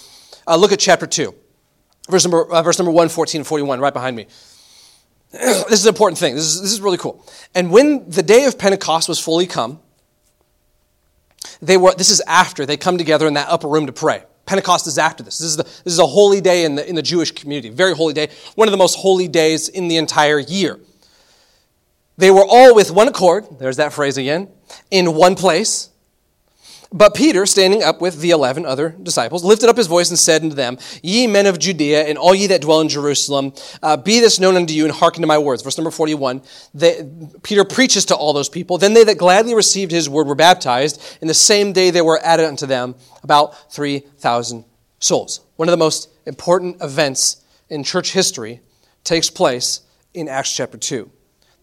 uh, 0.48 0.56
look 0.56 0.72
at 0.72 0.80
chapter 0.80 1.06
2. 1.06 1.34
Verse 2.10 2.24
number, 2.24 2.52
uh, 2.52 2.62
verse 2.62 2.80
number 2.80 2.92
1, 2.92 3.10
14, 3.10 3.44
41, 3.44 3.80
right 3.80 3.94
behind 3.94 4.16
me. 4.16 4.28
this 5.32 5.72
is 5.72 5.86
an 5.86 5.90
important 5.90 6.18
thing. 6.18 6.36
This 6.36 6.46
is, 6.46 6.62
this 6.62 6.72
is 6.72 6.82
really 6.82 6.98
cool. 6.98 7.24
And 7.54 7.70
when 7.70 8.10
the 8.10 8.24
day 8.24 8.46
of 8.46 8.58
Pentecost 8.58 9.10
was 9.10 9.20
fully 9.20 9.46
come, 9.46 9.80
they 11.62 11.78
were, 11.78 11.94
this 11.94 12.10
is 12.10 12.22
after 12.28 12.66
they 12.66 12.78
come 12.78 12.98
together 12.98 13.28
in 13.28 13.34
that 13.36 13.50
upper 13.50 13.68
room 13.68 13.86
to 13.88 13.94
pray. 13.94 14.24
Pentecost 14.46 14.88
is 14.88 14.98
after 14.98 15.24
this. 15.24 15.40
This 15.40 15.50
is, 15.50 15.58
the, 15.58 15.64
this 15.64 15.94
is 15.94 16.00
a 16.00 16.08
holy 16.08 16.40
day 16.40 16.64
in 16.64 16.76
the, 16.76 16.88
in 16.88 16.96
the 16.96 17.02
Jewish 17.02 17.32
community, 17.32 17.70
very 17.70 17.94
holy 17.94 18.14
day, 18.14 18.30
one 18.56 18.68
of 18.68 18.72
the 18.72 18.78
most 18.78 18.96
holy 18.98 19.28
days 19.28 19.68
in 19.68 19.90
the 19.90 19.98
entire 19.98 20.40
year. 20.40 20.80
They 22.18 22.32
were 22.32 22.46
all 22.48 22.74
with 22.74 22.90
one 22.90 23.08
accord, 23.08 23.46
there's 23.60 23.78
that 23.78 23.92
phrase 23.94 24.18
again, 24.18 24.50
in 24.92 25.14
one 25.14 25.36
place. 25.36 25.90
But 26.92 27.16
Peter, 27.16 27.46
standing 27.46 27.84
up 27.84 28.00
with 28.00 28.22
the 28.22 28.32
eleven 28.32 28.66
other 28.66 28.96
disciples, 29.04 29.44
lifted 29.44 29.68
up 29.68 29.76
his 29.76 29.88
voice 29.88 30.10
and 30.10 30.18
said 30.18 30.42
unto 30.42 30.56
them, 30.56 30.78
Ye 31.04 31.28
men 31.28 31.46
of 31.46 31.60
Judea, 31.60 32.06
and 32.06 32.18
all 32.18 32.34
ye 32.34 32.48
that 32.48 32.62
dwell 32.62 32.80
in 32.80 32.88
Jerusalem, 32.88 33.54
uh, 33.84 33.98
be 33.98 34.22
this 34.22 34.40
known 34.40 34.56
unto 34.56 34.74
you, 34.74 34.86
and 34.86 34.94
hearken 34.94 35.22
to 35.22 35.28
my 35.28 35.38
words. 35.38 35.62
Verse 35.62 35.78
number 35.78 35.92
41. 35.92 36.42
They, 36.74 37.06
Peter 37.44 37.66
preaches 37.66 38.06
to 38.06 38.16
all 38.16 38.32
those 38.32 38.48
people. 38.48 38.78
Then 38.78 38.94
they 38.94 39.04
that 39.04 39.18
gladly 39.18 39.54
received 39.54 39.92
his 39.92 40.10
word 40.10 40.28
were 40.28 40.36
baptized, 40.36 41.18
and 41.20 41.30
the 41.30 41.34
same 41.34 41.74
day 41.74 41.92
there 41.92 42.06
were 42.06 42.22
added 42.24 42.46
unto 42.46 42.66
them 42.66 42.96
about 43.22 43.74
3,000 43.74 44.64
souls. 45.00 45.42
One 45.58 45.68
of 45.68 45.72
the 45.72 45.78
most 45.78 46.10
important 46.26 46.82
events 46.82 47.44
in 47.70 47.84
church 47.84 48.14
history 48.14 48.62
takes 49.04 49.30
place 49.30 49.82
in 50.14 50.30
Acts 50.30 50.56
chapter 50.56 50.78
2. 50.78 51.12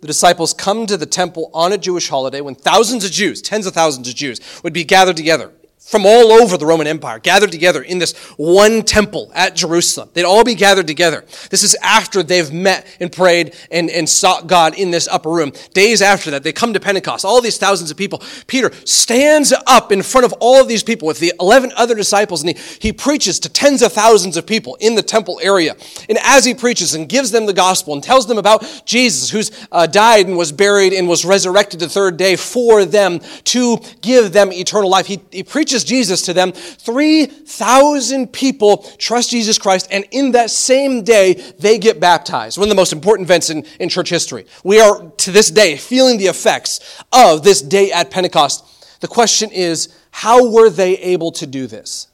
The 0.04 0.08
disciples 0.08 0.52
come 0.52 0.84
to 0.88 0.98
the 0.98 1.06
temple 1.06 1.50
on 1.54 1.72
a 1.72 1.78
Jewish 1.78 2.10
holiday 2.10 2.42
when 2.42 2.54
thousands 2.54 3.06
of 3.06 3.10
Jews, 3.10 3.40
tens 3.40 3.64
of 3.64 3.72
thousands 3.72 4.06
of 4.06 4.14
Jews, 4.14 4.38
would 4.62 4.74
be 4.74 4.84
gathered 4.84 5.16
together 5.16 5.50
from 5.84 6.06
all 6.06 6.32
over 6.32 6.56
the 6.56 6.64
Roman 6.64 6.86
Empire, 6.86 7.18
gathered 7.18 7.52
together 7.52 7.82
in 7.82 7.98
this 7.98 8.16
one 8.38 8.82
temple 8.82 9.30
at 9.34 9.54
Jerusalem. 9.54 10.08
They'd 10.14 10.24
all 10.24 10.42
be 10.42 10.54
gathered 10.54 10.86
together. 10.86 11.26
This 11.50 11.62
is 11.62 11.76
after 11.82 12.22
they've 12.22 12.50
met 12.50 12.86
and 13.00 13.12
prayed 13.12 13.54
and, 13.70 13.90
and 13.90 14.08
sought 14.08 14.46
God 14.46 14.74
in 14.78 14.90
this 14.90 15.06
upper 15.06 15.30
room. 15.30 15.52
Days 15.74 16.00
after 16.00 16.30
that, 16.30 16.42
they 16.42 16.52
come 16.52 16.72
to 16.72 16.80
Pentecost, 16.80 17.26
all 17.26 17.42
these 17.42 17.58
thousands 17.58 17.90
of 17.90 17.98
people. 17.98 18.22
Peter 18.46 18.72
stands 18.86 19.52
up 19.66 19.92
in 19.92 20.02
front 20.02 20.24
of 20.24 20.32
all 20.40 20.58
of 20.58 20.68
these 20.68 20.82
people 20.82 21.06
with 21.06 21.20
the 21.20 21.34
11 21.38 21.70
other 21.76 21.94
disciples 21.94 22.42
and 22.42 22.56
he, 22.56 22.78
he 22.80 22.92
preaches 22.92 23.38
to 23.40 23.50
tens 23.50 23.82
of 23.82 23.92
thousands 23.92 24.38
of 24.38 24.46
people 24.46 24.76
in 24.80 24.94
the 24.94 25.02
temple 25.02 25.38
area. 25.42 25.76
And 26.08 26.18
as 26.22 26.46
he 26.46 26.54
preaches 26.54 26.94
and 26.94 27.08
gives 27.10 27.30
them 27.30 27.44
the 27.44 27.52
gospel 27.52 27.92
and 27.92 28.02
tells 28.02 28.26
them 28.26 28.38
about 28.38 28.82
Jesus, 28.86 29.28
who's 29.28 29.50
uh, 29.70 29.86
died 29.86 30.26
and 30.26 30.38
was 30.38 30.50
buried 30.50 30.94
and 30.94 31.08
was 31.08 31.26
resurrected 31.26 31.80
the 31.80 31.90
third 31.90 32.16
day 32.16 32.36
for 32.36 32.86
them 32.86 33.20
to 33.44 33.78
give 34.00 34.32
them 34.32 34.50
eternal 34.50 34.88
life, 34.88 35.06
he, 35.06 35.20
he 35.30 35.42
preaches 35.42 35.73
preaches 35.74 35.84
Jesus 35.84 36.22
to 36.22 36.32
them, 36.32 36.52
3,000 36.52 38.32
people 38.32 38.78
trust 38.98 39.30
Jesus 39.30 39.58
Christ, 39.58 39.88
and 39.90 40.04
in 40.12 40.32
that 40.32 40.50
same 40.50 41.02
day, 41.02 41.34
they 41.58 41.78
get 41.78 41.98
baptized. 41.98 42.58
One 42.58 42.66
of 42.66 42.70
the 42.70 42.76
most 42.76 42.92
important 42.92 43.26
events 43.26 43.50
in, 43.50 43.64
in 43.80 43.88
church 43.88 44.08
history. 44.08 44.46
We 44.62 44.80
are, 44.80 45.10
to 45.10 45.32
this 45.32 45.50
day, 45.50 45.76
feeling 45.76 46.18
the 46.18 46.26
effects 46.26 47.02
of 47.12 47.42
this 47.42 47.60
day 47.60 47.90
at 47.90 48.10
Pentecost. 48.10 49.00
The 49.00 49.08
question 49.08 49.50
is, 49.50 49.92
how 50.12 50.52
were 50.52 50.70
they 50.70 50.96
able 50.98 51.32
to 51.32 51.46
do 51.46 51.66
this? 51.66 52.06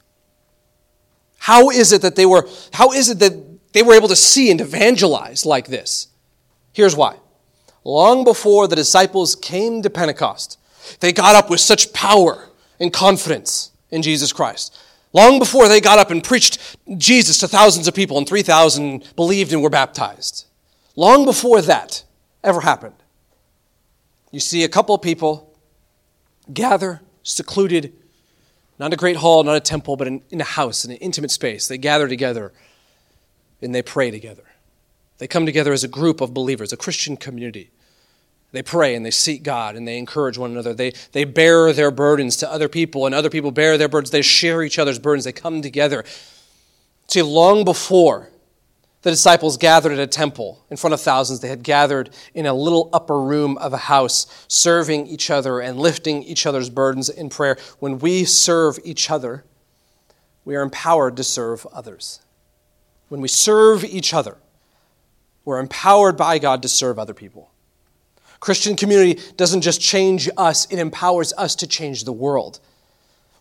How 1.37 1.69
is 1.69 1.91
it 1.91 2.01
that 2.01 2.15
they 2.15 2.25
were, 2.25 2.47
how 2.73 2.91
is 2.93 3.09
it 3.09 3.19
that 3.19 3.33
they 3.73 3.83
were 3.83 3.93
able 3.93 4.07
to 4.07 4.15
see 4.15 4.49
and 4.49 4.59
evangelize 4.59 5.45
like 5.45 5.67
this? 5.67 6.07
Here's 6.73 6.95
why. 6.95 7.17
Long 7.83 8.23
before 8.23 8.67
the 8.67 8.75
disciples 8.75 9.35
came 9.35 9.83
to 9.83 9.89
Pentecost, 9.89 10.57
they 10.99 11.13
got 11.13 11.35
up 11.35 11.49
with 11.49 11.59
such 11.59 11.93
power 11.93 12.47
and 12.81 12.91
confidence 12.91 13.71
in 13.91 14.01
Jesus 14.01 14.33
Christ. 14.33 14.77
Long 15.13 15.39
before 15.39 15.67
they 15.67 15.79
got 15.79 15.99
up 15.99 16.09
and 16.09 16.23
preached 16.23 16.77
Jesus 16.97 17.37
to 17.39 17.47
thousands 17.47 17.87
of 17.87 17.93
people, 17.93 18.17
and 18.17 18.27
3,000 18.27 19.15
believed 19.15 19.53
and 19.53 19.61
were 19.61 19.69
baptized. 19.69 20.45
Long 20.95 21.23
before 21.23 21.61
that 21.61 22.03
ever 22.43 22.61
happened, 22.61 22.95
you 24.31 24.39
see 24.39 24.63
a 24.63 24.69
couple 24.69 24.95
of 24.95 25.01
people 25.01 25.53
gather, 26.51 27.01
secluded, 27.23 27.93
not 28.79 28.93
a 28.93 28.97
great 28.97 29.17
hall, 29.17 29.43
not 29.43 29.55
a 29.55 29.59
temple, 29.59 29.95
but 29.95 30.07
in, 30.07 30.21
in 30.31 30.41
a 30.41 30.45
house, 30.45 30.83
in 30.83 30.91
an 30.91 30.97
intimate 30.97 31.31
space. 31.31 31.67
They 31.67 31.77
gather 31.77 32.07
together 32.07 32.51
and 33.61 33.75
they 33.75 33.83
pray 33.83 34.09
together. 34.09 34.43
They 35.19 35.27
come 35.27 35.45
together 35.45 35.71
as 35.71 35.83
a 35.83 35.87
group 35.87 36.19
of 36.19 36.33
believers, 36.33 36.73
a 36.73 36.77
Christian 36.77 37.15
community. 37.15 37.69
They 38.51 38.61
pray 38.61 38.95
and 38.95 39.05
they 39.05 39.11
seek 39.11 39.43
God 39.43 39.75
and 39.75 39.87
they 39.87 39.97
encourage 39.97 40.37
one 40.37 40.51
another. 40.51 40.73
They, 40.73 40.91
they 41.13 41.23
bear 41.23 41.71
their 41.71 41.91
burdens 41.91 42.35
to 42.37 42.51
other 42.51 42.67
people 42.67 43.05
and 43.05 43.15
other 43.15 43.29
people 43.29 43.51
bear 43.51 43.77
their 43.77 43.87
burdens. 43.87 44.11
They 44.11 44.21
share 44.21 44.61
each 44.61 44.77
other's 44.77 44.99
burdens. 44.99 45.23
They 45.23 45.31
come 45.31 45.61
together. 45.61 46.03
See, 47.07 47.21
long 47.21 47.63
before 47.63 48.29
the 49.03 49.09
disciples 49.09 49.57
gathered 49.57 49.93
at 49.93 49.99
a 49.99 50.07
temple 50.07 50.63
in 50.69 50.77
front 50.77 50.93
of 50.93 51.01
thousands, 51.01 51.39
they 51.39 51.47
had 51.47 51.63
gathered 51.63 52.09
in 52.33 52.45
a 52.45 52.53
little 52.53 52.89
upper 52.93 53.19
room 53.19 53.57
of 53.57 53.73
a 53.73 53.77
house, 53.77 54.45
serving 54.47 55.07
each 55.07 55.29
other 55.29 55.59
and 55.59 55.79
lifting 55.79 56.21
each 56.23 56.45
other's 56.45 56.69
burdens 56.69 57.09
in 57.09 57.29
prayer. 57.29 57.57
When 57.79 57.99
we 57.99 58.25
serve 58.25 58.79
each 58.83 59.09
other, 59.09 59.43
we 60.43 60.55
are 60.55 60.61
empowered 60.61 61.17
to 61.17 61.23
serve 61.23 61.65
others. 61.73 62.19
When 63.07 63.21
we 63.21 63.27
serve 63.27 63.83
each 63.83 64.13
other, 64.13 64.37
we're 65.45 65.59
empowered 65.59 66.17
by 66.17 66.37
God 66.37 66.61
to 66.61 66.69
serve 66.69 66.99
other 66.99 67.13
people. 67.13 67.50
Christian 68.41 68.75
community 68.75 69.21
doesn't 69.37 69.61
just 69.61 69.79
change 69.79 70.29
us, 70.35 70.65
it 70.69 70.79
empowers 70.79 71.31
us 71.37 71.55
to 71.55 71.67
change 71.67 72.03
the 72.03 72.11
world. 72.11 72.59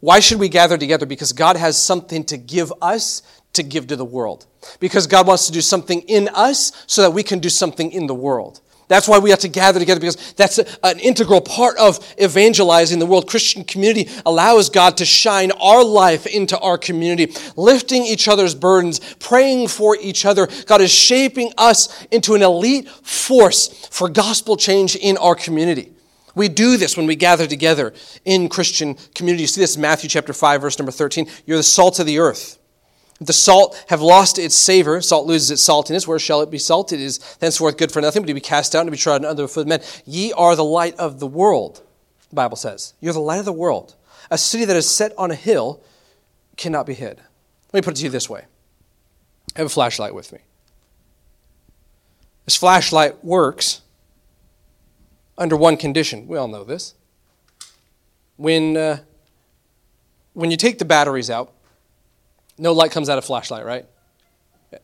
Why 0.01 0.21
should 0.21 0.39
we 0.39 0.49
gather 0.49 0.79
together? 0.79 1.07
Because 1.07 1.33
God 1.33 1.57
has 1.57 1.81
something 1.81 2.23
to 2.25 2.37
give 2.37 2.73
us 2.81 3.23
to 3.55 3.63
give 3.63 3.89
to 3.89 3.97
the 3.97 4.05
world. 4.05 4.47
Because 4.79 5.07
God 5.07 5.27
wants 5.27 5.47
to 5.47 5.53
do 5.53 5.61
something 5.61 6.03
in 6.03 6.29
us 6.29 6.85
so 6.87 7.03
that 7.03 7.11
we 7.11 7.23
can 7.23 7.39
do 7.39 7.49
something 7.49 7.91
in 7.91 8.07
the 8.07 8.15
world. 8.15 8.61
That's 8.91 9.07
why 9.07 9.21
we 9.21 9.31
have 9.31 9.39
to 9.39 9.49
gather 9.49 9.79
together 9.79 10.01
because 10.01 10.33
that's 10.33 10.59
a, 10.59 10.67
an 10.85 10.99
integral 10.99 11.41
part 11.41 11.79
of 11.79 12.05
evangelizing 12.21 12.99
the 12.99 13.07
world. 13.07 13.29
Christian 13.29 13.63
community 13.63 14.11
allows 14.27 14.69
God 14.69 14.97
to 14.97 15.05
shine 15.05 15.53
our 15.53 15.85
life 15.85 16.27
into 16.27 16.59
our 16.59 16.77
community, 16.77 17.33
lifting 17.55 18.05
each 18.05 18.27
other's 18.27 18.53
burdens, 18.53 18.99
praying 19.21 19.69
for 19.69 19.97
each 20.01 20.27
other. 20.27 20.49
God 20.67 20.81
is 20.81 20.91
shaping 20.91 21.53
us 21.57 22.05
into 22.11 22.35
an 22.35 22.43
elite 22.43 22.89
force 22.89 23.87
for 23.93 24.09
gospel 24.09 24.57
change 24.57 24.97
in 24.97 25.17
our 25.19 25.37
community. 25.37 25.93
We 26.35 26.49
do 26.49 26.77
this 26.77 26.97
when 26.97 27.07
we 27.07 27.15
gather 27.15 27.47
together 27.47 27.95
in 28.25 28.49
Christian 28.49 28.97
community. 29.15 29.45
You 29.45 29.47
see 29.47 29.61
this 29.61 29.77
in 29.77 29.83
Matthew 29.83 30.11
chapter 30.11 30.33
5, 30.33 30.63
verse 30.63 30.81
number 30.81 30.91
13. 30.91 31.29
You're 31.47 31.59
the 31.59 31.63
salt 31.63 32.01
of 32.01 32.07
the 32.07 32.19
earth. 32.19 32.60
The 33.21 33.33
salt 33.35 33.85
have 33.89 34.01
lost 34.01 34.39
its 34.39 34.55
savor. 34.55 35.03
Salt 35.03 35.27
loses 35.27 35.51
its 35.51 35.69
saltiness. 35.69 36.07
Where 36.07 36.19
shall 36.19 36.41
it 36.41 36.51
be 36.51 36.59
salted? 36.59 37.01
It 37.01 37.05
is 37.05 37.19
thenceforth 37.39 37.77
good 37.77 37.93
for 37.93 38.01
nothing, 38.01 38.23
but 38.23 38.29
to 38.29 38.35
be 38.35 38.41
cast 38.41 38.75
out 38.75 38.81
and 38.81 38.87
to 38.87 38.93
be 38.93 38.97
trodden 38.97 39.27
under 39.27 39.43
the 39.43 39.49
foot 39.49 39.63
of 39.63 39.67
men. 39.67 39.83
Ye 40.07 40.33
are 40.33 40.57
the 40.57 40.65
light 40.65 40.95
of 40.97 41.21
the 41.21 41.27
world, 41.27 41.83
the 42.31 42.35
Bible 42.35 42.57
says. 42.57 42.95
You're 42.99 43.13
the 43.13 43.21
light 43.21 43.39
of 43.39 43.45
the 43.45 43.53
world. 43.53 43.95
A 44.31 44.39
city 44.39 44.65
that 44.65 44.77
is 44.77 44.89
set 44.89 45.13
on 45.19 45.31
a 45.31 45.35
hill 45.35 45.83
cannot 46.57 46.87
be 46.87 46.95
hid. 46.95 47.21
Let 47.73 47.83
me 47.83 47.85
put 47.85 47.95
it 47.95 47.97
to 47.99 48.05
you 48.05 48.11
this 48.11 48.31
way 48.31 48.47
I 49.55 49.61
have 49.61 49.67
a 49.67 49.71
flashlight 49.71 50.15
with 50.15 50.33
me. 50.33 50.39
This 52.47 52.57
flashlight 52.57 53.23
works 53.23 53.83
under 55.37 55.57
one 55.57 55.77
condition. 55.77 56.27
We 56.27 56.39
all 56.39 56.49
know 56.49 56.65
this. 56.65 56.95
When, 58.37 58.79
uh, 58.79 59.01
when 60.33 60.51
you 60.51 60.57
take 60.57 60.79
the 60.79 60.85
batteries 60.87 61.29
out, 61.29 61.53
no 62.61 62.73
light 62.73 62.93
comes 62.93 63.09
out 63.09 63.19
of 63.19 63.25
flashlight, 63.25 63.65
right? 63.65 63.87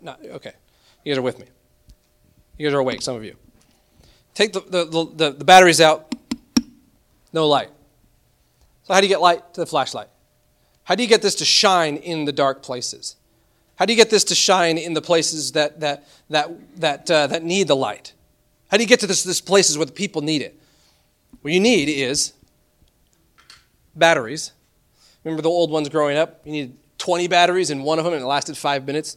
Not, 0.00 0.20
okay. 0.24 0.52
You 1.04 1.12
guys 1.12 1.18
are 1.18 1.22
with 1.22 1.38
me. 1.38 1.46
You 2.58 2.66
guys 2.66 2.74
are 2.74 2.78
awake, 2.78 3.02
some 3.02 3.14
of 3.14 3.24
you. 3.24 3.36
Take 4.34 4.52
the, 4.52 4.60
the, 4.60 4.84
the, 5.14 5.32
the 5.32 5.44
batteries 5.44 5.80
out, 5.80 6.14
no 7.32 7.46
light. 7.46 7.70
So, 8.84 8.94
how 8.94 9.00
do 9.00 9.06
you 9.06 9.12
get 9.12 9.20
light 9.20 9.54
to 9.54 9.60
the 9.60 9.66
flashlight? 9.66 10.08
How 10.84 10.94
do 10.94 11.02
you 11.02 11.08
get 11.08 11.22
this 11.22 11.34
to 11.36 11.44
shine 11.44 11.96
in 11.96 12.24
the 12.24 12.32
dark 12.32 12.62
places? 12.62 13.16
How 13.76 13.84
do 13.84 13.92
you 13.92 13.96
get 13.96 14.08
this 14.10 14.24
to 14.24 14.34
shine 14.34 14.78
in 14.78 14.94
the 14.94 15.02
places 15.02 15.52
that, 15.52 15.80
that, 15.80 16.06
that, 16.30 16.80
that, 16.80 17.10
uh, 17.10 17.26
that 17.26 17.44
need 17.44 17.68
the 17.68 17.76
light? 17.76 18.14
How 18.70 18.78
do 18.78 18.82
you 18.82 18.88
get 18.88 19.00
to 19.00 19.06
this, 19.06 19.22
this 19.22 19.40
places 19.40 19.76
where 19.76 19.86
the 19.86 19.92
people 19.92 20.22
need 20.22 20.42
it? 20.42 20.58
What 21.42 21.52
you 21.52 21.60
need 21.60 21.88
is 21.88 22.32
batteries. 23.94 24.52
Remember 25.24 25.42
the 25.42 25.50
old 25.50 25.70
ones 25.70 25.88
growing 25.88 26.16
up? 26.16 26.40
You 26.44 26.52
need 26.52 26.76
20 27.07 27.29
batteries 27.29 27.71
in 27.71 27.85
one 27.85 28.01
of 28.01 28.05
them 28.05 28.14
and 28.14 28.23
it 28.25 28.27
lasted 28.27 28.57
five 28.57 28.85
minutes. 28.85 29.16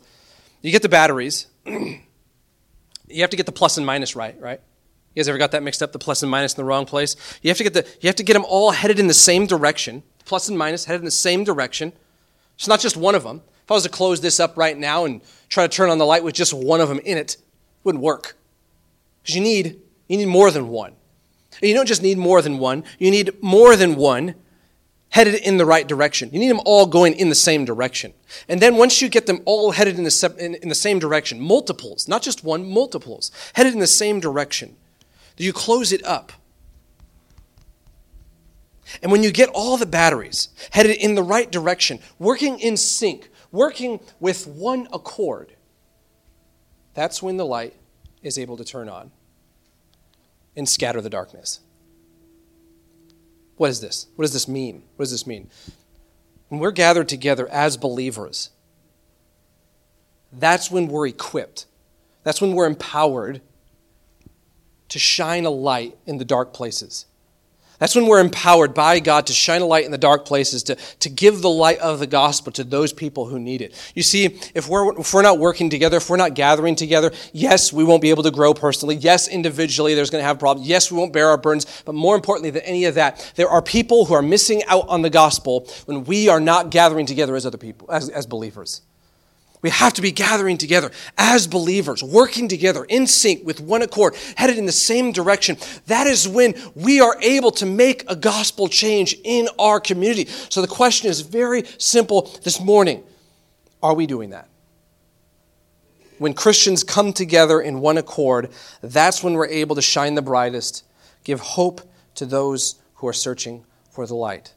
You 0.62 0.72
get 0.72 0.84
the 0.84 0.90
batteries. 0.90 1.48
you 1.66 2.02
have 3.18 3.32
to 3.32 3.36
get 3.36 3.48
the 3.48 3.52
plus 3.52 3.78
and 3.78 3.86
minus 3.86 4.16
right, 4.16 4.40
right? 4.40 4.62
You 5.16 5.22
guys 5.22 5.28
ever 5.28 5.40
got 5.40 5.54
that 5.54 5.64
mixed 5.64 5.82
up, 5.82 5.92
the 5.92 5.98
plus 5.98 6.22
and 6.22 6.30
minus 6.30 6.54
in 6.54 6.58
the 6.58 6.66
wrong 6.66 6.86
place? 6.86 7.16
You 7.42 7.50
have 7.50 7.58
to 7.58 7.64
get, 7.64 7.74
the, 7.74 7.88
you 8.00 8.08
have 8.08 8.16
to 8.18 8.24
get 8.24 8.34
them 8.34 8.46
all 8.48 8.70
headed 8.70 9.00
in 9.00 9.08
the 9.08 9.14
same 9.16 9.48
direction. 9.48 10.04
Plus 10.26 10.50
and 10.50 10.56
minus 10.56 10.86
headed 10.86 11.02
in 11.02 11.06
the 11.06 11.10
same 11.10 11.44
direction. 11.44 11.92
It's 12.58 12.68
not 12.68 12.80
just 12.80 12.96
one 12.96 13.16
of 13.16 13.24
them. 13.24 13.42
If 13.64 13.72
I 13.72 13.74
was 13.74 13.84
to 13.84 13.90
close 13.90 14.22
this 14.22 14.40
up 14.40 14.56
right 14.56 14.78
now 14.78 15.06
and 15.06 15.22
try 15.48 15.66
to 15.66 15.76
turn 15.76 15.90
on 15.90 15.98
the 15.98 16.06
light 16.06 16.24
with 16.24 16.36
just 16.36 16.54
one 16.54 16.82
of 16.82 16.90
them 16.90 17.00
in 17.00 17.18
it, 17.18 17.38
it 17.38 17.38
wouldn't 17.84 18.04
work. 18.04 18.38
Because 19.24 19.34
you 19.34 19.42
need, 19.42 19.82
you 20.08 20.18
need 20.18 20.28
more 20.28 20.52
than 20.52 20.68
one. 20.68 20.94
And 21.60 21.70
you 21.70 21.74
don't 21.74 21.88
just 21.88 22.04
need 22.04 22.20
more 22.20 22.44
than 22.44 22.60
one, 22.60 22.84
you 23.00 23.10
need 23.10 23.42
more 23.42 23.76
than 23.76 23.96
one 23.96 24.36
headed 25.10 25.36
in 25.36 25.58
the 25.58 25.66
right 25.66 25.88
direction. 25.88 26.30
You 26.32 26.40
need 26.40 26.50
them 26.50 26.62
all 26.66 26.86
going 26.86 27.14
in 27.14 27.30
the 27.30 27.36
same 27.36 27.66
direction. 27.66 28.14
And 28.48 28.62
then 28.62 28.76
once 28.76 29.02
you 29.02 29.10
get 29.10 29.26
them 29.26 29.42
all 29.46 29.72
headed 29.72 29.98
in 29.98 30.04
the, 30.04 30.12
se- 30.12 30.38
in, 30.38 30.56
in 30.56 30.70
the 30.70 30.76
same 30.76 31.00
direction, 31.00 31.40
multiples, 31.40 32.08
not 32.08 32.22
just 32.22 32.44
one, 32.44 32.70
multiples, 32.70 33.32
headed 33.54 33.74
in 33.74 33.80
the 33.80 33.88
same 33.88 34.20
direction, 34.20 34.76
you 35.38 35.54
close 35.54 35.92
it 35.92 36.06
up. 36.06 36.34
And 39.02 39.12
when 39.12 39.24
you 39.24 39.32
get 39.32 39.50
all 39.50 39.78
the 39.78 39.86
batteries 39.86 40.50
headed 40.72 40.98
in 40.98 41.16
the 41.16 41.24
right 41.24 41.52
direction, 41.52 42.00
working 42.18 42.60
in 42.60 42.78
sync, 42.78 43.30
working 43.52 44.00
with 44.20 44.48
one 44.48 44.88
accord, 44.92 45.56
that's 46.94 47.22
when 47.22 47.38
the 47.38 47.46
light 47.46 47.76
is 48.22 48.38
able 48.38 48.58
to 48.58 48.66
turn 48.66 48.90
on 48.90 49.12
and 50.56 50.68
scatter 50.68 51.02
the 51.02 51.10
darkness. 51.10 51.62
What 53.60 53.72
is 53.72 53.82
this? 53.82 54.08
What 54.16 54.24
does 54.24 54.32
this 54.32 54.48
mean? 54.48 54.84
What 54.96 55.04
does 55.04 55.12
this 55.12 55.28
mean? 55.28 55.50
When 56.48 56.62
we're 56.62 56.72
gathered 56.72 57.10
together 57.10 57.46
as 57.50 57.76
believers, 57.76 58.52
that's 60.32 60.72
when 60.72 60.88
we're 60.88 61.08
equipped. 61.08 61.66
That's 62.24 62.40
when 62.40 62.54
we're 62.54 62.68
empowered 62.68 63.42
to 64.88 64.98
shine 64.98 65.44
a 65.44 65.50
light 65.50 65.98
in 66.06 66.20
the 66.20 66.24
dark 66.24 66.54
places. 66.54 67.06
That's 67.80 67.96
when 67.96 68.08
we're 68.08 68.20
empowered 68.20 68.74
by 68.74 69.00
God 69.00 69.28
to 69.28 69.34
shine 69.34 69.62
a 69.62 69.66
light 69.66 69.86
in 69.86 69.92
the 69.92 69.98
dark 69.98 70.26
places, 70.26 70.64
to, 70.64 70.76
to 70.76 71.10
give 71.10 71.42
the 71.42 71.50
light 71.50 71.80
of 71.80 72.00
the 72.00 72.08
gospel 72.08 72.52
to 72.54 72.64
those 72.64 72.92
people 72.92 73.26
who 73.28 73.40
need 73.40 73.62
it. 73.62 73.74
You 73.96 74.04
see, 74.04 74.26
if 74.54 74.68
we're, 74.68 75.00
if 75.00 75.14
we're 75.14 75.22
not 75.22 75.40
working 75.40 75.70
together, 75.70 75.98
if 75.98 76.10
we're 76.10 76.18
not 76.18 76.34
gathering 76.34 76.76
together, 76.76 77.12
yes, 77.32 77.72
we 77.72 77.86
won't 77.86 78.02
be 78.02 78.10
able 78.10 78.24
to 78.24 78.32
grow 78.32 78.54
personally. 78.54 78.96
Yes, 78.96 79.30
individually, 79.30 79.96
there's 79.96 80.10
going 80.10 80.22
to 80.22 80.28
have 80.28 80.40
problems. 80.40 80.68
Yes, 80.68 80.92
we 80.92 80.98
won't 80.98 81.14
bear 81.14 81.30
our 81.30 81.38
burdens. 81.38 81.66
But 81.86 81.96
more 81.96 82.16
importantly 82.16 82.50
than 82.50 82.64
any 82.64 82.86
of 82.86 82.96
that, 82.96 83.32
there 83.36 83.50
are 83.50 83.62
people 83.62 84.06
who 84.06 84.14
are 84.14 84.22
missing 84.22 84.62
out 84.66 84.88
on 84.90 85.02
the 85.02 85.10
gospel 85.10 85.68
when 85.86 86.04
we 86.04 86.28
are 86.28 86.42
not 86.42 86.72
gathering 86.72 87.06
together 87.06 87.36
as 87.36 87.46
other 87.46 87.58
people, 87.58 87.90
as, 87.90 88.10
as 88.10 88.26
believers. 88.26 88.82
We 89.62 89.70
have 89.72 89.94
to 89.96 90.02
be 90.02 90.12
gathering 90.12 90.58
together 90.58 90.92
as 91.18 91.46
believers, 91.46 92.02
working 92.02 92.48
together 92.48 92.86
in 92.86 93.08
sync 93.08 93.46
with 93.46 93.60
one 93.60 93.82
accord, 93.82 94.16
headed 94.36 94.58
in 94.58 94.66
the 94.66 94.72
same 94.72 95.12
direction. 95.12 95.58
That 95.88 96.08
is 96.08 96.28
when 96.28 96.56
we 96.76 97.02
are 97.02 97.18
able 97.22 97.52
to 97.52 97.66
make 97.66 98.10
a 98.10 98.16
gospel 98.16 98.70
change 98.70 99.16
in 99.26 99.50
our 99.60 99.82
community. 99.82 100.28
So 100.50 100.62
the 100.62 100.68
question 100.68 101.10
is 101.10 101.22
very 101.22 101.64
simple 101.78 102.34
this 102.44 102.60
morning 102.62 103.04
Are 103.84 103.94
we 103.94 104.08
doing 104.08 104.30
that? 104.30 104.48
When 106.20 106.34
Christians 106.34 106.84
come 106.84 107.12
together 107.12 107.62
in 107.62 107.80
one 107.80 107.98
accord, 107.98 108.52
that's 108.82 109.24
when 109.24 109.34
we're 109.34 109.48
able 109.48 109.76
to 109.76 109.82
shine 109.82 110.16
the 110.16 110.22
brightest, 110.22 110.86
give 111.24 111.40
hope 111.40 111.82
to 112.16 112.26
those 112.26 112.76
who 112.96 113.08
are 113.08 113.14
searching 113.14 113.66
for 113.90 114.06
the 114.06 114.16
light. 114.16 114.54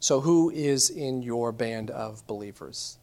So, 0.00 0.20
who 0.20 0.50
is 0.50 0.90
in 0.90 1.22
your 1.22 1.52
band 1.52 1.90
of 1.90 2.26
believers? 2.26 2.98